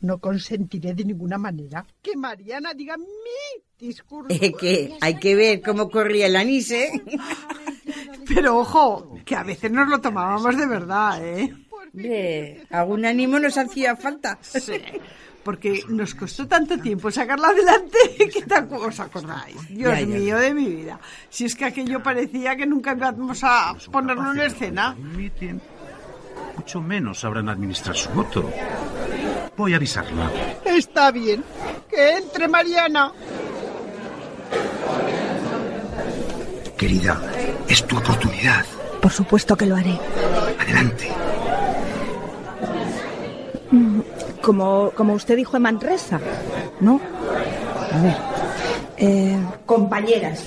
No 0.02 0.20
consentiré 0.20 0.94
de 0.94 1.06
ninguna 1.06 1.38
manera 1.38 1.86
que 2.02 2.16
Mariana 2.16 2.74
diga 2.74 2.98
mi 2.98 3.64
discurso. 3.78 4.28
Eh, 4.30 4.54
que 4.54 4.98
hay 5.02 5.16
que 5.18 5.36
ver 5.36 5.62
cómo 5.62 5.90
corría 5.90 6.28
el 6.28 6.36
anís, 6.36 6.72
¿eh? 6.72 6.92
Pero 8.28 8.60
ojo, 8.60 9.20
que 9.26 9.36
a 9.36 9.44
veces 9.44 9.72
nos 9.72 9.88
lo 9.88 10.00
tomábamos 10.00 10.58
de 10.58 10.66
verdad, 10.68 11.26
¿eh? 11.26 11.54
Hombre, 11.70 12.68
algún 12.70 13.06
ánimo 13.06 13.40
nos 13.40 13.58
hacía 13.58 13.96
falta. 13.96 14.38
Sí, 14.42 14.74
porque 15.46 15.84
nos 15.90 16.16
costó 16.16 16.48
tanto 16.48 16.76
tiempo 16.80 17.12
sacarla 17.12 17.50
adelante 17.50 17.98
que 18.34 18.42
tampoco 18.42 18.88
os 18.88 19.00
acordáis. 19.00 19.56
Dios 19.70 19.94
Ya, 19.94 20.00
ya. 20.00 20.06
mío 20.08 20.38
de 20.40 20.54
mi 20.56 20.66
vida. 20.66 21.00
Si 21.30 21.46
es 21.46 21.56
que 21.56 21.66
aquello 21.66 22.02
parecía 22.02 22.56
que 22.56 22.66
nunca 22.66 22.94
íbamos 22.94 23.44
a 23.44 23.76
ponerlo 23.92 24.32
en 24.34 24.40
escena. 24.42 24.96
Mucho 26.58 26.82
menos 26.82 27.20
sabrán 27.20 27.48
administrar 27.50 27.96
su 27.96 28.10
voto. 28.10 28.50
Voy 29.56 29.74
a 29.74 29.76
avisarla. 29.76 30.32
Está 30.66 31.12
bien, 31.12 31.44
que 31.90 32.18
entre 32.18 32.48
Mariana. 32.48 33.12
Querida, 36.76 37.22
es 37.70 37.86
tu 37.86 37.98
oportunidad. 37.98 38.66
Por 39.02 39.12
supuesto 39.12 39.56
que 39.56 39.66
lo 39.68 39.76
haré. 39.76 39.98
Adelante. 40.60 41.10
Como, 44.42 44.92
como 44.92 45.14
usted 45.14 45.36
dijo 45.36 45.58
en 45.58 45.64
Manresa, 45.64 46.20
¿no? 46.80 47.00
A 47.92 48.02
ver. 48.02 48.16
Eh, 48.98 49.38
Compañeras, 49.66 50.44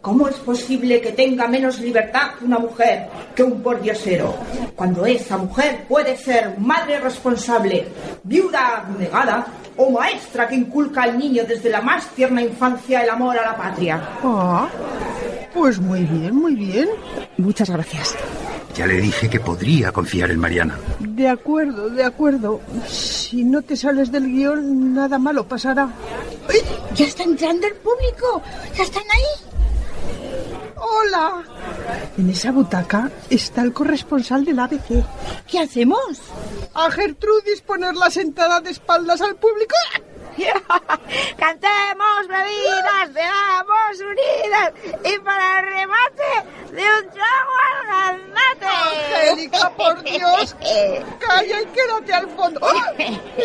¿cómo 0.00 0.26
es 0.28 0.36
posible 0.36 1.00
que 1.00 1.12
tenga 1.12 1.46
menos 1.46 1.78
libertad 1.78 2.30
una 2.40 2.58
mujer 2.58 3.08
que 3.34 3.42
un 3.42 3.62
pordiosero? 3.62 4.34
Cuando 4.74 5.06
esa 5.06 5.36
mujer 5.36 5.84
puede 5.88 6.16
ser 6.16 6.58
madre 6.58 6.98
responsable, 6.98 7.86
viuda 8.24 8.78
abnegada 8.78 9.46
o 9.76 9.90
maestra 9.90 10.48
que 10.48 10.56
inculca 10.56 11.02
al 11.02 11.18
niño 11.18 11.44
desde 11.46 11.70
la 11.70 11.80
más 11.80 12.08
tierna 12.08 12.42
infancia 12.42 13.02
el 13.02 13.10
amor 13.10 13.38
a 13.38 13.42
la 13.42 13.56
patria. 13.56 14.02
Ah, 14.22 14.68
pues 15.54 15.78
muy 15.78 16.00
bien, 16.04 16.34
muy 16.34 16.54
bien. 16.54 16.88
muchas 17.36 17.70
gracias. 17.70 18.16
Ya 18.74 18.86
le 18.86 19.00
dije 19.00 19.28
que 19.28 19.38
podría 19.38 19.92
confiar 19.92 20.30
en 20.30 20.38
Mariana. 20.38 20.78
De 21.00 21.28
acuerdo, 21.28 21.90
de 21.90 22.04
acuerdo. 22.04 22.60
Si 22.88 23.44
no 23.44 23.60
te 23.62 23.76
sales 23.76 24.10
del 24.10 24.26
guion, 24.26 24.94
nada 24.94 25.18
malo 25.18 25.46
pasará. 25.46 25.90
Ya 26.94 27.06
está 27.06 27.22
entrando 27.24 27.66
el 27.66 27.74
público. 27.74 28.42
Ya 28.74 28.82
están 28.84 29.02
ahí. 29.02 29.52
¡Hola! 30.76 31.42
En 32.18 32.30
esa 32.30 32.50
butaca 32.50 33.10
está 33.30 33.62
el 33.62 33.72
corresponsal 33.72 34.44
del 34.44 34.58
ABC. 34.58 35.04
¿Qué 35.46 35.58
hacemos? 35.60 36.20
A 36.74 36.90
Gertrudis 36.90 37.60
ponerla 37.60 38.10
sentada 38.10 38.60
de 38.60 38.70
espaldas 38.70 39.20
al 39.20 39.36
público. 39.36 39.74
Cantemos 41.36 42.28
bebidas, 42.28 43.12
bebamos 43.12 44.00
unidas 44.00 44.72
y 45.04 45.18
para 45.18 45.60
el 45.60 45.66
remate 45.66 46.72
de 46.72 46.82
un 46.82 47.10
trago 47.10 47.52
al 47.68 47.86
gandate. 47.86 48.66
Angélica, 48.66 49.70
por 49.76 50.02
Dios, 50.02 50.56
calla 51.18 51.60
y 51.60 51.66
quédate 51.66 52.12
al 52.14 52.28
fondo. 52.30 52.60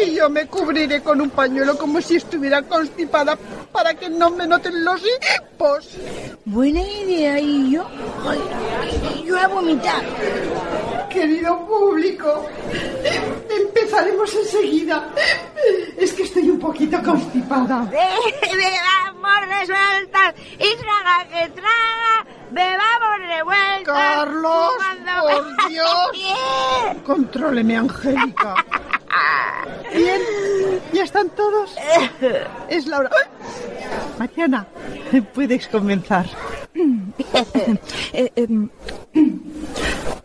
Y 0.06 0.16
yo 0.16 0.30
me 0.30 0.48
cubriré 0.48 1.02
con 1.02 1.20
un 1.20 1.30
pañuelo 1.30 1.78
como 1.78 2.02
si 2.02 2.16
estuviera 2.16 2.62
constipada 2.62 3.38
para 3.72 3.94
que 3.94 4.10
no 4.10 4.30
me 4.30 4.48
noten 4.48 4.84
los 4.84 5.02
hipos. 5.02 5.98
Buena 6.46 6.82
idea, 6.82 7.40
y 7.40 7.72
yo. 7.72 7.88
Yo 9.26 9.38
a 9.38 9.48
vomitar. 9.48 10.04
Querido 11.18 11.66
público, 11.66 12.46
empezaremos 13.50 14.36
enseguida. 14.36 15.10
Es 15.98 16.14
que 16.14 16.22
estoy 16.22 16.48
un 16.48 16.60
poquito 16.60 17.02
constipada. 17.02 17.90
Bebamos 17.90 19.48
resueltas 19.50 20.36
y 20.60 20.76
traga 20.78 21.26
que 21.28 21.50
traga, 21.60 22.26
bebamos 22.52 23.20
revueltas. 23.28 23.84
Carlos, 23.86 24.74
por 25.24 25.70
Dios. 25.70 27.04
Contróleme, 27.04 27.78
Angélica. 27.78 28.54
Bien, 29.94 30.22
ya 30.94 31.04
están 31.04 31.30
todos. 31.30 31.76
Es 32.70 32.88
la 32.88 33.00
hora. 33.00 33.10
Mariana, 34.20 34.68
puedes 35.34 35.68
comenzar. 35.68 36.26
Eh, 38.14 38.32
em, 38.36 38.70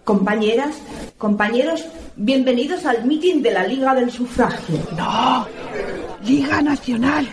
Compañeras, 0.05 0.75
compañeros, 1.17 1.85
bienvenidos 2.17 2.85
al 2.85 3.05
mitin 3.05 3.41
de 3.43 3.53
la 3.53 3.67
Liga 3.67 3.95
del 3.95 4.11
Sufragio. 4.11 4.79
No, 4.97 5.47
Liga 6.25 6.61
Nacional. 6.61 7.29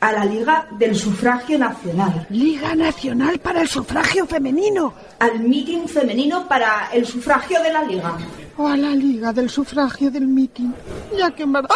A 0.00 0.12
la 0.12 0.24
Liga 0.24 0.66
del 0.78 0.94
Sufragio 0.94 1.58
Nacional. 1.58 2.26
Liga 2.30 2.74
Nacional 2.74 3.38
para 3.40 3.62
el 3.62 3.68
Sufragio 3.68 4.26
Femenino. 4.26 4.94
Al 5.18 5.40
mitin 5.40 5.88
femenino 5.88 6.46
para 6.46 6.90
el 6.92 7.04
sufragio 7.04 7.60
de 7.62 7.72
la 7.72 7.82
Liga. 7.82 8.16
O 8.56 8.66
a 8.66 8.76
la 8.76 8.90
Liga 8.90 9.32
del 9.32 9.50
Sufragio 9.50 10.10
del 10.10 10.28
mitin. 10.28 10.72
Ya 11.16 11.30
que 11.32 11.44
mar... 11.44 11.66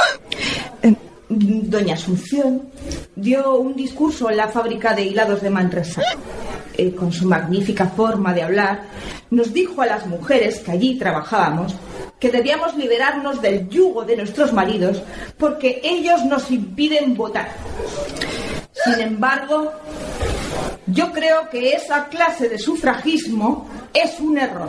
Doña 1.29 1.95
Asunción 1.95 2.63
dio 3.17 3.57
un 3.57 3.75
discurso 3.75 4.31
en 4.31 4.37
la 4.37 4.49
fábrica 4.49 4.95
de 4.95 5.05
hilados 5.05 5.41
de 5.41 5.51
Manresa. 5.51 6.03
Eh, 6.75 6.95
con 6.95 7.13
su 7.13 7.27
magnífica 7.27 7.87
forma 7.87 8.33
de 8.33 8.43
hablar, 8.43 8.83
nos 9.31 9.53
dijo 9.53 9.83
a 9.83 9.87
las 9.87 10.07
mujeres 10.07 10.61
que 10.61 10.71
allí 10.71 10.99
trabajábamos 10.99 11.75
que 12.23 12.31
debíamos 12.31 12.77
liberarnos 12.77 13.43
del 13.43 13.69
yugo 13.69 14.05
de 14.05 14.17
nuestros 14.17 14.53
maridos 14.53 15.03
porque 15.37 15.81
ellos 15.83 16.25
nos 16.25 16.53
impiden 16.53 17.17
votar. 17.17 17.49
Sin 18.85 19.01
embargo, 19.01 19.73
yo 20.93 21.13
creo 21.13 21.49
que 21.51 21.73
esa 21.75 22.07
clase 22.09 22.49
de 22.49 22.59
sufragismo 22.59 23.67
es 23.95 24.19
un 24.21 24.39
error. 24.39 24.69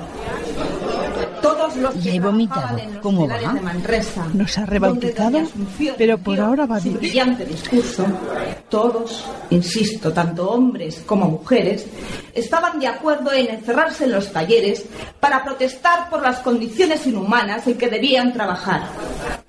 Todos 1.41 1.75
los 1.77 2.03
Ya 2.03 2.13
he 2.13 2.19
vomitado. 2.19 2.77
¿Cómo 3.01 3.27
va? 3.27 3.37
de 3.53 3.61
Manresa, 3.61 4.25
Nos 4.33 4.57
ha 4.57 4.65
rebautizado, 4.65 5.41
pero 5.97 6.17
por 6.17 6.39
ahora 6.39 6.65
va 6.65 6.79
su 6.79 6.85
bien. 6.89 6.97
brillante 6.99 7.45
discurso, 7.45 8.05
todos, 8.69 9.25
insisto, 9.49 10.11
tanto 10.13 10.49
hombres 10.51 11.03
como 11.05 11.27
mujeres, 11.29 11.85
estaban 12.33 12.79
de 12.79 12.87
acuerdo 12.87 13.31
en 13.33 13.47
encerrarse 13.49 14.05
en 14.05 14.11
los 14.13 14.31
talleres 14.31 14.85
para 15.19 15.43
protestar 15.43 16.09
por 16.09 16.21
las 16.21 16.39
condiciones 16.39 17.05
inhumanas 17.05 17.67
en 17.67 17.77
que 17.77 17.89
debían 17.89 18.31
trabajar. 18.33 18.83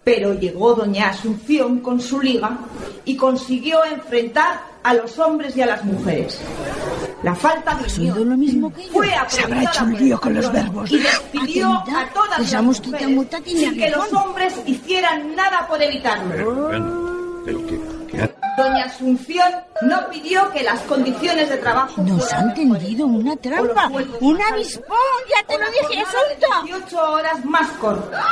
Pero 0.02 0.34
llegó 0.34 0.74
doña 0.74 1.10
Asunción 1.10 1.80
con 1.80 2.00
su 2.00 2.20
liga 2.20 2.58
y 3.04 3.16
consiguió 3.16 3.84
enfrentar 3.84 4.73
a 4.84 4.94
los 4.94 5.18
hombres 5.18 5.56
y 5.56 5.62
a 5.62 5.66
las 5.66 5.84
mujeres. 5.84 6.40
La 7.22 7.34
falta 7.34 7.74
de 7.74 7.84
unión 8.00 8.28
lo 8.28 8.36
mismo 8.36 8.72
que 8.72 8.82
fue 8.82 9.08
Se 9.08 9.14
aprovechada 9.14 9.44
habrá 9.44 9.62
hecho 9.62 9.84
un 9.84 9.98
lío 9.98 10.20
con 10.20 10.34
los 10.34 10.52
verbos. 10.52 10.92
y 10.92 10.98
despidió 10.98 11.72
a 11.72 12.08
todas 12.12 12.38
esa 12.40 12.56
las 12.56 12.64
mujeres 12.64 13.42
sin 13.46 13.74
que 13.76 13.90
los 13.90 14.12
hombres 14.12 14.54
hicieran 14.66 15.34
nada 15.34 15.66
por 15.66 15.82
evitarlo. 15.82 16.70
Doña 18.56 18.84
Asunción 18.84 19.52
no 19.82 20.08
pidió 20.08 20.50
que 20.52 20.62
las 20.62 20.80
condiciones 20.82 21.48
de 21.48 21.56
trabajo 21.56 22.00
Nos 22.02 22.32
han 22.32 22.54
tendido 22.54 23.06
una 23.06 23.36
trampa. 23.36 23.88
Un 24.20 24.40
avispón, 24.40 24.96
ya 25.28 25.46
te 25.46 25.58
lo 25.58 25.70
dije, 25.70 26.02
Asunta. 26.02 26.62
18 26.64 27.12
horas 27.12 27.44
más 27.44 27.70
cortas. 27.72 28.24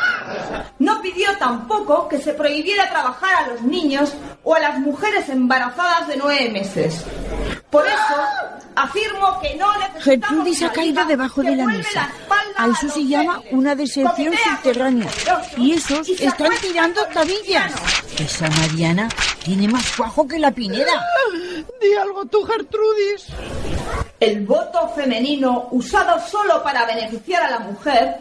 No 0.78 1.01
pidió 1.03 1.36
tampoco 1.38 2.09
que 2.09 2.18
se 2.18 2.32
prohibiera 2.34 2.88
trabajar 2.90 3.45
a 3.45 3.47
los 3.49 3.62
niños 3.62 4.14
o 4.45 4.55
a 4.55 4.61
las 4.61 4.78
mujeres 4.78 5.28
embarazadas 5.28 6.09
de 6.09 6.16
nueve 6.16 6.51
meses. 6.51 7.05
Por 7.70 7.86
eso 7.86 8.16
afirmo 8.76 9.40
que 9.40 9.55
no 9.57 9.66
Gertrudis 10.01 10.62
ha 10.62 10.72
caído 10.72 11.05
debajo 11.05 11.43
de 11.43 11.57
la 11.57 11.66
mesa. 11.66 12.11
espalda 12.20 12.55
A 12.57 12.68
eso 12.68 12.88
se 12.88 13.07
llama 13.07 13.40
una 13.51 13.74
deserción 13.74 14.34
subterránea. 14.34 15.09
Y 15.57 15.72
esos 15.72 16.09
y 16.09 16.24
están 16.24 16.51
tirando 16.61 17.03
tabillas. 17.07 17.72
Esa 18.18 18.49
Mariana 18.51 19.09
tiene 19.45 19.68
más 19.68 19.90
cuajo 19.97 20.26
que 20.26 20.38
la 20.38 20.51
pineda. 20.51 21.03
Di 21.80 21.95
algo 21.95 22.24
tú, 22.26 22.45
Gertrudis. 22.45 23.26
El 24.20 24.47
voto 24.47 24.89
femenino 24.95 25.68
usado 25.72 26.20
solo 26.28 26.62
para 26.62 26.87
beneficiar 26.87 27.43
a 27.43 27.51
la 27.51 27.59
mujer 27.59 28.18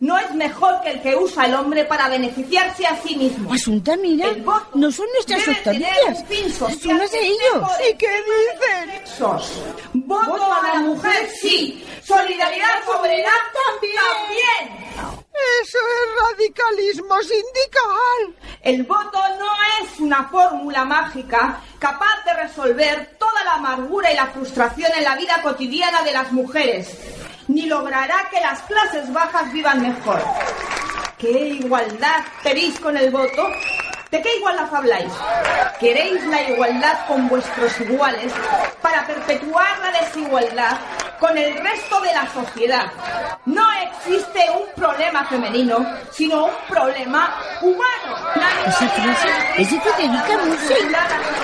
no 0.00 0.18
es 0.18 0.34
mejor 0.34 0.80
que 0.82 0.90
el 0.92 1.02
que 1.02 1.14
usa 1.14 1.44
el 1.44 1.54
hombre 1.54 1.84
para 1.84 2.08
beneficiarse 2.08 2.86
a 2.86 2.96
sí 3.02 3.16
mismo. 3.16 3.52
Asunta, 3.52 3.96
mira, 3.96 4.28
no 4.74 4.90
son 4.90 5.06
nuestras 5.14 5.46
octavillas, 5.46 6.24
son 6.58 6.98
las 6.98 7.10
de 7.10 7.20
ellos. 7.20 7.68
¿Y 7.90 7.94
qué 7.96 8.08
dicen? 8.08 9.02
sexos. 9.04 9.62
Voto 9.92 10.52
a 10.52 10.74
la 10.74 10.80
mujer 10.80 11.28
sí. 11.40 11.84
Solidaridad 12.02 12.88
obrera 12.98 13.30
también. 13.52 15.21
Eso 15.62 15.78
es 15.78 16.30
radicalismo 16.30 17.16
sindical. 17.20 18.48
El 18.62 18.84
voto 18.84 19.18
no 19.38 19.52
es 19.82 20.00
una 20.00 20.28
fórmula 20.28 20.84
mágica 20.84 21.60
capaz 21.78 22.24
de 22.24 22.34
resolver 22.34 23.16
toda 23.18 23.44
la 23.44 23.54
amargura 23.54 24.12
y 24.12 24.16
la 24.16 24.26
frustración 24.26 24.90
en 24.96 25.04
la 25.04 25.16
vida 25.16 25.40
cotidiana 25.42 26.02
de 26.02 26.12
las 26.12 26.32
mujeres, 26.32 26.96
ni 27.48 27.66
logrará 27.66 28.28
que 28.30 28.40
las 28.40 28.60
clases 28.62 29.12
bajas 29.12 29.52
vivan 29.52 29.82
mejor. 29.82 30.22
¿Qué 31.18 31.30
igualdad 31.30 32.24
pedís 32.42 32.78
con 32.80 32.96
el 32.96 33.10
voto? 33.10 33.48
¿De 34.12 34.20
qué 34.20 34.36
igualdad 34.36 34.74
habláis? 34.74 35.10
¿Queréis 35.80 36.22
la 36.26 36.42
igualdad 36.42 37.06
con 37.06 37.30
vuestros 37.30 37.80
iguales 37.80 38.30
para 38.82 39.06
perpetuar 39.06 39.78
la 39.78 40.00
desigualdad 40.00 40.76
con 41.18 41.38
el 41.38 41.54
resto 41.54 41.98
de 42.02 42.12
la 42.12 42.30
sociedad? 42.30 42.92
No 43.46 43.66
existe 43.72 44.46
un 44.50 44.64
problema 44.76 45.24
femenino, 45.24 45.78
sino 46.10 46.44
un 46.44 46.52
problema 46.68 47.40
humano. 47.62 48.36
Esa 48.66 48.86
frase 48.86 49.28
es 49.56 49.70
de 49.70 49.80
Federica 49.80 50.38
Musi. 50.44 50.74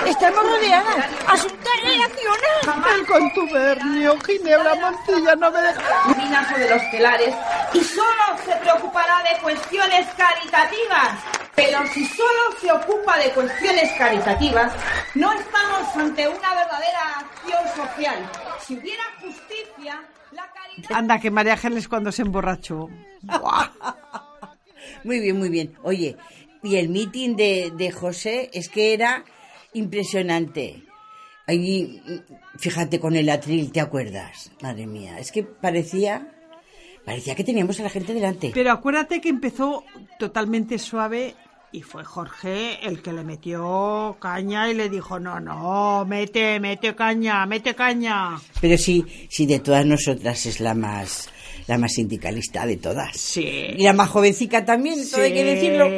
Estamos 0.05 0.43
rodeadas. 0.43 1.05
Asunta, 1.27 1.71
reacciona. 1.81 2.93
El 2.93 3.05
contubernio, 3.07 4.15
Ginebra 4.27 4.75
Montilla 4.75 5.35
no 5.37 5.49
me 5.49 5.59
deja. 5.59 5.81
Minazo 6.15 6.55
de 6.55 6.69
los 6.69 6.91
telares 6.91 7.33
y 7.73 7.83
solo 7.83 8.37
se 8.45 8.55
preocupará 8.57 9.23
de 9.23 9.41
cuestiones 9.41 10.05
caritativas. 10.15 11.17
Pero 11.59 11.85
si 11.87 12.05
solo 12.05 12.57
se 12.59 12.71
ocupa 12.71 13.17
de 13.17 13.31
cuestiones 13.31 13.91
caritativas, 13.97 14.73
no 15.15 15.31
estamos 15.33 15.95
ante 15.95 16.27
una 16.27 16.55
verdadera 16.55 17.19
acción 17.19 17.87
social. 17.87 18.31
Si 18.65 18.77
hubiera 18.77 19.03
justicia, 19.21 20.01
la 20.31 20.51
caridad... 20.51 20.91
Anda, 20.91 21.19
que 21.19 21.31
María 21.31 21.53
Ángeles 21.53 21.87
cuando 21.87 22.11
se 22.11 22.23
emborrachó. 22.23 22.89
Muy 25.03 25.19
bien, 25.19 25.37
muy 25.37 25.49
bien. 25.49 25.73
Oye, 25.83 26.17
y 26.63 26.75
el 26.75 26.89
meeting 26.89 27.35
de, 27.35 27.71
de 27.75 27.91
José 27.91 28.49
es 28.53 28.69
que 28.69 28.93
era 28.93 29.23
impresionante. 29.73 30.83
Ahí, 31.47 32.01
fíjate 32.57 32.99
con 32.99 33.15
el 33.15 33.29
atril, 33.29 33.71
¿te 33.71 33.81
acuerdas? 33.81 34.51
Madre 34.61 34.85
mía, 34.85 35.17
es 35.19 35.31
que 35.31 35.43
parecía, 35.43 36.31
parecía 37.05 37.33
que 37.33 37.43
teníamos 37.43 37.79
a 37.79 37.83
la 37.83 37.89
gente 37.89 38.13
delante. 38.13 38.51
Pero 38.53 38.71
acuérdate 38.71 39.19
que 39.21 39.29
empezó 39.29 39.83
totalmente 40.19 40.77
suave 40.77 41.35
y 41.71 41.81
fue 41.81 42.03
Jorge 42.03 42.79
el 42.87 43.01
que 43.01 43.13
le 43.13 43.23
metió 43.23 44.17
caña 44.19 44.69
y 44.69 44.73
le 44.73 44.89
dijo, 44.89 45.19
no, 45.19 45.39
no, 45.39 46.05
mete, 46.05 46.59
mete 46.59 46.95
caña, 46.95 47.45
mete 47.45 47.75
caña. 47.75 48.39
Pero 48.59 48.77
sí, 48.77 49.05
sí, 49.29 49.45
de 49.45 49.59
todas 49.59 49.85
nosotras 49.85 50.45
es 50.45 50.59
la 50.59 50.73
más, 50.73 51.29
la 51.67 51.77
más 51.77 51.93
sindicalista 51.93 52.65
de 52.65 52.77
todas. 52.77 53.15
Sí. 53.17 53.45
Y 53.77 53.83
la 53.83 53.93
más 53.93 54.09
jovencica 54.09 54.65
también, 54.65 54.99
todo 55.09 55.21
hay 55.21 55.33
que 55.33 55.43
decirlo. 55.43 55.89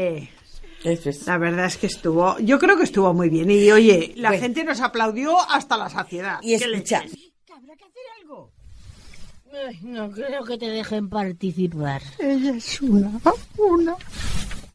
La 1.28 1.38
verdad 1.38 1.66
es 1.68 1.78
que 1.78 1.88
estuvo, 1.88 2.38
yo 2.40 2.58
creo 2.58 2.76
que 2.76 2.84
estuvo 2.84 3.14
muy 3.14 3.30
bien. 3.30 3.50
Y 3.52 3.72
oye, 3.72 4.14
la 4.18 4.30
Bueno. 4.30 4.44
gente 4.44 4.64
nos 4.64 4.82
aplaudió 4.82 5.40
hasta 5.50 5.78
la 5.78 5.90
saciedad. 5.90 6.40
Y 6.42 6.58
¿Qué 6.58 6.68
le 6.68 6.78
escucha, 6.78 7.02
dices? 7.02 7.20
Ay, 9.68 9.80
no 9.84 10.10
creo 10.10 10.44
que 10.46 10.58
te 10.58 10.70
dejen 10.70 11.10
participar. 11.10 12.02
Ella 12.20 12.56
es 12.56 12.82
una, 12.82 13.12
una, 13.58 13.96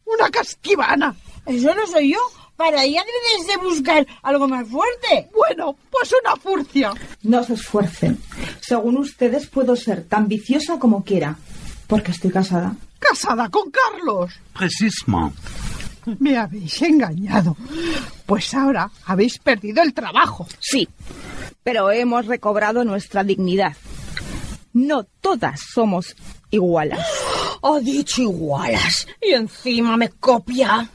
una 0.07 0.31
casquivana. 0.31 1.15
Eso 1.45 1.75
no 1.75 1.87
soy 1.87 2.13
yo. 2.13 2.19
Para 2.57 2.85
ella 2.85 3.03
debes 3.05 3.47
de 3.47 3.57
buscar 3.63 4.07
algo 4.23 4.49
más 4.49 4.67
fuerte. 4.67 5.29
Bueno, 5.35 5.77
pues 5.91 6.11
una 6.25 6.37
furcia. 6.37 6.95
No 7.23 7.45
se 7.45 7.53
esfuercen. 7.53 8.19
Según 8.61 8.97
ustedes 8.97 9.47
puedo 9.47 9.77
ser 9.77 10.05
tan 10.05 10.27
viciosa 10.27 10.79
como 10.79 11.05
quiera, 11.05 11.37
porque 11.87 12.13
estoy 12.13 12.31
casada. 12.31 12.75
Casada 12.99 13.51
con 13.51 13.71
Carlos. 13.71 14.33
Precisamente. 14.55 15.37
Me 16.19 16.37
habéis 16.39 16.81
engañado. 16.83 17.57
Pues 18.25 18.55
ahora 18.55 18.91
habéis 19.05 19.39
perdido 19.39 19.83
el 19.83 19.93
trabajo. 19.93 20.47
Sí, 20.61 20.89
pero 21.63 21.91
hemos 21.91 22.27
recobrado 22.27 22.85
nuestra 22.85 23.23
dignidad. 23.23 23.77
No 24.73 25.05
todas 25.21 25.61
somos 25.61 26.17
igualas. 26.57 27.07
Ha 27.63 27.79
dicho 27.81 28.23
igualas. 28.23 29.07
Y 29.23 29.33
encima 29.33 29.97
me 29.97 30.09
copia. 30.11 30.91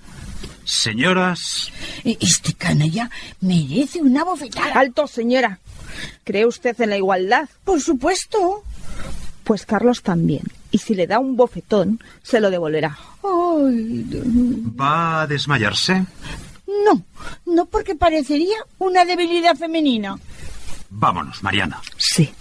Señoras, 0.64 1.72
Este 2.03 2.53
canalla 2.53 3.09
merece 3.41 4.01
una 4.01 4.24
bofetada. 4.24 4.74
Alto, 4.80 5.07
señora. 5.07 5.59
¿Cree 6.24 6.45
usted 6.45 6.80
en 6.80 6.89
la 6.91 6.97
igualdad? 6.97 7.49
Por 7.64 7.82
supuesto. 7.82 8.64
Pues 9.43 9.66
Carlos 9.66 10.01
también. 10.03 10.43
Y 10.72 10.78
si 10.78 10.95
le 10.95 11.07
da 11.07 11.20
un 11.20 11.36
bofetón, 11.36 11.99
se 12.24 12.39
lo 12.39 12.49
devolverá. 12.49 12.97
Ay, 13.24 14.05
¿va 14.80 15.22
a 15.22 15.28
desmayarse? 15.28 16.05
no, 16.86 17.03
no 17.45 17.66
porque 17.66 17.95
parecería 17.95 18.55
una 18.80 19.03
debilidad 19.03 19.55
femenina. 19.55 20.18
Vámonos, 20.89 21.43
Mariana. 21.43 21.82
Sí. 21.97 22.32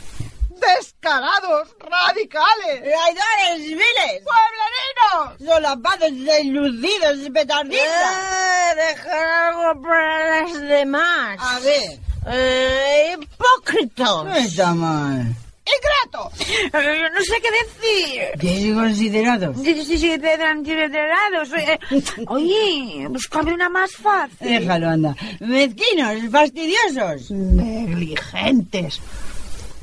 ¡Descarados! 0.61 1.69
¡Radicales! 1.79 2.81
¡Traidores 2.83 3.67
viles! 3.67 4.23
¡Pueblerinos! 4.25 5.55
¡Solapados, 5.55 6.11
deslucidos 6.13 7.27
y 7.27 7.31
petardistas! 7.31 8.73
Eh, 8.73 8.77
dejar 8.77 9.27
algo 9.27 9.83
para 9.83 10.41
las 10.43 10.61
demás. 10.63 11.37
A 11.41 11.59
ver, 11.61 11.99
Eh, 12.29 13.17
hipócritos. 13.21 14.25
no 14.27 14.35
está 14.37 14.75
mal. 14.75 15.35
¡Ingratos! 15.71 16.41
Eh, 16.41 17.09
no 17.15 17.21
sé 17.23 17.41
qué 17.41 17.51
decir. 17.63 18.67
Desconsiderados. 18.67 19.57
Sí, 19.63 19.85
sí, 19.85 19.99
sí, 19.99 20.19
de 20.19 20.37
considerados. 20.39 21.53
Eh, 21.53 21.79
oye, 22.27 23.07
buscarme 23.09 23.55
una 23.55 23.69
más 23.69 23.93
fácil. 23.93 24.37
Déjalo, 24.41 24.89
anda. 24.91 25.15
Mezquinos, 25.41 26.17
fastidiosos. 26.31 27.31
Negligentes. 27.31 29.01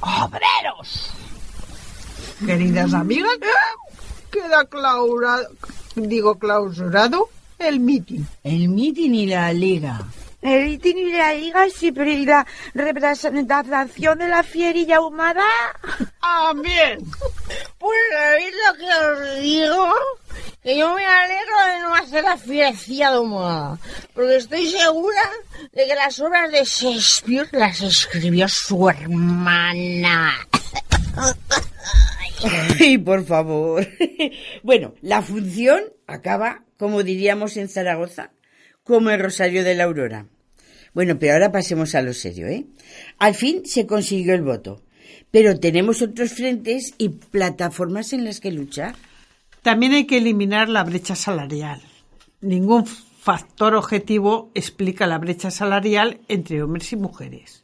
Obreros. 0.01 1.11
Queridas 2.45 2.93
amigas, 2.93 3.37
queda 4.31 4.65
claurado, 4.65 5.47
digo 5.95 6.35
clausurado 6.35 7.29
el 7.57 7.79
mitin. 7.79 8.27
El 8.43 8.69
mitin 8.69 9.15
y 9.15 9.25
la 9.25 9.51
liga. 9.53 10.05
El 10.47 10.69
itin 10.69 10.97
y 10.97 11.11
la 11.11 11.33
liga, 11.33 11.65
pero 11.93 12.09
¿y 12.09 12.25
la 12.25 12.47
representación 12.73 14.17
de 14.17 14.29
la 14.29 14.43
fierilla 14.43 14.95
ahumada? 14.95 15.43
Amén. 16.21 16.99
Pues 17.77 17.97
¿sabéis 18.13 18.53
lo 18.65 18.73
que 18.77 18.85
os 18.85 19.41
digo? 19.41 19.93
Que 20.63 20.77
yo 20.77 20.95
me 20.95 21.05
alegro 21.05 21.53
de 21.65 21.79
no 21.81 21.95
hacer 21.95 22.23
la 22.23 22.37
fierecilla 22.37 23.09
ahumada. 23.09 23.77
Porque 24.13 24.37
estoy 24.37 24.67
segura 24.67 25.29
de 25.73 25.85
que 25.85 25.95
las 25.95 26.17
obras 26.21 26.49
de 26.49 26.63
Shakespeare 26.63 27.49
las 27.51 27.81
escribió 27.81 28.47
su 28.47 28.89
hermana. 28.89 30.33
Ay, 32.79 32.97
por 32.99 33.25
favor. 33.25 33.85
Bueno, 34.63 34.93
la 35.01 35.21
función 35.21 35.83
acaba, 36.07 36.63
como 36.77 37.03
diríamos 37.03 37.57
en 37.57 37.67
Zaragoza, 37.67 38.31
como 38.85 39.09
el 39.09 39.19
Rosario 39.19 39.65
de 39.65 39.75
la 39.75 39.83
Aurora. 39.83 40.25
Bueno, 40.97 41.19
pero 41.19 41.33
ahora 41.33 41.51
pasemos 41.51 41.93
a 41.93 42.01
lo 42.01 42.11
serio, 42.11 42.47
¿eh? 42.47 42.65
Al 43.19 43.35
fin 43.35 43.67
se 43.67 43.85
consiguió 43.85 44.33
el 44.33 44.41
voto, 44.41 44.81
pero 45.29 45.59
tenemos 45.59 46.01
otros 46.01 46.31
frentes 46.31 46.95
y 46.97 47.09
plataformas 47.09 48.13
en 48.13 48.25
las 48.25 48.39
que 48.39 48.51
luchar. 48.51 48.95
También 49.61 49.91
hay 49.91 50.07
que 50.07 50.17
eliminar 50.17 50.69
la 50.69 50.83
brecha 50.83 51.15
salarial. 51.15 51.83
Ningún 52.41 52.87
factor 52.87 53.75
objetivo 53.75 54.49
explica 54.55 55.05
la 55.05 55.19
brecha 55.19 55.51
salarial 55.51 56.19
entre 56.29 56.63
hombres 56.63 56.91
y 56.91 56.95
mujeres. 56.95 57.63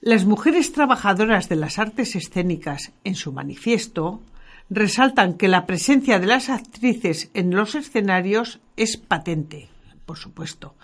Las 0.00 0.24
mujeres 0.24 0.72
trabajadoras 0.72 1.50
de 1.50 1.56
las 1.56 1.78
artes 1.78 2.16
escénicas, 2.16 2.92
en 3.04 3.14
su 3.14 3.30
manifiesto, 3.30 4.22
resaltan 4.70 5.34
que 5.34 5.48
la 5.48 5.66
presencia 5.66 6.18
de 6.18 6.28
las 6.28 6.48
actrices 6.48 7.28
en 7.34 7.54
los 7.54 7.74
escenarios 7.74 8.60
es 8.78 8.96
patente, 8.96 9.68
por 10.06 10.16
supuesto, 10.16 10.76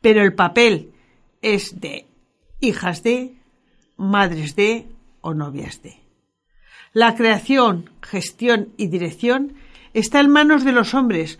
pero 0.00 0.22
el 0.22 0.34
papel 0.34 0.92
es 1.42 1.80
de 1.80 2.06
hijas 2.60 3.02
de, 3.02 3.36
madres 3.96 4.56
de 4.56 4.86
o 5.20 5.34
novias 5.34 5.82
de. 5.82 5.96
La 6.92 7.14
creación, 7.14 7.90
gestión 8.02 8.72
y 8.76 8.88
dirección 8.88 9.54
está 9.94 10.20
en 10.20 10.30
manos 10.30 10.64
de 10.64 10.72
los 10.72 10.94
hombres, 10.94 11.38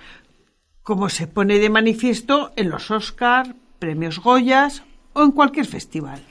como 0.82 1.08
se 1.08 1.26
pone 1.26 1.58
de 1.58 1.70
manifiesto 1.70 2.52
en 2.56 2.70
los 2.70 2.90
Oscar, 2.90 3.56
premios 3.78 4.20
Goyas 4.20 4.82
o 5.12 5.22
en 5.22 5.32
cualquier 5.32 5.66
festival. 5.66 6.22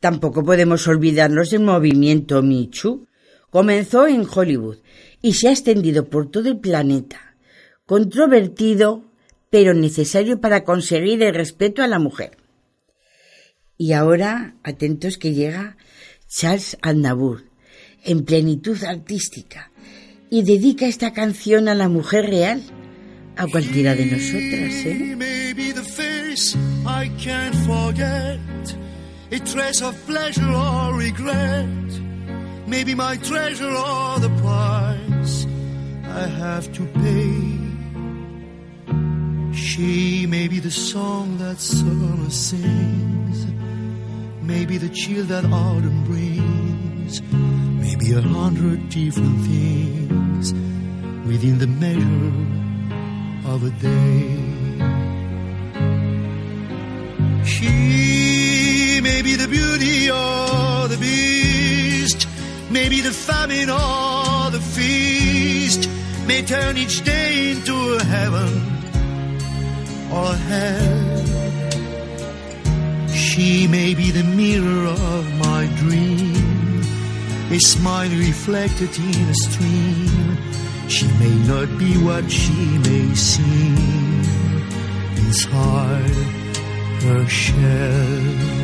Tampoco 0.00 0.44
podemos 0.44 0.86
olvidarnos 0.86 1.50
del 1.50 1.62
movimiento 1.62 2.42
Michu. 2.42 3.06
Comenzó 3.50 4.06
en 4.06 4.26
Hollywood 4.30 4.78
y 5.22 5.32
se 5.32 5.48
ha 5.48 5.52
extendido 5.52 6.08
por 6.08 6.30
todo 6.30 6.48
el 6.48 6.58
planeta. 6.58 7.36
Controvertido, 7.86 9.02
pero 9.54 9.72
necesario 9.72 10.40
para 10.40 10.64
conseguir 10.64 11.22
el 11.22 11.32
respeto 11.32 11.84
a 11.84 11.86
la 11.86 12.00
mujer. 12.00 12.38
Y 13.78 13.92
ahora, 13.92 14.56
atentos 14.64 15.16
que 15.16 15.32
llega 15.32 15.76
Charles 16.26 16.76
Aznavour, 16.82 17.44
en 18.04 18.24
plenitud 18.24 18.82
artística, 18.82 19.70
y 20.28 20.42
dedica 20.42 20.86
esta 20.86 21.12
canción 21.12 21.68
a 21.68 21.76
la 21.76 21.88
mujer 21.88 22.26
real, 22.26 22.64
a 23.36 23.46
cualquiera 23.46 23.94
de 23.94 24.06
nosotras, 24.06 24.74
¿eh? 24.86 25.16
I 26.84 27.08
can't 27.24 27.54
forget, 27.64 28.40
a 29.30 29.38
trace 29.38 29.84
pleasure 30.04 30.52
or 30.52 30.98
regret. 30.98 32.02
Maybe 32.66 32.96
my 32.96 33.16
treasure 33.18 33.70
or 33.70 34.18
the 34.18 34.30
price 34.42 35.46
I 36.02 36.26
have 36.26 36.72
to 36.72 36.84
pay. 36.86 37.63
She 39.54 40.26
may 40.26 40.48
be 40.48 40.58
the 40.58 40.70
song 40.70 41.38
that 41.38 41.58
summer 41.60 42.28
sings, 42.28 43.46
maybe 44.42 44.78
the 44.78 44.88
chill 44.88 45.24
that 45.26 45.44
autumn 45.44 46.04
brings, 46.04 47.22
maybe 47.32 48.12
a 48.12 48.20
hundred 48.20 48.88
different 48.88 49.40
things 49.42 50.52
within 51.26 51.58
the 51.58 51.68
measure 51.68 52.34
of 53.48 53.62
a 53.62 53.70
day. 53.80 54.44
She 57.44 59.00
may 59.00 59.22
be 59.22 59.36
the 59.36 59.46
beauty 59.46 60.10
or 60.10 60.88
the 60.88 60.98
beast, 61.00 62.26
maybe 62.70 63.00
the 63.00 63.12
famine 63.12 63.70
or 63.70 64.50
the 64.50 64.60
feast, 64.60 65.88
may 66.26 66.42
turn 66.42 66.76
each 66.76 67.04
day 67.04 67.52
into 67.52 67.94
a 67.94 68.02
heaven 68.02 68.73
or 70.12 70.34
hell. 70.34 71.24
She 73.12 73.66
may 73.66 73.94
be 73.94 74.10
the 74.10 74.24
mirror 74.24 74.86
of 74.86 75.38
my 75.38 75.66
dream, 75.76 76.82
a 77.50 77.58
smile 77.58 78.10
reflected 78.10 78.96
in 78.96 79.28
a 79.28 79.34
stream. 79.34 80.38
She 80.88 81.06
may 81.18 81.34
not 81.48 81.78
be 81.78 81.96
what 81.98 82.30
she 82.30 82.78
may 82.78 83.14
seem 83.14 84.20
inside 85.16 86.16
her 87.04 87.26
shell. 87.26 88.54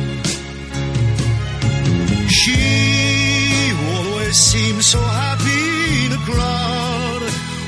She 2.29 3.71
always 3.93 4.37
seems 4.37 4.85
so 4.85 4.99
happy 4.99 6.05
in 6.05 6.11
a 6.13 6.21
crowd 6.29 7.21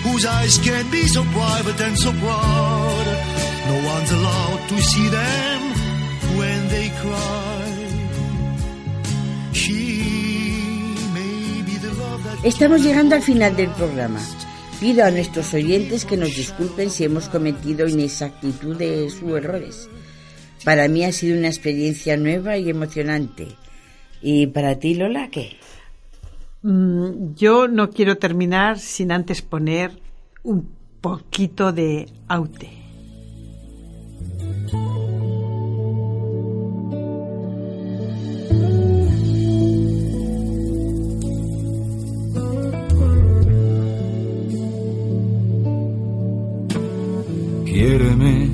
whose 0.04 0.26
eyes 0.26 0.58
can 0.60 0.90
be 0.90 1.06
so 1.08 1.24
private 1.24 1.82
and 1.82 1.98
so 1.98 2.12
proud. 2.14 3.33
No 3.68 3.76
one's 3.76 4.12
allowed 4.12 4.68
to 4.68 4.82
see 4.82 5.08
them 5.08 5.62
when 6.38 6.68
they 6.68 6.90
cry. 7.02 7.64
She 9.54 10.94
may 11.14 11.62
be 11.64 11.78
the 11.78 11.94
love 11.94 12.24
that 12.26 12.44
Estamos 12.44 12.84
llegando 12.84 13.16
al 13.16 13.22
final 13.22 13.56
del 13.56 13.70
programa. 13.70 14.20
Pido 14.82 15.06
a 15.06 15.12
nuestros 15.12 15.54
oyentes 15.54 16.04
que 16.04 16.18
nos 16.18 16.36
disculpen 16.36 16.90
si 16.90 17.06
hemos 17.06 17.30
cometido 17.30 17.88
inexactitudes 17.88 19.22
u 19.22 19.38
errores. 19.38 19.90
Para 20.66 20.90
mí 20.90 21.06
ha 21.06 21.14
sido 21.14 21.38
una 21.38 21.48
experiencia 21.48 22.18
nueva 22.18 22.58
y 22.58 22.70
emocionante. 22.70 23.48
¿Y 24.22 24.48
para 24.48 24.78
ti, 24.78 24.96
Lola, 24.96 25.30
qué? 25.30 25.58
Mm, 26.64 27.34
yo 27.36 27.70
no 27.70 27.92
quiero 27.92 28.18
terminar 28.18 28.78
sin 28.80 29.14
antes 29.14 29.42
poner 29.42 29.92
un 30.44 30.70
poquito 31.00 31.72
de 31.72 32.10
aute. 32.28 32.83
Quiéreme, 47.74 48.52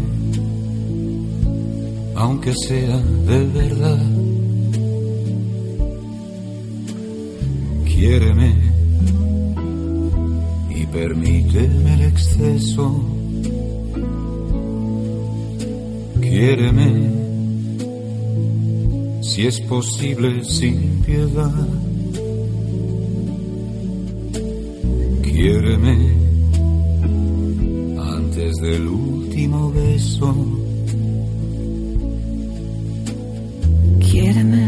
aunque 2.15 2.53
sea 2.55 2.97
de 3.27 3.45
verdad. 3.47 4.05
Quiéreme 7.83 8.55
y 10.73 10.85
permíteme 10.85 11.95
el 11.95 12.01
exceso. 12.03 13.03
Quiéreme, 16.21 17.11
si 19.21 19.47
es 19.47 19.59
posible 19.59 20.45
sin 20.45 21.01
piedad. 21.05 21.88
Beso. 30.19 30.35
Quiéreme, 33.99 34.67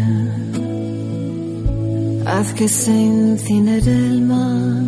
haz 2.26 2.54
que 2.54 2.68
se 2.68 2.91
incinere 2.91 3.91
el 3.91 4.22
mar. 4.22 4.86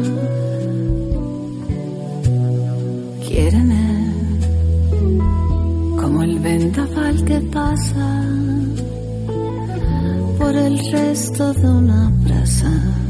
Quiéreme, 3.28 4.14
como 6.00 6.24
el 6.24 6.40
vendaval 6.40 7.26
que 7.26 7.40
pasa 7.52 8.26
por 10.38 10.56
el 10.56 10.78
resto 10.92 11.54
de 11.54 11.68
una 11.68 12.12
brasa 12.24 13.03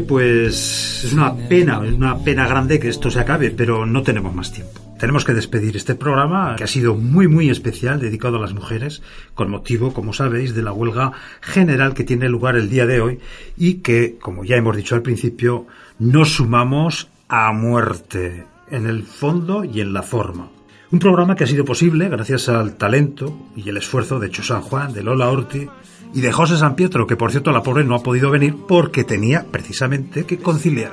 Pues 0.00 1.04
es 1.04 1.12
una 1.12 1.34
pena, 1.34 1.78
una 1.78 2.18
pena 2.18 2.48
grande 2.48 2.80
que 2.80 2.88
esto 2.88 3.10
se 3.10 3.20
acabe, 3.20 3.50
pero 3.50 3.86
no 3.86 4.02
tenemos 4.02 4.34
más 4.34 4.52
tiempo. 4.52 4.80
Tenemos 4.98 5.24
que 5.24 5.34
despedir 5.34 5.76
este 5.76 5.94
programa 5.94 6.56
que 6.56 6.64
ha 6.64 6.68
sido 6.68 6.94
muy 6.94 7.28
muy 7.28 7.50
especial 7.50 8.00
dedicado 8.00 8.38
a 8.38 8.40
las 8.40 8.54
mujeres 8.54 9.02
con 9.34 9.50
motivo, 9.50 9.92
como 9.92 10.12
sabéis, 10.12 10.54
de 10.54 10.62
la 10.62 10.72
huelga 10.72 11.12
general 11.40 11.94
que 11.94 12.04
tiene 12.04 12.28
lugar 12.28 12.56
el 12.56 12.70
día 12.70 12.86
de 12.86 13.00
hoy 13.00 13.20
y 13.56 13.74
que, 13.74 14.16
como 14.20 14.44
ya 14.44 14.56
hemos 14.56 14.76
dicho 14.76 14.94
al 14.94 15.02
principio, 15.02 15.66
nos 15.98 16.34
sumamos 16.34 17.08
a 17.28 17.52
muerte 17.52 18.44
en 18.70 18.86
el 18.86 19.04
fondo 19.04 19.64
y 19.64 19.80
en 19.80 19.92
la 19.92 20.02
forma. 20.02 20.48
Un 20.90 20.98
programa 20.98 21.34
que 21.34 21.44
ha 21.44 21.48
sido 21.48 21.64
posible 21.64 22.08
gracias 22.08 22.48
al 22.48 22.76
talento 22.76 23.48
y 23.56 23.68
el 23.68 23.76
esfuerzo 23.76 24.18
de 24.18 24.30
Cho 24.30 24.42
San 24.42 24.62
Juan, 24.62 24.92
de 24.92 25.02
Lola 25.02 25.28
Orti 25.28 25.68
y 26.14 26.20
de 26.20 26.32
José 26.32 26.56
San 26.56 26.76
Pietro, 26.76 27.06
que 27.06 27.16
por 27.16 27.32
cierto 27.32 27.50
la 27.50 27.62
pobre 27.62 27.84
no 27.84 27.96
ha 27.96 28.02
podido 28.02 28.30
venir 28.30 28.56
porque 28.68 29.04
tenía 29.04 29.44
precisamente 29.50 30.24
que 30.24 30.38
conciliar. 30.38 30.92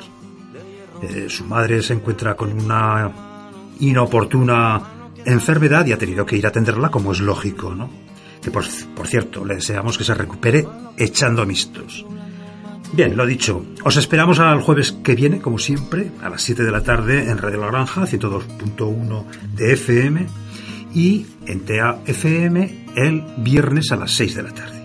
Eh, 1.02 1.28
su 1.30 1.46
madre 1.46 1.82
se 1.82 1.94
encuentra 1.94 2.36
con 2.36 2.52
una 2.52 3.12
inoportuna 3.80 4.82
enfermedad 5.26 5.86
y 5.86 5.92
ha 5.92 5.98
tenido 5.98 6.26
que 6.26 6.38
ir 6.38 6.46
a 6.46 6.50
atenderla 6.50 6.90
como 6.90 7.12
es 7.12 7.20
lógico, 7.20 7.74
¿no? 7.76 7.90
Que 8.42 8.50
por, 8.50 8.66
por 8.96 9.08
cierto, 9.08 9.46
le 9.46 9.56
deseamos 9.56 9.98
que 9.98 10.04
se 10.04 10.16
recupere 10.16 10.68
echando 10.98 11.46
mistos. 11.46 12.06
Bien, 12.94 13.16
lo 13.16 13.26
dicho, 13.26 13.66
os 13.84 13.96
esperamos 13.98 14.40
al 14.40 14.62
jueves 14.62 14.92
que 15.04 15.16
viene, 15.16 15.40
como 15.40 15.60
siempre, 15.60 16.12
a 16.22 16.30
las 16.30 16.42
7 16.42 16.64
de 16.64 16.72
la 16.72 16.82
tarde 16.82 17.30
en 17.30 17.38
Radio 17.38 17.62
La 17.62 17.68
Granja, 17.68 18.02
102.1 18.02 19.26
de 19.56 19.74
FM 19.74 20.28
y 20.94 21.26
en 21.46 21.62
TEA 21.62 22.00
FM 22.06 22.86
el 22.96 23.24
viernes 23.38 23.92
a 23.92 23.96
las 23.96 24.12
6 24.12 24.36
de 24.36 24.44
la 24.44 24.52
tarde. 24.52 24.81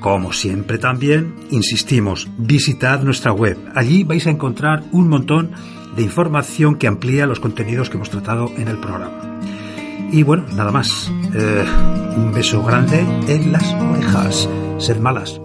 Como 0.00 0.32
siempre 0.32 0.78
también, 0.78 1.34
insistimos, 1.50 2.28
visitad 2.38 3.02
nuestra 3.02 3.32
web. 3.32 3.58
Allí 3.74 4.04
vais 4.04 4.26
a 4.26 4.30
encontrar 4.30 4.84
un 4.92 5.08
montón 5.08 5.50
de 5.96 6.02
información 6.02 6.76
que 6.76 6.86
amplía 6.86 7.26
los 7.26 7.40
contenidos 7.40 7.90
que 7.90 7.96
hemos 7.96 8.10
tratado 8.10 8.52
en 8.56 8.68
el 8.68 8.78
programa. 8.78 9.40
Y 10.12 10.22
bueno, 10.22 10.44
nada 10.54 10.70
más. 10.70 11.12
Eh, 11.34 11.64
un 12.16 12.32
beso 12.32 12.62
grande 12.62 13.04
en 13.28 13.52
las 13.52 13.72
orejas. 13.74 14.48
Ser 14.78 15.00
malas. 15.00 15.40